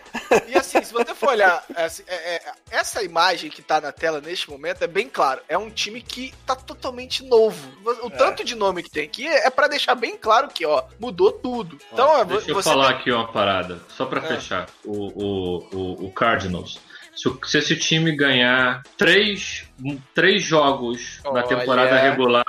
E 0.47 0.55
assim, 0.57 0.81
se 0.83 0.93
você 0.93 1.13
for 1.15 1.29
olhar, 1.29 1.63
assim, 1.75 2.03
é- 2.07 2.35
é- 2.35 2.41
essa 2.71 3.03
imagem 3.03 3.49
que 3.49 3.61
tá 3.61 3.79
na 3.81 3.91
tela 3.91 4.21
neste 4.21 4.49
momento 4.49 4.83
é 4.83 4.87
bem 4.87 5.07
claro. 5.09 5.41
É 5.49 5.57
um 5.57 5.69
time 5.69 6.01
que 6.01 6.33
tá 6.45 6.55
totalmente 6.55 7.23
novo. 7.23 7.71
O 8.03 8.09
tanto 8.09 8.43
de 8.43 8.55
nome 8.55 8.83
que 8.83 8.89
tem 8.89 9.03
aqui 9.05 9.27
é 9.27 9.49
pra 9.49 9.67
deixar 9.67 9.95
bem 9.95 10.17
claro 10.17 10.47
que, 10.49 10.65
ó, 10.65 10.83
mudou 10.99 11.31
tudo. 11.31 11.77
Então, 11.91 12.07
Ó, 12.07 12.17
é, 12.21 12.25
deixa 12.25 12.51
eu 12.51 12.61
falar 12.63 12.87
tem- 12.89 12.95
aqui 12.97 13.11
uma 13.11 13.27
parada, 13.31 13.79
só 13.89 14.05
pra 14.05 14.19
Ah. 14.19 14.23
fechar 14.23 14.67
o, 14.85 14.91
o, 14.93 15.57
o, 15.73 16.05
o 16.07 16.11
Cardinals. 16.21 16.79
Se, 17.15 17.29
se 17.45 17.57
esse 17.57 17.75
time 17.75 18.15
ganhar 18.15 18.83
três, 18.95 19.65
três 20.13 20.43
jogos 20.43 21.19
na 21.25 21.31
Olha. 21.31 21.43
temporada 21.43 21.97
regular, 21.99 22.45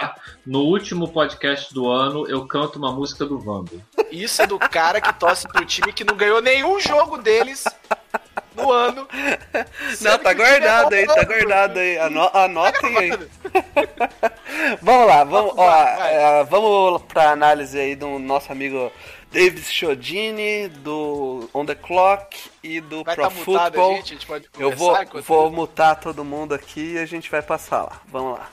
no 0.46 0.60
último 0.60 1.08
podcast 1.08 1.72
do 1.72 1.88
ano, 1.90 2.28
eu 2.28 2.46
canto 2.46 2.78
uma 2.78 2.92
música 2.92 3.24
do 3.24 3.38
Vando. 3.40 3.82
Isso 4.10 4.42
é 4.42 4.46
do 4.46 4.58
cara 4.58 5.00
que 5.00 5.12
torce 5.14 5.48
pro 5.48 5.64
time 5.64 5.90
que 5.92 6.04
não 6.04 6.14
ganhou 6.14 6.42
nenhum 6.42 6.78
jogo 6.78 7.16
deles 7.16 7.64
no 8.54 8.62
no 8.64 8.70
ano. 8.70 9.08
Não, 10.02 10.18
tá 10.18 10.34
guardado 10.34 10.94
aí, 10.94 11.06
tá 11.06 11.24
guardado 11.24 11.78
aí. 11.78 11.96
Ano- 11.96 12.30
anotem 12.34 12.98
aí. 12.98 13.10
vamos 14.82 15.06
lá, 15.06 15.24
vamos, 15.24 15.52
ó, 15.56 15.66
Vai, 15.66 15.96
vai. 15.96 16.14
é, 16.14 16.44
vamos 16.44 17.02
pra 17.04 17.30
análise 17.30 17.78
aí 17.78 17.96
do 17.96 18.18
nosso 18.18 18.52
amigo 18.52 18.92
David 19.32 19.64
Chiodini, 19.64 20.68
do 20.68 21.48
On 21.54 21.64
The 21.64 21.74
Clock 21.74 22.36
e 22.62 22.82
do 22.82 23.02
Vai 23.02 23.14
Pro 23.14 23.24
tá 23.24 23.30
mutado 23.30 23.56
a 23.56 23.64
Football. 23.64 23.96
gente, 23.96 24.04
a 24.04 24.14
gente 24.14 24.26
pode 24.26 24.44
Eu 24.58 24.76
vou, 24.76 24.94
vou 25.26 25.50
mutar 25.50 25.98
todo 25.98 26.22
mundo 26.22 26.52
aqui 26.52 26.92
e 26.92 26.98
a 26.98 27.06
gente 27.06 27.30
vai 27.30 27.40
passar 27.40 27.84
lá. 27.84 28.02
Vamos 28.08 28.38
lá. 28.38 28.50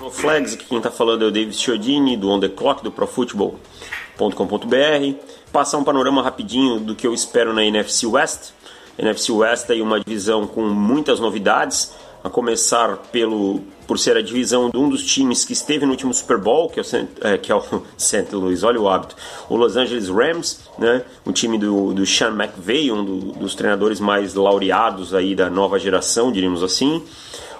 No 0.00 0.10
Flags, 0.10 0.54
aqui 0.54 0.66
quem 0.66 0.80
tá 0.80 0.90
falando 0.90 1.24
é 1.24 1.28
o 1.28 1.30
David 1.30 1.56
Chiodini, 1.56 2.16
do 2.16 2.30
On 2.30 2.38
The 2.38 2.48
Clock, 2.48 2.82
do 2.82 2.92
ProFootball.com.br. 2.92 5.18
Passar 5.52 5.78
um 5.78 5.84
panorama 5.84 6.22
rapidinho 6.22 6.78
do 6.78 6.94
que 6.94 7.06
eu 7.06 7.12
espero 7.12 7.52
na 7.52 7.64
NFC 7.64 8.06
West. 8.06 8.52
NFC 8.96 9.32
West 9.32 9.68
é 9.70 9.82
uma 9.82 9.98
divisão 9.98 10.46
com 10.46 10.62
muitas 10.62 11.18
novidades, 11.18 11.92
a 12.22 12.30
começar 12.30 12.96
pelo 13.12 13.60
por 13.86 13.98
ser 13.98 14.16
a 14.16 14.22
divisão 14.22 14.70
de 14.70 14.76
um 14.78 14.88
dos 14.88 15.04
times 15.04 15.44
que 15.44 15.52
esteve 15.52 15.84
no 15.84 15.92
último 15.92 16.12
Super 16.14 16.38
Bowl, 16.38 16.68
que 16.70 16.78
é 16.78 16.82
o, 16.82 16.84
Saint- 16.84 17.08
é, 17.20 17.36
que 17.38 17.52
é 17.52 17.54
o 17.54 17.62
St. 17.98 18.34
Louis, 18.34 18.62
olha 18.62 18.80
o 18.80 18.88
hábito, 18.88 19.14
o 19.48 19.56
Los 19.56 19.76
Angeles 19.76 20.08
Rams, 20.08 20.60
né, 20.78 21.02
o 21.24 21.32
time 21.32 21.58
do, 21.58 21.92
do 21.92 22.06
Sean 22.06 22.30
McVay, 22.32 22.90
um 22.90 23.04
do- 23.04 23.32
dos 23.32 23.54
treinadores 23.54 24.00
mais 24.00 24.34
laureados 24.34 25.14
aí 25.14 25.34
da 25.34 25.50
nova 25.50 25.78
geração, 25.78 26.32
diríamos 26.32 26.62
assim. 26.62 27.02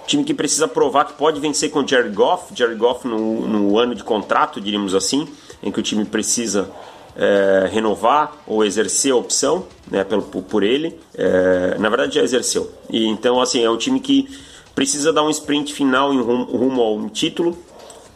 Um 0.02 0.06
time 0.06 0.24
que 0.24 0.34
precisa 0.34 0.68
provar 0.68 1.06
que 1.06 1.14
pode 1.14 1.40
vencer 1.40 1.70
com 1.70 1.80
o 1.80 1.88
Jared 1.88 2.14
Goff. 2.14 2.52
Jared 2.54 2.76
Goff 2.78 3.06
no, 3.08 3.46
no 3.48 3.78
ano 3.78 3.94
de 3.94 4.04
contrato, 4.04 4.60
diríamos 4.60 4.94
assim, 4.94 5.26
em 5.62 5.72
que 5.72 5.80
o 5.80 5.82
time 5.82 6.04
precisa 6.04 6.70
é, 7.16 7.68
renovar 7.72 8.32
ou 8.46 8.62
exercer 8.64 9.12
a 9.12 9.16
opção 9.16 9.64
né, 9.90 10.04
pelo, 10.04 10.20
por, 10.22 10.42
por 10.42 10.62
ele. 10.62 10.98
É, 11.14 11.76
na 11.78 11.88
verdade, 11.88 12.16
já 12.16 12.22
exerceu. 12.22 12.70
E 12.90 13.06
então, 13.06 13.40
assim, 13.40 13.64
é 13.64 13.70
um 13.70 13.78
time 13.78 13.98
que 13.98 14.28
precisa 14.74 15.12
dar 15.12 15.22
um 15.22 15.30
sprint 15.30 15.72
final 15.72 16.12
em 16.12 16.20
rumo, 16.20 16.44
rumo 16.44 16.82
ao 16.82 17.08
título. 17.08 17.56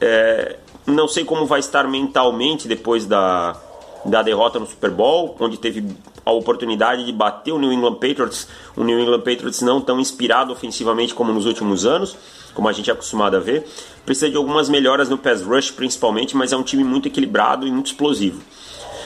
É, 0.01 0.57
não 0.87 1.07
sei 1.07 1.25
como 1.25 1.47
vai 1.47 1.61
estar 1.61 1.87
mentalmente 1.89 2.67
depois 2.67 3.07
da, 3.07 3.57
da 4.05 4.23
derrota 4.23 4.59
no 4.59 4.67
Super 4.67 4.91
Bowl, 4.91 5.37
onde 5.39 5.59
teve 5.59 5.85
a 6.25 6.31
oportunidade 6.31 7.05
de 7.05 7.13
bater 7.13 7.53
o 7.53 7.59
New 7.59 7.73
England 7.73 7.95
Patriots. 7.95 8.49
O 8.77 8.85
New 8.85 8.99
England 8.99 9.21
Patriots 9.21 9.63
não 9.63 9.81
tão 9.81 9.99
inspirado 9.99 10.53
ofensivamente 10.53 11.15
como 11.15 11.33
nos 11.33 11.47
últimos 11.47 11.87
anos, 11.87 12.17
como 12.55 12.69
a 12.69 12.73
gente 12.73 12.91
é 12.91 12.93
acostumado 12.93 13.37
a 13.37 13.41
ver. 13.41 13.67
Precisa 14.05 14.31
de 14.31 14.37
algumas 14.37 14.69
melhoras 14.69 15.09
no 15.09 15.17
pass 15.17 15.43
rush, 15.43 15.71
principalmente, 15.71 16.37
mas 16.37 16.53
é 16.53 16.57
um 16.57 16.63
time 16.63 16.85
muito 16.85 17.09
equilibrado 17.09 17.67
e 17.67 17.71
muito 17.71 17.87
explosivo. 17.87 18.43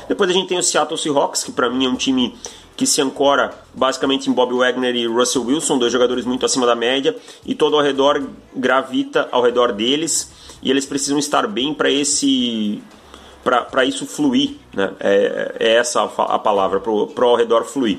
Depois 0.08 0.28
a 0.30 0.32
gente 0.32 0.48
tem 0.48 0.58
o 0.58 0.62
Seattle 0.62 0.98
Seahawks, 0.98 1.44
que 1.44 1.52
para 1.52 1.70
mim 1.70 1.86
é 1.86 1.88
um 1.88 1.96
time 1.96 2.34
que 2.76 2.86
se 2.86 3.00
ancora 3.00 3.52
basicamente 3.74 4.28
em 4.28 4.32
Bob 4.32 4.54
Wagner 4.54 4.94
e 4.94 5.06
Russell 5.06 5.44
Wilson, 5.44 5.78
dois 5.78 5.92
jogadores 5.92 6.24
muito 6.24 6.46
acima 6.46 6.66
da 6.66 6.74
média, 6.74 7.16
e 7.44 7.54
todo 7.54 7.76
ao 7.76 7.82
redor 7.82 8.22
gravita 8.54 9.28
ao 9.30 9.42
redor 9.42 9.72
deles, 9.72 10.30
e 10.62 10.70
eles 10.70 10.86
precisam 10.86 11.18
estar 11.18 11.46
bem 11.46 11.74
para 11.74 11.90
esse 11.90 12.82
para 13.42 13.84
isso 13.84 14.06
fluir, 14.06 14.56
né? 14.74 14.92
É, 15.00 15.56
é 15.58 15.74
essa 15.74 16.02
a, 16.02 16.38
palavra, 16.38 16.80
para 16.80 17.24
ao 17.24 17.36
redor 17.36 17.64
fluir. 17.64 17.98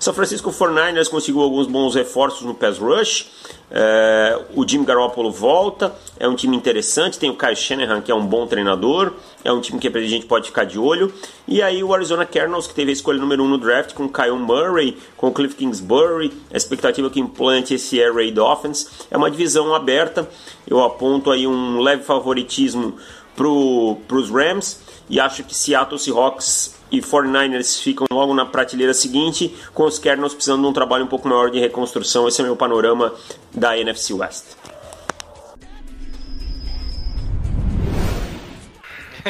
São 0.00 0.14
Francisco 0.14 0.50
49ers 0.50 1.10
conseguiu 1.10 1.42
alguns 1.42 1.66
bons 1.66 1.94
reforços 1.94 2.40
no 2.40 2.54
pass 2.54 2.78
rush. 2.78 3.30
É, 3.70 4.40
o 4.56 4.66
Jim 4.66 4.82
Garoppolo 4.82 5.30
volta, 5.30 5.94
é 6.18 6.26
um 6.26 6.34
time 6.34 6.56
interessante. 6.56 7.18
Tem 7.18 7.28
o 7.28 7.36
Kyle 7.36 7.54
Shanahan, 7.54 8.00
que 8.00 8.10
é 8.10 8.14
um 8.14 8.24
bom 8.24 8.46
treinador, 8.46 9.12
é 9.44 9.52
um 9.52 9.60
time 9.60 9.78
que 9.78 9.86
a 9.86 10.00
gente 10.00 10.24
pode 10.24 10.46
ficar 10.46 10.64
de 10.64 10.78
olho. 10.78 11.12
E 11.46 11.60
aí 11.60 11.84
o 11.84 11.92
Arizona 11.92 12.24
Cardinals, 12.24 12.66
que 12.66 12.72
teve 12.72 12.90
a 12.90 12.92
escolha 12.94 13.18
número 13.18 13.42
1 13.42 13.46
um 13.46 13.48
no 13.50 13.58
draft, 13.58 13.92
com 13.92 14.04
o 14.04 14.08
Kyle 14.08 14.38
Murray, 14.38 14.96
com 15.18 15.28
o 15.28 15.32
Cliff 15.32 15.54
Kingsbury, 15.54 16.32
a 16.50 16.56
expectativa 16.56 17.10
que 17.10 17.20
implante 17.20 17.74
esse 17.74 18.00
Air 18.00 18.14
Raid 18.14 18.40
Offense. 18.40 18.88
É 19.10 19.18
uma 19.18 19.30
divisão 19.30 19.74
aberta, 19.74 20.26
eu 20.66 20.82
aponto 20.82 21.30
aí 21.30 21.46
um 21.46 21.78
leve 21.78 22.04
favoritismo 22.04 22.96
para 23.36 23.48
os 23.48 24.30
Rams 24.30 24.80
e 25.08 25.18
acho 25.18 25.42
que 25.44 25.54
Seattle 25.54 25.98
Seahawks 25.98 26.74
e 26.90 27.00
49ers 27.00 27.80
ficam 27.80 28.06
logo 28.12 28.34
na 28.34 28.44
prateleira 28.44 28.92
seguinte, 28.92 29.54
com 29.72 29.84
os 29.84 29.98
Cardinals 29.98 30.34
precisando 30.34 30.62
de 30.62 30.68
um 30.68 30.72
trabalho 30.72 31.04
um 31.04 31.08
pouco 31.08 31.28
maior 31.28 31.50
de 31.50 31.58
reconstrução. 31.58 32.26
Esse 32.26 32.40
é 32.40 32.44
meu 32.44 32.56
panorama 32.56 33.14
da 33.54 33.78
NFC 33.78 34.12
West. 34.12 34.59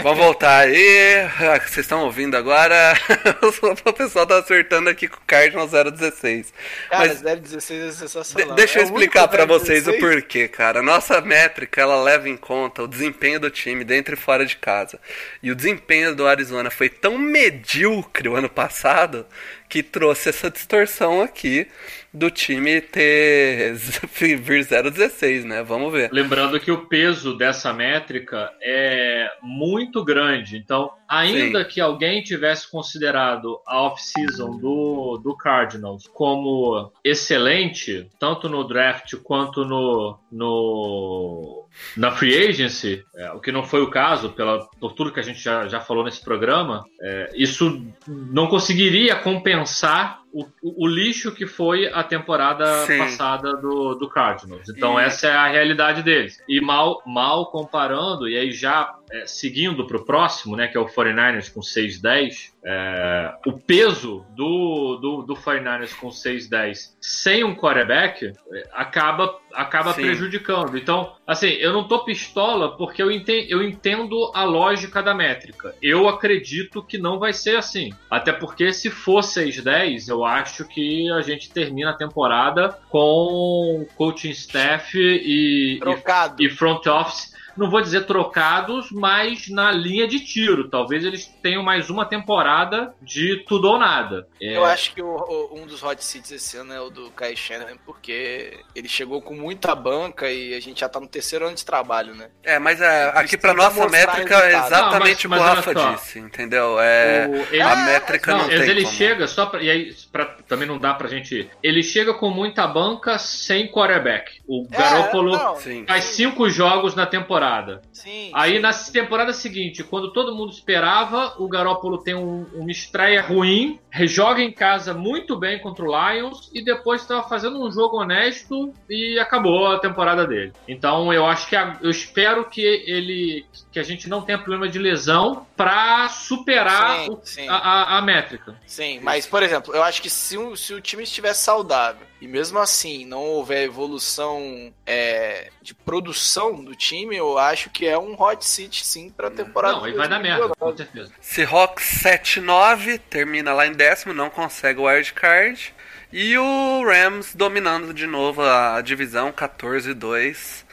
Vamos 0.02 0.18
voltar 0.18 0.58
aí. 0.66 1.16
Ah, 1.40 1.58
Vocês 1.58 1.78
estão 1.78 2.04
ouvindo 2.04 2.36
agora? 2.36 2.94
o 3.84 3.92
pessoal 3.92 4.26
tá 4.26 4.38
acertando 4.38 4.88
aqui 4.88 5.08
com 5.08 5.16
o 5.16 5.20
Cardinals 5.26 5.70
016. 5.70 6.52
Cara, 6.88 7.08
Mas 7.08 7.20
016 7.22 7.82
é 7.82 7.86
de- 7.88 7.94
sensacional. 7.94 8.54
deixa 8.54 8.78
eu 8.78 8.82
É 8.82 8.84
explicar 8.84 9.28
pra 9.28 9.44
vocês 9.44 9.86
o 9.86 9.92
016. 9.92 10.00
porquê, 10.00 10.48
cara. 10.48 10.82
Nossa 10.82 11.20
métrica, 11.20 11.80
ela 11.80 12.02
leva 12.02 12.28
em 12.28 12.36
conta 12.36 12.82
o 12.82 12.88
desempenho 12.88 13.40
do 13.40 13.50
time 13.50 13.84
dentro 13.84 14.14
e 14.14 14.16
fora 14.18 14.44
de 14.46 14.56
casa. 14.56 14.98
E 15.42 15.50
o 15.50 15.54
desempenho 15.54 16.14
do 16.14 16.26
Arizona 16.26 16.70
foi 16.70 16.88
tão 16.88 17.18
medíocre 17.18 18.28
o 18.28 18.36
ano 18.36 18.48
passado 18.48 19.26
que 19.70 19.84
trouxe 19.84 20.28
essa 20.28 20.50
distorção 20.50 21.22
aqui 21.22 21.68
do 22.12 22.28
time 22.28 22.80
ter 22.80 23.74
vir 24.12 24.66
016, 24.66 25.44
né? 25.44 25.62
Vamos 25.62 25.92
ver. 25.92 26.10
Lembrando 26.12 26.58
que 26.58 26.72
o 26.72 26.86
peso 26.86 27.36
dessa 27.36 27.72
métrica 27.72 28.52
é 28.60 29.30
muito 29.40 30.04
grande. 30.04 30.56
Então, 30.56 30.90
ainda 31.08 31.64
que 31.64 31.80
alguém 31.80 32.20
tivesse 32.20 32.68
considerado 32.68 33.60
a 33.64 33.82
off-season 33.82 34.58
do, 34.58 35.20
do 35.22 35.36
Cardinals 35.36 36.08
como 36.08 36.92
excelente, 37.04 38.10
tanto 38.18 38.48
no 38.48 38.64
draft 38.64 39.14
quanto 39.22 39.64
no, 39.64 40.18
no 40.32 41.59
na 41.96 42.10
free 42.10 42.48
agency, 42.48 43.04
é, 43.14 43.30
o 43.32 43.40
que 43.40 43.52
não 43.52 43.64
foi 43.64 43.82
o 43.82 43.90
caso, 43.90 44.30
pela, 44.30 44.66
por 44.80 44.92
tudo 44.92 45.12
que 45.12 45.20
a 45.20 45.22
gente 45.22 45.40
já, 45.40 45.66
já 45.68 45.80
falou 45.80 46.04
nesse 46.04 46.22
programa, 46.22 46.84
é, 47.00 47.30
isso 47.34 47.84
não 48.06 48.46
conseguiria 48.46 49.16
compensar 49.16 50.19
o, 50.32 50.46
o- 50.62 50.86
lixo 50.86 51.32
que 51.32 51.46
foi 51.46 51.86
a 51.92 52.02
temporada 52.02 52.86
Sim. 52.86 52.98
passada 52.98 53.56
do, 53.56 53.94
do 53.94 54.08
Cardinals. 54.08 54.68
Então 54.68 54.98
E- 55.00 55.04
essa 55.04 55.28
é 55.28 55.32
a 55.32 55.48
realidade 55.48 56.02
deles. 56.02 56.38
E 56.48 56.60
mal, 56.60 57.02
mal 57.06 57.50
comparando, 57.50 58.28
e 58.28 58.36
aí 58.36 58.52
já 58.52 58.94
é, 59.12 59.26
seguindo 59.26 59.86
para 59.86 59.96
o 59.96 60.04
próximo, 60.04 60.54
né, 60.56 60.68
que 60.68 60.76
é 60.76 60.80
o 60.80 60.86
49ers 60.86 61.52
com 61.52 61.60
6-10, 61.60 62.50
é, 62.64 63.32
o 63.46 63.52
peso 63.52 64.24
do, 64.36 64.96
do, 64.96 65.22
do 65.22 65.34
49ers 65.34 65.94
com 65.98 66.08
6-10 66.10 66.90
sem 67.00 67.42
um 67.42 67.54
quarterback 67.56 68.26
é, 68.26 68.68
acaba, 68.72 69.36
acaba 69.52 69.92
Sim. 69.94 70.02
prejudicando. 70.02 70.76
Então, 70.78 71.12
assim, 71.26 71.48
eu 71.48 71.72
não 71.72 71.88
tô 71.88 72.04
pistola 72.04 72.76
porque 72.76 73.02
eu 73.02 73.10
entendo, 73.10 73.46
eu 73.48 73.62
entendo 73.62 74.30
a 74.34 74.44
lógica 74.44 75.02
da 75.02 75.14
métrica. 75.14 75.74
Eu 75.82 76.08
acredito 76.08 76.82
que 76.82 76.98
não 76.98 77.18
vai 77.18 77.32
ser 77.32 77.56
assim. 77.56 77.90
Até 78.10 78.32
porque 78.32 78.72
se 78.72 78.90
for 78.90 79.20
6-10, 79.22 80.08
eu 80.08 80.19
acho 80.24 80.64
que 80.64 81.10
a 81.12 81.22
gente 81.22 81.50
termina 81.50 81.90
a 81.90 81.94
temporada 81.94 82.78
com 82.88 83.86
coaching 83.96 84.30
staff 84.30 84.98
e, 84.98 85.76
e 85.76 85.78
Trocado. 85.80 86.42
e 86.42 86.48
front 86.48 86.86
office, 86.86 87.29
não 87.60 87.70
vou 87.70 87.80
dizer 87.82 88.06
trocados, 88.06 88.90
mas 88.90 89.48
na 89.48 89.70
linha 89.70 90.08
de 90.08 90.20
tiro. 90.20 90.68
Talvez 90.68 91.04
eles 91.04 91.26
tenham 91.42 91.62
mais 91.62 91.90
uma 91.90 92.04
temporada 92.06 92.94
de 93.02 93.44
tudo 93.46 93.68
ou 93.68 93.78
nada. 93.78 94.26
É, 94.40 94.56
Eu 94.56 94.64
acho 94.64 94.94
que 94.94 95.02
o- 95.02 95.06
o- 95.52 95.58
um 95.60 95.66
dos 95.66 95.82
hot 95.82 96.02
seats 96.02 96.30
esse 96.32 96.56
ano 96.56 96.72
é 96.72 96.80
o 96.80 96.88
do 96.90 97.10
Kai 97.10 97.36
Shanahan, 97.36 97.76
porque 97.84 98.58
ele 98.74 98.88
chegou 98.88 99.20
com 99.20 99.34
muita 99.34 99.74
banca 99.74 100.30
e 100.30 100.54
a 100.54 100.60
gente 100.60 100.80
já 100.80 100.88
tá 100.88 100.98
no 100.98 101.06
terceiro 101.06 101.46
ano 101.46 101.54
de 101.54 101.64
trabalho, 101.64 102.14
né? 102.14 102.28
É, 102.42 102.58
mas 102.58 102.80
é, 102.80 103.12
aqui 103.14 103.36
pra 103.36 103.52
nossa 103.52 103.86
métrica 103.88 104.34
é 104.38 104.54
exatamente 104.56 104.70
Não, 104.70 105.00
mas- 105.00 105.12
o 105.12 105.16
que 105.18 105.26
o 105.26 105.30
mas 105.30 105.40
Rafa 105.42 105.74
disse, 105.96 106.18
entendeu? 106.18 106.80
É, 106.80 107.28
o- 107.28 107.54
ele- 107.54 107.60
a 107.62 107.76
métrica 107.76 108.32
não, 108.32 108.38
Não, 108.42 108.48
tem 108.48 108.58
mas 108.58 108.68
ele 108.68 108.82
como. 108.84 108.94
chega 108.96 109.26
só 109.26 109.46
pra, 109.46 109.62
e 109.62 109.68
aí 109.70 109.94
pra, 110.10 110.24
também 110.48 110.66
não 110.66 110.78
dá 110.78 110.94
pra 110.94 111.08
gente. 111.08 111.50
Ele 111.62 111.82
chega 111.82 112.14
com 112.14 112.30
muita 112.30 112.66
banca 112.66 113.18
sem 113.18 113.68
quarterback. 113.70 114.40
O 114.48 114.66
Garoppolo 114.68 115.34
É, 115.34 115.38
não, 115.38 115.56
Sim. 115.56 115.84
faz 115.86 116.04
cinco 116.04 116.48
jogos 116.48 116.94
na 116.94 117.04
temporada. 117.06 117.49
Sim. 117.92 118.30
Aí 118.34 118.58
na 118.58 118.72
temporada 118.72 119.32
seguinte, 119.32 119.82
quando 119.84 120.12
todo 120.12 120.34
mundo 120.34 120.50
esperava, 120.52 121.34
o 121.38 121.48
Garoppolo 121.48 121.98
tem 121.98 122.14
um- 122.14 122.46
uma 122.54 122.70
estreia 122.70 123.20
ruim, 123.22 123.78
joga 124.06 124.40
em 124.42 124.52
casa 124.52 124.94
muito 124.94 125.36
bem 125.38 125.58
contra 125.60 125.84
o 125.84 125.88
Lions 125.88 126.50
e 126.54 126.62
depois 126.64 127.02
estava 127.02 127.28
fazendo 127.28 127.62
um 127.64 127.70
jogo 127.70 127.98
honesto 128.00 128.72
e 128.88 129.18
acabou 129.18 129.66
a 129.66 129.78
temporada 129.78 130.26
dele. 130.26 130.52
Então 130.68 131.12
eu 131.12 131.26
acho 131.26 131.48
que 131.48 131.56
a- 131.56 131.78
eu 131.82 131.90
espero 131.90 132.44
que 132.48 132.60
ele 132.60 133.44
que 133.72 133.78
a 133.78 133.82
gente 133.82 134.08
não 134.08 134.22
tenha 134.22 134.38
problema 134.38 134.68
de 134.68 134.78
lesão 134.78 135.46
para 135.56 136.08
superar 136.08 137.00
Sim, 137.04 137.10
o- 137.10 137.20
sim. 137.22 137.48
A, 137.48 137.56
a- 137.56 137.98
a 137.98 138.02
métrica. 138.02 138.54
Sim, 138.66 139.00
mas, 139.02 139.26
por 139.26 139.42
exemplo, 139.42 139.74
eu 139.74 139.82
acho 139.82 140.00
que 140.02 140.10
se 140.10 140.36
o, 140.36 140.56
se 140.56 140.74
o 140.74 140.80
time 140.80 141.02
estivesse 141.02 141.42
saudável 141.42 142.06
e 142.20 142.28
mesmo 142.28 142.58
assim 142.58 143.04
não 143.06 143.22
houver 143.22 143.62
evolução 143.64 144.72
é, 144.86 145.50
de 145.62 145.74
produção 145.74 146.62
do 146.62 146.74
time, 146.74 147.16
eu 147.16 147.38
acho 147.38 147.70
que 147.70 147.86
é 147.86 147.98
um 147.98 148.20
hot 148.20 148.44
seat 148.44 148.84
sim 148.84 149.10
pra 149.10 149.30
temporada. 149.30 149.76
Não, 149.78 149.88
e 149.88 149.92
vai 149.94 150.08
dar 150.08 150.18
merda, 150.20 150.48
com 150.58 150.76
certeza. 150.76 151.10
Seahawks 151.20 152.02
7-9, 152.02 153.00
termina 153.08 153.52
lá 153.52 153.66
em 153.66 153.72
décimo, 153.72 154.12
não 154.12 154.28
consegue 154.30 154.80
o 154.80 154.84
wildcard. 154.84 155.74
E 156.12 156.36
o 156.36 156.84
Rams 156.84 157.34
dominando 157.34 157.94
de 157.94 158.06
novo 158.06 158.42
a 158.42 158.80
divisão 158.80 159.30
14-2. 159.32 160.64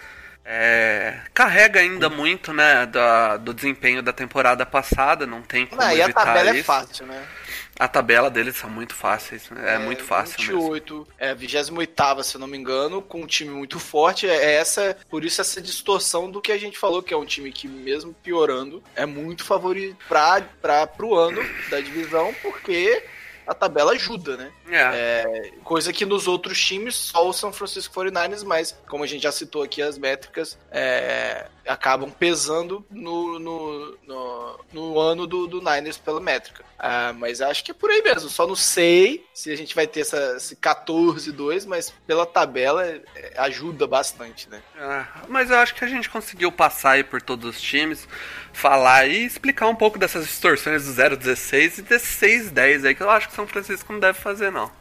É, 0.49 1.19
carrega 1.33 1.81
ainda 1.81 2.09
muito, 2.09 2.53
né, 2.53 2.85
da- 2.85 3.35
do 3.35 3.53
desempenho 3.53 4.01
da 4.01 4.13
temporada 4.13 4.65
passada, 4.65 5.27
não 5.27 5.41
tem 5.41 5.65
como 5.65 5.81
Ah, 5.81 5.93
e 5.93 6.01
a 6.01 6.05
evitar 6.05 6.23
tabela 6.25 6.51
é 6.51 6.55
isso. 6.55 6.63
fácil, 6.63 7.05
né? 7.05 7.21
A 7.79 7.87
tabela 7.87 8.29
deles 8.29 8.55
são 8.55 8.69
muito 8.69 8.95
fáceis, 8.95 9.49
é, 9.65 9.77
muito 9.77 10.03
fácil 10.03 10.39
mesmo. 10.39 10.61
28, 10.73 11.07
é 11.17 11.35
28 11.35 12.23
se 12.23 12.35
eu 12.35 12.39
não 12.39 12.47
me 12.47 12.57
engano, 12.57 13.01
com 13.01 13.21
um 13.21 13.27
time 13.27 13.51
muito 13.51 13.79
forte. 13.79 14.27
É 14.27 14.55
essa, 14.55 14.97
por 15.09 15.23
isso 15.23 15.41
essa 15.41 15.61
distorção 15.61 16.29
do 16.29 16.41
que 16.41 16.51
a 16.51 16.57
gente 16.57 16.77
falou, 16.77 17.03
que 17.03 17.13
é 17.13 17.17
um 17.17 17.25
time 17.25 17.51
que, 17.51 17.67
mesmo 17.67 18.13
piorando, 18.13 18.83
é 18.95 19.05
muito 19.05 19.43
favorito 19.43 19.97
pra, 20.07 20.87
pro 20.87 21.15
ano 21.15 21.41
da 21.69 21.79
divisão, 21.79 22.33
porque 22.41 23.03
a 23.47 23.53
tabela 23.53 23.93
ajuda, 23.93 24.35
né? 24.35 24.51
É. 24.69 25.51
Coisa 25.63 25.93
que 25.93 26.05
nos 26.05 26.27
outros 26.27 26.59
times, 26.59 26.95
só 26.95 27.27
o 27.27 27.33
São 27.33 27.53
Francisco 27.53 27.93
49ers, 27.95 28.43
mas 28.43 28.77
como 28.89 29.03
a 29.03 29.07
gente 29.07 29.23
já 29.23 29.31
citou 29.31 29.63
aqui, 29.63 29.81
as 29.81 29.97
métricas 29.97 30.59
é, 30.71 31.47
acabam 31.65 32.11
pesando 32.11 32.85
no, 32.89 33.39
no, 33.39 33.97
no, 34.05 34.59
no 34.73 34.99
ano 34.99 35.25
do, 35.25 35.47
do 35.47 35.59
Niners 35.59 35.97
pela 35.97 36.19
métrica. 36.19 36.65
Ah, 36.79 37.11
mas 37.17 37.41
acho 37.41 37.63
que 37.63 37.71
é 37.71 37.73
por 37.73 37.89
aí 37.89 38.01
mesmo. 38.03 38.29
Só 38.29 38.45
não 38.45 38.55
sei 38.55 39.25
se 39.33 39.51
a 39.51 39.57
gente 39.57 39.73
vai 39.73 39.87
ter 39.87 40.01
essa, 40.01 40.35
esse 40.37 40.55
14-2, 40.55 41.65
mas 41.65 41.91
pela 42.05 42.25
tabela 42.25 42.85
é, 42.85 43.01
ajuda 43.37 43.87
bastante, 43.87 44.47
né? 44.49 44.61
É, 44.75 45.05
mas 45.27 45.49
eu 45.49 45.57
acho 45.57 45.73
que 45.73 45.83
a 45.83 45.87
gente 45.87 46.09
conseguiu 46.09 46.51
passar 46.51 46.91
aí 46.91 47.03
por 47.03 47.21
todos 47.21 47.55
os 47.55 47.61
times, 47.61 48.07
falar 48.53 49.07
e 49.07 49.25
explicar 49.25 49.67
um 49.67 49.75
pouco 49.75 49.97
dessas 49.97 50.25
distorções 50.25 50.85
do 50.85 50.93
0-16 50.93 51.79
e 51.79 51.81
desse 51.81 52.25
6-10 52.25 52.85
aí, 52.85 52.95
que 52.95 53.01
eu 53.01 53.09
acho 53.09 53.29
que 53.29 53.35
São 53.37 53.45
Francisco 53.47 53.93
não 53.93 53.99
deve 53.99 54.17
fazer, 54.19 54.51
não. 54.51 54.71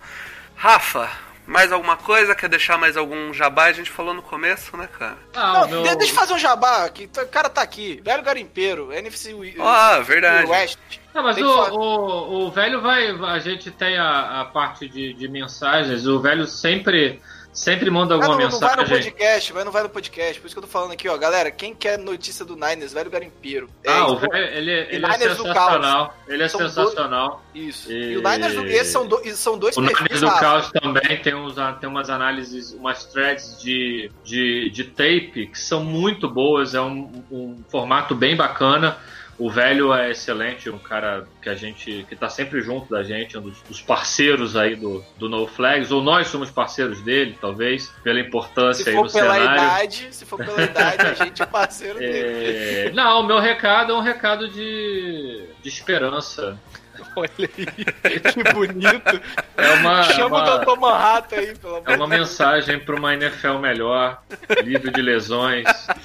Rafa, 0.56 1.10
mais 1.46 1.70
alguma 1.70 1.94
coisa? 1.98 2.34
Quer 2.34 2.48
deixar 2.48 2.78
mais 2.78 2.96
algum 2.96 3.30
jabá? 3.34 3.64
A 3.64 3.72
gente 3.72 3.90
falou 3.90 4.14
no 4.14 4.22
começo, 4.22 4.74
né, 4.78 4.88
cara? 4.98 5.18
Ah, 5.34 5.52
Não, 5.52 5.64
o 5.64 5.68
meu... 5.68 5.82
de- 5.82 5.96
Deixa 5.96 6.12
eu 6.12 6.16
fazer 6.16 6.32
um 6.32 6.38
jabá, 6.38 6.88
que 6.88 7.04
o 7.04 7.28
cara 7.28 7.50
tá 7.50 7.60
aqui. 7.60 8.00
Velho 8.02 8.22
garimpeiro, 8.22 8.90
NFC 8.94 9.34
Ah, 9.60 9.98
verdade. 10.00 10.50
West. 10.50 10.78
Não, 11.12 11.22
mas 11.22 11.36
o, 11.36 11.44
o, 11.46 12.46
o 12.46 12.50
velho 12.50 12.80
vai. 12.80 13.10
A 13.10 13.38
gente 13.40 13.70
tem 13.70 13.98
a, 13.98 14.40
a 14.40 14.44
parte 14.46 14.88
de, 14.88 15.12
de 15.12 15.28
mensagens. 15.28 16.06
O 16.06 16.18
velho 16.18 16.46
sempre, 16.46 17.20
sempre 17.56 17.90
manda 17.90 18.14
Ah, 18.14 18.16
alguma 18.18 18.36
não, 18.38 18.48
não 18.50 18.60
vai 18.60 18.76
no 18.76 18.82
mensagem. 18.82 19.02
podcast, 19.10 19.52
vai 19.52 19.64
não 19.64 19.72
vai 19.72 19.82
no 19.82 19.88
podcast. 19.88 20.40
Por 20.40 20.46
isso 20.46 20.54
que 20.54 20.58
eu 20.58 20.62
tô 20.62 20.68
falando 20.68 20.92
aqui, 20.92 21.08
ó. 21.08 21.16
Galera, 21.16 21.50
quem 21.50 21.74
quer 21.74 21.98
notícia 21.98 22.44
do 22.44 22.54
Niners, 22.54 22.92
velho 22.92 23.10
garimpeiro. 23.10 23.68
É, 23.82 23.90
Ah, 23.90 24.06
o 24.06 24.16
velho, 24.16 24.34
ele, 24.36 24.70
ele 24.70 25.04
é 25.04 25.08
Niners 25.08 25.36
do 25.38 25.42
sensacional. 25.44 26.16
Ele 26.28 26.42
é 26.42 26.48
São 26.48 26.60
sensacional. 26.60 27.42
Isso. 27.54 27.90
E- 27.90 28.12
E, 28.12 28.16
o 28.18 28.22
Niners 28.22 28.54
do 28.54 28.84
são, 28.84 29.06
do, 29.06 29.20
são 29.34 29.58
dois 29.58 29.76
O 29.76 29.80
Niners 29.80 30.20
do. 30.20 30.28
Caos 30.28 30.70
também 30.70 31.16
tem, 31.22 31.34
uns, 31.34 31.54
tem 31.80 31.88
umas 31.88 32.10
análises, 32.10 32.72
umas 32.72 33.04
threads 33.06 33.60
de, 33.60 34.10
de, 34.22 34.70
de 34.70 34.84
tape 34.84 35.48
que 35.50 35.58
são 35.58 35.82
muito 35.82 36.28
boas. 36.28 36.74
É 36.74 36.80
um, 36.80 37.24
um 37.30 37.64
formato 37.70 38.14
bem 38.14 38.36
bacana. 38.36 38.98
O 39.38 39.50
velho 39.50 39.92
é 39.92 40.10
excelente, 40.10 40.70
um 40.70 40.78
cara 40.78 41.26
que 41.42 41.48
a 41.48 41.54
gente 41.54 42.06
que 42.08 42.16
tá 42.16 42.28
sempre 42.28 42.62
junto 42.62 42.88
da 42.90 43.02
gente, 43.02 43.36
um 43.36 43.42
dos, 43.42 43.60
dos 43.62 43.82
parceiros 43.82 44.56
aí 44.56 44.74
do, 44.74 45.04
do 45.18 45.28
No 45.28 45.46
Flags, 45.46 45.92
ou 45.92 46.02
nós 46.02 46.28
somos 46.28 46.50
parceiros 46.50 47.02
dele, 47.02 47.36
talvez, 47.40 47.88
pela 48.02 48.18
importância 48.18 48.82
Se 48.84 48.90
aí 48.90 48.96
for 48.96 49.04
no 49.06 49.12
pela 49.12 49.34
cenário. 49.34 49.62
idade, 49.62 50.08
se 50.10 50.24
for 50.24 50.38
pela 50.38 50.62
idade, 50.62 51.02
a 51.06 51.12
gente 51.14 51.42
é 51.42 51.44
parceiro 51.46 51.98
dele. 51.98 52.88
É, 52.88 52.92
Não, 52.92 53.20
o 53.20 53.26
meu 53.26 53.38
recado 53.38 53.92
é 53.92 53.94
um 53.96 54.00
recado 54.00 54.48
de, 54.48 55.44
de 55.62 55.68
esperança. 55.68 56.58
Olha 57.14 57.30
aí, 57.38 58.20
que 58.20 58.52
bonito. 58.54 59.20
É 59.58 59.72
uma, 59.74 60.02
Chama 60.04 60.36
uma- 60.42 60.54
o 60.56 60.58
Dr. 60.64 60.80
Manhattan 60.80 61.36
aí, 61.36 61.56
pelo 61.56 61.76
amor 61.76 61.90
É 61.90 61.96
uma 61.96 62.06
mensagem 62.06 62.78
para 62.78 62.94
uma 62.94 63.14
NFL 63.14 63.58
melhor, 63.58 64.22
livre 64.62 64.90
de 64.90 65.00
lesões. 65.00 65.64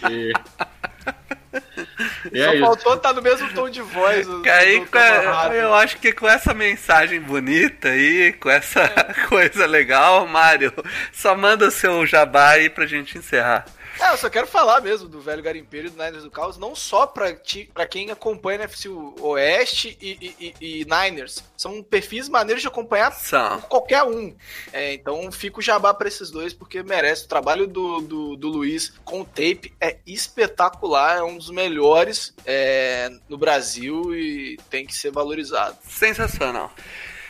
E, 0.10 0.32
e 2.32 2.38
Só 2.44 2.52
é 2.52 2.56
isso. 2.56 2.66
faltou 2.66 2.94
estar 2.96 3.14
no 3.14 3.22
mesmo 3.22 3.50
tom 3.54 3.70
de 3.70 3.82
voz. 3.82 4.28
aí, 4.50 4.86
a- 4.94 5.50
eu 5.54 5.74
acho 5.74 5.98
que 5.98 6.12
com 6.12 6.28
essa 6.28 6.54
mensagem 6.54 7.20
bonita 7.20 7.90
aí, 7.90 8.34
com 8.34 8.50
essa 8.50 8.88
coisa 9.30 9.66
legal, 9.66 10.28
Mário, 10.28 10.74
só 11.12 11.36
manda 11.36 11.68
o 11.68 11.72
seu 11.72 12.06
jabá 12.06 12.50
aí 12.52 12.70
pra 12.70 12.86
gente 12.86 13.18
encerrar. 13.18 13.66
É, 14.02 14.12
eu 14.14 14.18
só 14.18 14.30
quero 14.32 14.48
falar 14.48 14.82
mesmo 14.82 15.08
do 15.08 15.22
velho 15.22 15.44
garimpeiro 15.44 15.88
e 15.88 15.90
do 15.92 16.04
Niners 16.04 16.24
do 16.24 16.32
Caos, 16.32 16.58
não 16.58 16.74
só 16.76 17.06
pra, 17.06 17.34
ti, 17.34 17.70
pra 17.72 17.86
quem 17.86 18.10
acompanha 18.10 18.56
NFC 18.64 18.90
Oeste 18.90 19.96
e, 20.02 20.34
e- 20.40 20.56
e- 20.82 20.86
Niners. 20.86 21.44
São 21.56 21.84
perfis 21.84 22.28
maneiros 22.28 22.62
de 22.64 22.68
acompanhar 22.68 23.12
São. 23.12 23.62
qualquer 23.62 24.02
um. 24.04 24.36
É, 24.74 24.94
então 24.94 25.32
fica 25.32 25.60
o 25.60 25.62
jabá 25.62 25.94
pra 25.94 26.08
esses 26.08 26.32
dois, 26.32 26.52
porque 26.52 26.82
merece. 26.82 27.26
O 27.26 27.30
trabalho 27.30 27.68
do, 27.68 28.02
do, 28.02 28.36
do 28.36 28.48
Luiz 28.50 28.92
com 29.06 29.22
o 29.22 29.26
tape 29.26 29.72
é 29.80 29.98
espetacular, 30.08 31.18
é 31.20 31.24
um 31.24 31.38
dos 31.38 31.52
melhores 31.52 32.34
é, 32.46 33.10
no 33.30 33.38
Brasil 33.38 34.16
e 34.16 34.58
tem 34.70 34.86
que 34.86 34.96
ser 34.96 35.12
valorizado. 35.12 35.78
Sensacional. 35.88 36.74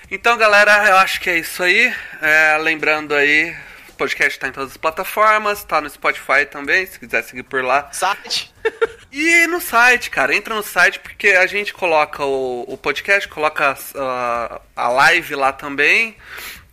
Então, 0.10 0.38
galera, 0.38 0.88
eu 0.90 0.98
acho 0.98 1.20
que 1.20 1.30
é 1.30 1.38
isso 1.40 1.62
aí. 1.64 1.94
É, 2.22 2.58
lembrando 2.58 3.14
aí, 3.14 3.54
podcast 4.02 4.40
tá 4.40 4.48
em 4.48 4.52
todas 4.52 4.72
as 4.72 4.78
plataformas, 4.78 5.64
tá 5.64 5.80
no 5.80 5.88
Spotify 5.88 6.44
também, 6.50 6.88
se 6.88 6.98
quiser 6.98 7.24
seguir 7.24 7.44
por 7.44 7.64
lá. 7.64 7.92
Site? 7.92 8.52
E 9.14 9.46
no 9.48 9.60
site, 9.60 10.10
cara, 10.10 10.34
entra 10.34 10.56
no 10.56 10.64
site 10.64 10.98
porque 11.00 11.32
a 11.32 11.46
gente 11.46 11.74
coloca 11.74 12.24
o, 12.24 12.64
o 12.66 12.78
podcast, 12.78 13.28
coloca 13.28 13.78
a, 13.94 14.62
a 14.74 14.88
live 14.88 15.36
lá 15.36 15.52
também. 15.52 16.16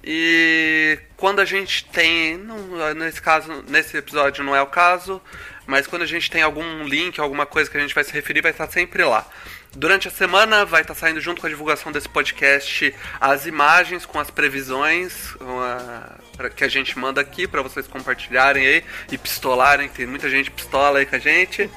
E 0.05 1.01
quando 1.17 1.41
a 1.41 1.45
gente 1.45 1.85
tem, 1.87 2.37
não, 2.37 2.95
nesse 2.95 3.21
caso, 3.21 3.65
nesse 3.67 3.97
episódio 3.97 4.45
não 4.45 4.55
é 4.55 4.63
o 4.63 4.69
caso, 4.69 5.21
mas 5.67 5.89
quando 5.89 6.03
a 6.03 6.07
gente 6.07 6.31
tem 6.31 6.43
algum 6.43 6.85
link, 6.85 7.19
alguma 7.19 7.45
coisa 7.45 7.69
que 7.69 7.77
a 7.77 7.81
gente 7.81 7.93
vai 7.93 8.05
se 8.05 8.13
referir, 8.13 8.41
vai 8.41 8.53
estar 8.53 8.71
sempre 8.71 9.03
lá. 9.03 9.27
Durante 9.79 10.09
a 10.09 10.11
semana 10.11 10.65
vai 10.65 10.81
estar 10.83 10.93
saindo 10.95 11.21
junto 11.21 11.41
com 11.41 11.47
a 11.47 11.51
divulgação 11.51 11.93
desse 11.93 12.09
podcast 12.09 12.93
as 13.21 13.47
imagens 13.47 14.05
com 14.05 14.19
as 14.19 14.29
previsões 14.29 15.37
uma- 15.41 16.17
que 16.57 16.65
a 16.65 16.69
gente 16.69 16.99
manda 16.99 17.21
aqui 17.21 17.47
para 17.47 17.63
vocês 17.63 17.87
compartilharem 17.87 18.67
aí 18.67 18.85
e 19.13 19.17
pistolarem. 19.17 19.89
Tem 19.89 20.05
muita 20.05 20.29
gente 20.29 20.51
pistola 20.51 20.99
aí 20.99 21.07
com 21.07 21.15
a 21.15 21.19
gente. 21.21 21.71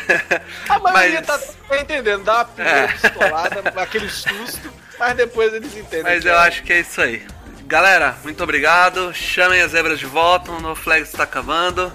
A 0.66 0.78
maioria 0.78 1.22
Mas- 1.26 1.26
tá, 1.26 1.52
tá 1.68 1.78
entendendo, 1.78 2.24
dá 2.24 2.36
uma 2.36 2.44
primeira 2.46 2.78
É. 2.84 2.88
pistolada, 2.88 3.62
aquele 3.82 4.08
susto, 4.08 4.72
mas 4.98 5.14
depois 5.14 5.52
eles 5.52 5.76
entendem. 5.76 6.04
Mas 6.04 6.24
eu 6.24 6.32
é. 6.34 6.38
acho 6.48 6.62
que 6.62 6.72
é 6.72 6.80
isso 6.80 7.02
aí. 7.02 7.22
Galera, 7.66 8.16
muito 8.24 8.42
obrigado. 8.42 9.12
Chamem 9.12 9.60
as 9.60 9.72
zebras 9.72 9.98
de 9.98 10.06
volta. 10.06 10.50
O 10.52 10.58
No 10.60 10.74
Flags 10.74 11.10
está 11.10 11.24
acabando. 11.24 11.92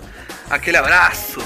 Aquele 0.51 0.77
abraço. 0.77 1.39